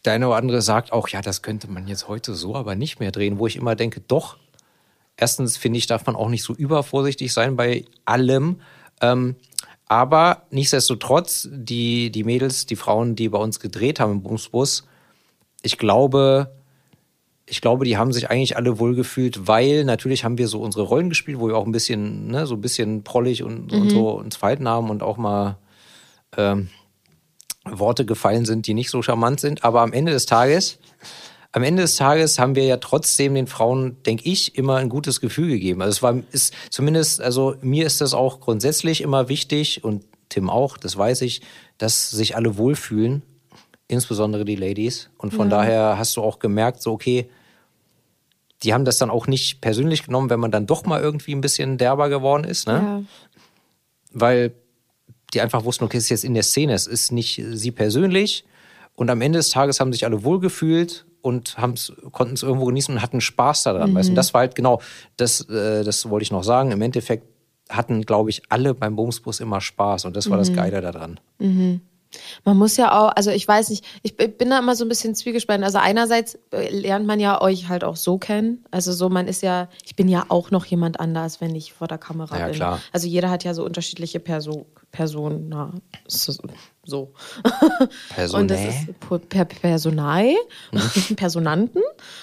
[0.03, 2.99] der eine oder andere sagt auch, ja, das könnte man jetzt heute so aber nicht
[2.99, 4.35] mehr drehen, wo ich immer denke, doch.
[5.15, 8.59] Erstens finde ich, darf man auch nicht so übervorsichtig sein bei allem.
[8.99, 9.37] Ähm,
[9.87, 14.85] aber nichtsdestotrotz, die, die Mädels, die Frauen, die bei uns gedreht haben im Bumsbus,
[15.61, 16.51] ich glaube,
[17.49, 21.09] ich glaube, die haben sich eigentlich alle wohlgefühlt, weil natürlich haben wir so unsere Rollen
[21.09, 23.81] gespielt, wo wir auch ein bisschen, ne, so ein bisschen prollig und, mhm.
[23.81, 25.57] und so uns verhalten haben und auch mal
[26.35, 26.67] ähm,
[27.63, 29.63] Worte gefallen sind, die nicht so charmant sind.
[29.63, 30.77] Aber am Ende des Tages,
[31.53, 35.21] am Ende des Tages haben wir ja trotzdem den Frauen, denke ich, immer ein gutes
[35.21, 35.81] Gefühl gegeben.
[35.81, 40.49] Also es war, ist zumindest, also mir ist das auch grundsätzlich immer wichtig und Tim
[40.49, 41.41] auch, das weiß ich,
[41.77, 43.21] dass sich alle wohlfühlen
[43.87, 45.09] insbesondere die Ladies.
[45.17, 45.57] Und von ja.
[45.57, 47.29] daher hast du auch gemerkt, so, okay,
[48.63, 51.41] die haben das dann auch nicht persönlich genommen, wenn man dann doch mal irgendwie ein
[51.41, 52.73] bisschen derber geworden ist, ne?
[52.73, 53.03] Ja.
[54.11, 54.53] Weil
[55.33, 58.45] die einfach wussten, okay, es ist jetzt in der Szene, es ist nicht sie persönlich.
[58.95, 61.55] Und am Ende des Tages haben sich alle wohlgefühlt und
[62.11, 63.91] konnten es irgendwo genießen und hatten Spaß daran.
[63.91, 63.95] Mhm.
[63.95, 64.09] Weißt?
[64.09, 64.81] Und das war halt genau,
[65.17, 66.71] das, äh, das wollte ich noch sagen.
[66.71, 67.27] Im Endeffekt
[67.69, 70.41] hatten, glaube ich, alle beim Bumsbus immer Spaß und das war mhm.
[70.41, 71.19] das Geile daran.
[71.39, 71.81] Mhm.
[72.45, 75.15] Man muss ja auch, also ich weiß nicht, ich bin da immer so ein bisschen
[75.15, 75.63] zwiegespalten.
[75.63, 78.65] Also einerseits äh, lernt man ja euch halt auch so kennen.
[78.71, 81.87] Also so, man ist ja, ich bin ja auch noch jemand anders, wenn ich vor
[81.87, 82.55] der Kamera ja, bin.
[82.55, 82.81] Klar.
[82.91, 85.81] Also jeder hat ja so unterschiedliche Perso Personen,
[86.83, 87.13] so.
[88.09, 88.39] Personae?
[88.41, 90.35] Und das ist per Personae,
[90.71, 91.15] hm.
[91.15, 91.81] Personanten,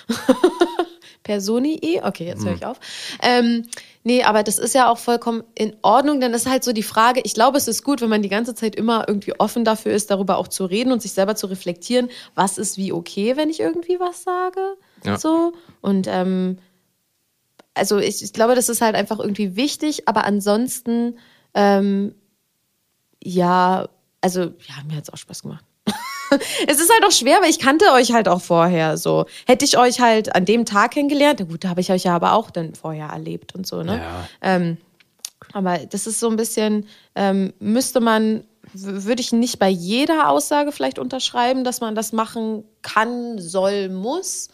[1.25, 2.59] Personii, okay, jetzt höre hm.
[2.59, 2.79] ich auf.
[3.21, 3.65] Ähm,
[4.07, 6.83] Nee, aber das ist ja auch vollkommen in Ordnung, denn das ist halt so die
[6.83, 7.23] Frage.
[7.25, 10.11] Ich glaube, es ist gut, wenn man die ganze Zeit immer irgendwie offen dafür ist,
[10.11, 13.61] darüber auch zu reden und sich selber zu reflektieren, was ist wie okay, wenn ich
[13.61, 14.77] irgendwie was sage.
[15.05, 15.17] Ja.
[15.17, 15.55] So.
[15.81, 16.59] Und ähm,
[17.73, 21.19] also ich, ich glaube, das ist halt einfach irgendwie wichtig, aber ansonsten,
[21.55, 22.15] ähm,
[23.23, 23.89] ja,
[24.21, 25.65] also ja, mir hat es auch Spaß gemacht.
[26.67, 29.27] es ist halt auch schwer, weil ich kannte euch halt auch vorher so.
[29.47, 32.15] Hätte ich euch halt an dem Tag kennengelernt, na gut, da habe ich euch ja
[32.15, 33.99] aber auch dann vorher erlebt und so, ne?
[33.99, 34.29] Ja.
[34.43, 34.79] Ähm,
[35.53, 40.73] aber das ist so ein bisschen, ähm, müsste man, würde ich nicht bei jeder Aussage
[40.73, 44.49] vielleicht unterschreiben, dass man das machen kann, soll, muss.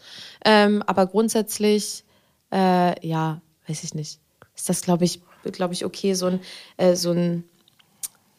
[0.45, 2.03] Ähm, aber grundsätzlich,
[2.51, 4.19] äh, ja, weiß ich nicht.
[4.55, 5.21] Ist das, glaube ich,
[5.51, 6.39] glaube ich, okay, so ein,
[6.77, 7.43] äh, so ein,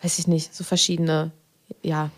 [0.02, 1.32] weiß ich nicht, so verschiedene,
[1.82, 2.10] ja,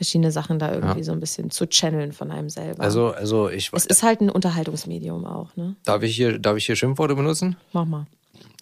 [0.00, 1.04] verschiedene Sachen da irgendwie ja.
[1.04, 2.82] so ein bisschen zu channeln von einem selber.
[2.82, 5.76] Also, also ich Es ist halt ein Unterhaltungsmedium auch, ne?
[5.84, 7.56] Darf ich hier, darf ich hier Schimpfworte benutzen?
[7.74, 8.06] Mach mal.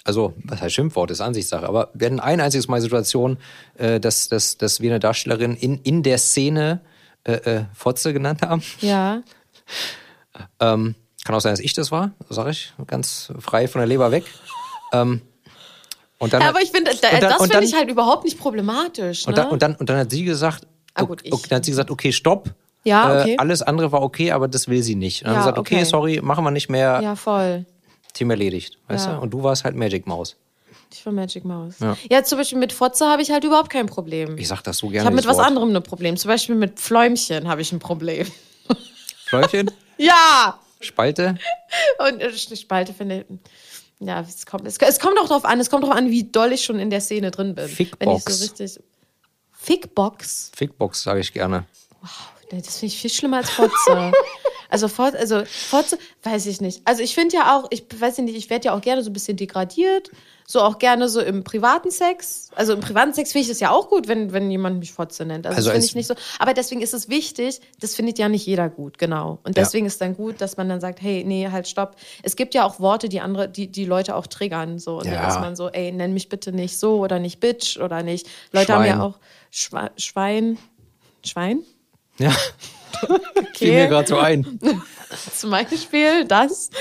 [0.02, 1.68] Also, was heißt Schimpfwort, ist Ansichtssache.
[1.68, 3.38] Aber wir hatten ein einziges Mal Situation,
[3.76, 6.80] äh, dass, dass, dass wir eine Darstellerin in, in der Szene
[7.22, 8.60] äh, äh, Fotze genannt haben.
[8.80, 9.22] Ja.
[10.58, 14.10] ähm, kann auch sein, dass ich das war, sage ich, ganz frei von der Leber
[14.10, 14.24] weg.
[14.92, 15.20] Ähm,
[16.18, 19.24] und dann ja, aber ich finde, das finde ich halt überhaupt nicht problematisch.
[19.26, 19.30] Ne?
[19.30, 20.66] Und, dann, und, dann, und dann hat sie gesagt,
[21.00, 22.50] Ah, gut, ich, dann hat sie gesagt, okay, stopp.
[22.84, 23.32] Ja, äh, okay.
[23.34, 25.22] Äh, alles andere war okay, aber das will sie nicht.
[25.22, 27.00] Und dann ja, hat sie gesagt, okay, okay, sorry, machen wir nicht mehr.
[27.02, 27.64] Ja, voll.
[28.14, 29.16] Thema erledigt, weißt ja.
[29.16, 29.22] du?
[29.22, 30.36] Und du warst halt Magic Maus.
[30.90, 31.80] Nicht von Magic Mouse.
[31.80, 31.96] Ja.
[32.10, 34.38] Ja, zum Beispiel mit Fotze habe ich halt überhaupt kein Problem.
[34.38, 35.06] Ich sag das so Ich gerne.
[35.06, 35.46] habe mit was Wort.
[35.46, 36.16] anderem ein Problem.
[36.16, 38.26] Zum Beispiel mit Pfläumchen habe ich ein Problem.
[39.26, 39.70] Schläufchen?
[39.98, 40.58] Ja!
[40.80, 41.36] Spalte?
[42.08, 43.38] Und äh, Spalte finde ich.
[44.00, 46.52] Ja, es kommt, es, es kommt auch drauf an, es kommt drauf an, wie doll
[46.52, 47.64] ich schon in der Szene drin bin.
[47.64, 48.38] Wenn ich Fickbox.
[48.38, 48.80] so richtig.
[49.68, 50.50] Fickbox?
[50.56, 51.66] Fickbox sage ich gerne.
[52.50, 54.12] Nee, Das finde ich viel schlimmer als Fotze.
[54.70, 56.80] also, Fot, also Fotze, weiß ich nicht.
[56.86, 59.12] Also ich finde ja auch, ich weiß nicht, ich werde ja auch gerne so ein
[59.12, 60.10] bisschen degradiert.
[60.50, 62.48] So auch gerne so im privaten Sex.
[62.56, 65.26] Also im privaten Sex finde ich das ja auch gut, wenn, wenn jemand mich Fotze
[65.26, 65.46] nennt.
[65.46, 66.14] Also, Also das finde ich nicht so.
[66.38, 69.40] Aber deswegen ist es wichtig, das findet ja nicht jeder gut, genau.
[69.44, 69.62] Und Ja.
[69.64, 71.96] deswegen ist dann gut, dass man dann sagt, hey, nee, halt stopp.
[72.22, 74.78] Es gibt ja auch Worte, die andere, die, die Leute auch triggern.
[74.78, 74.96] So.
[74.96, 75.28] Und dann Ja.
[75.28, 78.26] ist man so, ey, nenn mich bitte nicht so oder nicht Bitch oder nicht.
[78.52, 78.98] Leute haben Schwein.
[78.98, 79.18] ja auch
[79.50, 80.56] Schwa Schwein.
[81.26, 81.60] Schwein?
[82.18, 82.32] Ja.
[83.54, 84.58] Fiel mir gerade so ein.
[85.36, 86.70] zum Beispiel das.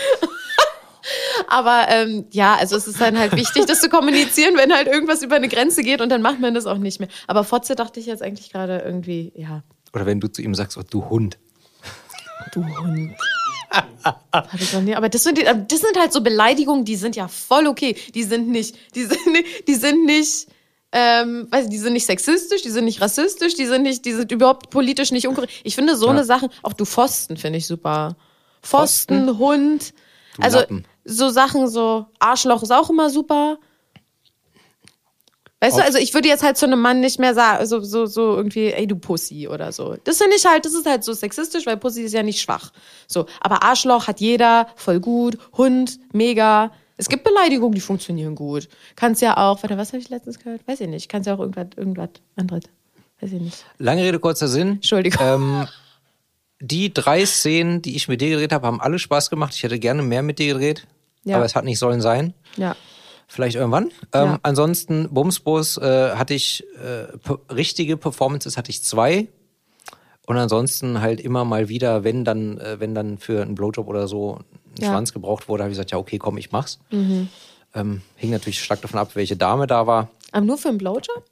[1.47, 5.21] Aber ähm, ja, also es ist dann halt wichtig, das zu kommunizieren, wenn halt irgendwas
[5.21, 7.09] über eine Grenze geht und dann macht man das auch nicht mehr.
[7.27, 10.77] Aber Fotze dachte ich jetzt eigentlich gerade irgendwie, ja, Oder wenn du zu ihm sagst,
[10.77, 11.37] oh, du Hund.
[12.53, 13.15] du Hund.
[14.03, 17.27] Hab ich noch nie, aber das sind, das sind halt so Beleidigungen, die sind ja
[17.27, 17.95] voll okay.
[18.15, 20.47] Die sind nicht, die sind nicht, die sind nicht,
[20.93, 24.13] ähm, weiß ich, die sind nicht sexistisch, die sind nicht rassistisch, die sind nicht, die
[24.13, 25.51] sind überhaupt politisch nicht unkorrekt.
[25.63, 26.11] Ich finde so Ja.
[26.13, 28.15] eine Sache, auch du Pfosten finde ich super.
[28.63, 29.93] Pfosten, Hund,
[30.37, 30.85] Du also Lappen.
[31.07, 33.57] So Sachen, so Arschloch ist auch immer super.
[35.59, 37.79] Weißt du, Auf- also ich würde jetzt halt zu einem Mann nicht mehr sagen, so,
[37.81, 39.95] so, so irgendwie, ey, du Pussy oder so.
[40.03, 42.71] Das finde ich halt, das ist halt so sexistisch, weil Pussy ist ja nicht schwach.
[43.07, 46.71] So, aber Arschloch hat jeder, voll gut, Hund, mega.
[46.97, 48.67] Es gibt Beleidigungen, die funktionieren gut.
[48.95, 50.67] Kannst ja auch, warte, was habe ich letztens gehört?
[50.67, 51.09] Weiß ich nicht.
[51.09, 52.63] Kannst ja auch irgendwas, irgendwas anderes.
[53.19, 53.65] Weiß ich nicht.
[53.79, 54.73] Lange Rede, kurzer Sinn.
[54.73, 55.19] Entschuldigung.
[55.25, 55.67] Ähm,
[56.59, 59.53] die drei Szenen, die ich mit dir gedreht habe, haben alle Spaß gemacht.
[59.55, 60.87] Ich hätte gerne mehr mit dir gedreht,
[61.27, 61.35] Ja.
[61.37, 62.33] aber es hat nicht sollen sein.
[62.55, 62.75] Ja.
[63.27, 63.85] Vielleicht irgendwann.
[64.13, 64.39] Ähm, Ja.
[64.43, 67.07] Ansonsten, Bumsbus äh, hatte ich äh,
[67.53, 69.27] richtige Performances hatte ich zwei.
[70.25, 74.07] Und ansonsten halt immer mal wieder, wenn dann, äh, wenn dann für einen Blowjob oder
[74.07, 74.43] so ein
[74.81, 74.89] Ja.
[74.89, 74.93] Mhm.
[74.93, 76.79] Schwanz gebraucht wurde, habe ich gesagt, ja, okay, komm, ich mach's.
[76.91, 80.09] Ähm, hing natürlich stark davon ab, welche Dame da war.
[80.31, 81.23] Aber nur für einen Blowjob?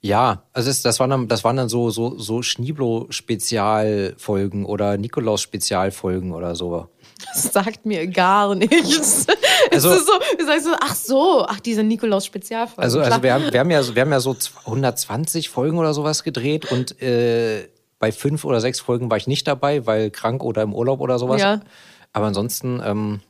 [0.00, 6.32] Ja, also das, das waren dann, das waren dann so, so, so Schneeblo-Spezialfolgen oder Nikolaus-Spezialfolgen
[6.32, 6.88] oder so.
[7.32, 9.26] Das sagt mir gar nichts.
[9.70, 10.12] Also- ist so,
[10.46, 12.82] sagst so, ach so, ach, diese Nikolaus-Spezialfolge.
[12.82, 14.36] Also, also wir, haben, wir, haben ja, so- wir haben ja so
[14.66, 19.46] 120 Folgen oder sowas gedreht und äh, bei fünf oder sechs Folgen war ich nicht
[19.48, 21.40] dabei, weil krank oder im Urlaub oder sowas.
[21.40, 21.60] Ja.
[22.12, 23.20] Aber ansonsten, ähm,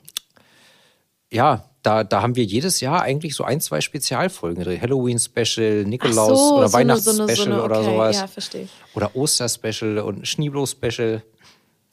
[1.32, 4.80] ja, da, da haben wir jedes Jahr eigentlich so ein, zwei Spezialfolgen gedreht.
[4.82, 8.16] Halloween-Special, Nikolaus- so, oder so Weihnachts-Special so eine- oder okay, sowas.
[8.16, 8.68] Ja, verstehe.
[8.94, 11.22] Oder Oster-Special und Schneeblo-Special.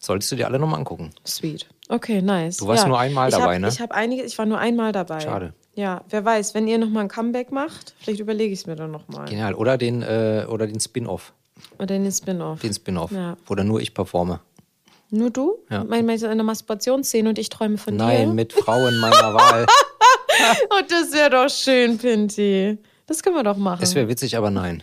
[0.01, 1.11] Solltest du dir alle nochmal angucken.
[1.25, 1.67] Sweet.
[1.89, 2.57] Okay, nice.
[2.57, 2.89] Du warst ja.
[2.89, 3.67] nur einmal ich dabei, hab, ne?
[3.67, 5.19] Ich habe einige, ich war nur einmal dabei.
[5.19, 5.53] Schade.
[5.75, 8.91] Ja, wer weiß, wenn ihr nochmal ein Comeback macht, vielleicht überlege ich es mir dann
[8.91, 9.27] nochmal.
[9.27, 9.53] Genial.
[9.55, 11.33] Oder den, äh, oder den Spin-Off.
[11.77, 12.61] Oder den Spin-off.
[12.61, 13.11] Den Spin-Off.
[13.11, 13.37] Ja.
[13.45, 14.39] Wo dann nur ich performe.
[15.09, 15.59] Nur du?
[15.69, 15.83] Ja.
[15.83, 18.33] Mein, meinst du eine Masturbationsszene und ich träume von Nein, dir?
[18.33, 19.65] mit Frauen meiner Wahl.
[20.71, 22.77] Oh, das wäre doch schön, Pinti.
[23.05, 23.81] Das können wir doch machen.
[23.83, 24.81] Es wäre witzig, aber nein.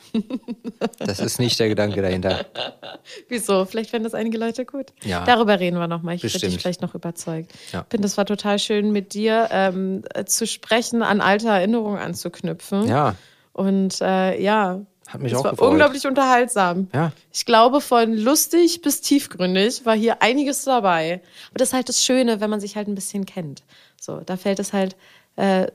[0.99, 2.45] Das ist nicht der Gedanke dahinter.
[3.29, 3.65] Wieso?
[3.65, 4.93] Vielleicht fänden das einige Leute gut.
[5.03, 5.25] Ja.
[5.25, 6.17] Darüber reden wir nochmal.
[6.17, 6.61] Ich werde dich Bestimmt.
[6.63, 7.53] vielleicht noch überzeugt.
[7.73, 7.83] Ja.
[7.85, 12.87] Pin, das war total schön, mit dir ähm, äh, zu sprechen, an alte Erinnerungen anzuknüpfen.
[12.89, 13.15] Ja,
[13.53, 15.71] Und äh, ja, Hat mich es auch war gefreut.
[15.71, 16.89] unglaublich unterhaltsam.
[16.95, 17.13] Ja.
[17.33, 21.23] Ich glaube, von lustig bis tiefgründig war hier einiges dabei.
[21.51, 23.63] Aber das ist halt das Schöne, wenn man sich halt ein bisschen kennt.
[23.99, 24.95] So, da fällt es halt,
[25.37, 25.69] äh,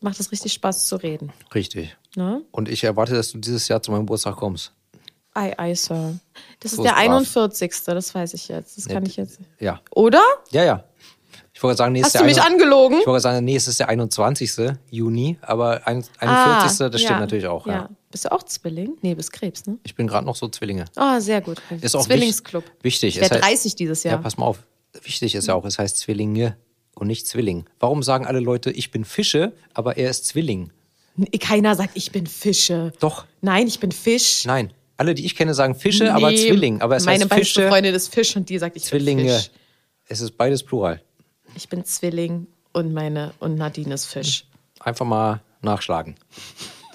[0.00, 1.32] macht es richtig Spaß zu reden.
[1.54, 1.96] richtig.
[2.16, 2.42] Ne?
[2.50, 4.72] Und ich erwarte, dass du dieses Jahr zu meinem Geburtstag kommst.
[5.34, 6.18] Ei, ei, Sir.
[6.60, 7.04] Das ist So der ist brav.
[7.16, 7.72] 41.
[7.86, 8.76] Das weiß ich jetzt.
[8.76, 9.38] Das kann Ja, ich jetzt.
[9.58, 9.80] Ja.
[9.94, 10.22] Oder?
[10.50, 10.84] Ja, ja.
[11.54, 12.98] Ich wollte sagen, ist Hast der du mich ein- angelogen?
[13.00, 14.74] Ich wollte sagen, nee, es ist der 21.
[14.90, 16.20] Juni, aber ein- 41.
[16.20, 17.66] Ah, das stimmt ja, natürlich auch.
[17.66, 17.88] Ja.
[18.10, 18.96] Bist du auch Zwilling?
[19.00, 19.78] Nee, bist Krebs, ne?
[19.84, 20.84] Ich bin gerade noch so Zwillinge.
[20.96, 21.62] Ah, sehr gut.
[21.80, 22.64] Ist auch Zwillingsclub.
[22.64, 23.16] wich- wichtig.
[23.16, 24.20] Ich werde heißt- 30 dieses Ja, Jahr.
[24.20, 24.58] pass mal auf.
[25.02, 26.56] Wichtig ist ja auch, es heißt Zwillinge
[26.94, 27.66] und nicht Zwilling.
[27.80, 30.70] Warum sagen alle Leute, ich bin Fische, aber er ist Zwilling?
[31.40, 32.92] Keiner sagt, ich bin Fische.
[33.00, 33.26] Doch.
[33.40, 34.44] Nein, ich bin Fisch.
[34.44, 34.72] Nein.
[34.96, 36.80] Alle, die ich kenne, sagen Fische, aber Nee, Zwilling.
[36.80, 39.34] Aber es meine heißt Fische, Freundin ist Fisch und die sagt, ich bin Zwillinge.
[39.34, 39.50] Fisch.
[40.06, 41.02] Es ist beides Plural.
[41.54, 44.46] Ich bin Zwilling und meine und Nadine ist Fisch.
[44.80, 46.16] Einfach mal nachschlagen.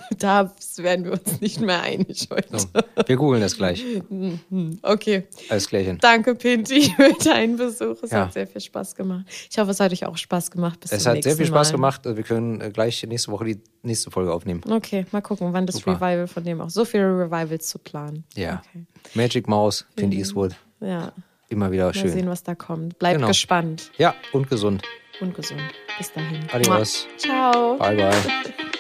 [0.20, 2.60] Da werden wir uns nicht mehr einig heute.
[2.60, 2.68] So,
[3.06, 3.84] wir googeln das gleich.
[4.82, 5.24] Okay.
[5.50, 5.98] Alles klärchen.
[6.00, 7.98] Danke, Pinti, für deinen Besuch.
[8.04, 8.26] Es Ja.
[8.26, 9.26] hat sehr viel Spaß gemacht.
[9.50, 10.80] Ich hoffe, es hat euch auch Spaß gemacht.
[10.82, 11.76] Bis Es zum hat sehr viel Spaß Mal.
[11.78, 12.02] gemacht.
[12.06, 14.62] Wir können äh, gleich nächste Woche die nächste Folge aufnehmen.
[14.70, 15.96] Okay, mal gucken, wann das Super.
[15.96, 16.70] Revival von dem auch.
[16.70, 18.24] So viele Revivals zu planen.
[18.36, 18.62] Ja.
[18.70, 18.86] Okay.
[19.14, 20.56] Magic Mouse, Clint Eastwood.
[20.80, 21.12] Ja.
[21.50, 22.10] Immer wieder Mal schön.
[22.12, 23.00] sehen, was da kommt.
[23.00, 23.28] Bleibt Genau.
[23.28, 23.92] gespannt.
[23.98, 24.84] Ja, und gesund.
[25.22, 25.62] und gesund.
[25.98, 26.46] Bis dahin.
[26.52, 27.08] Adios.
[27.18, 27.78] Ciao.
[27.78, 28.77] Bye, bye.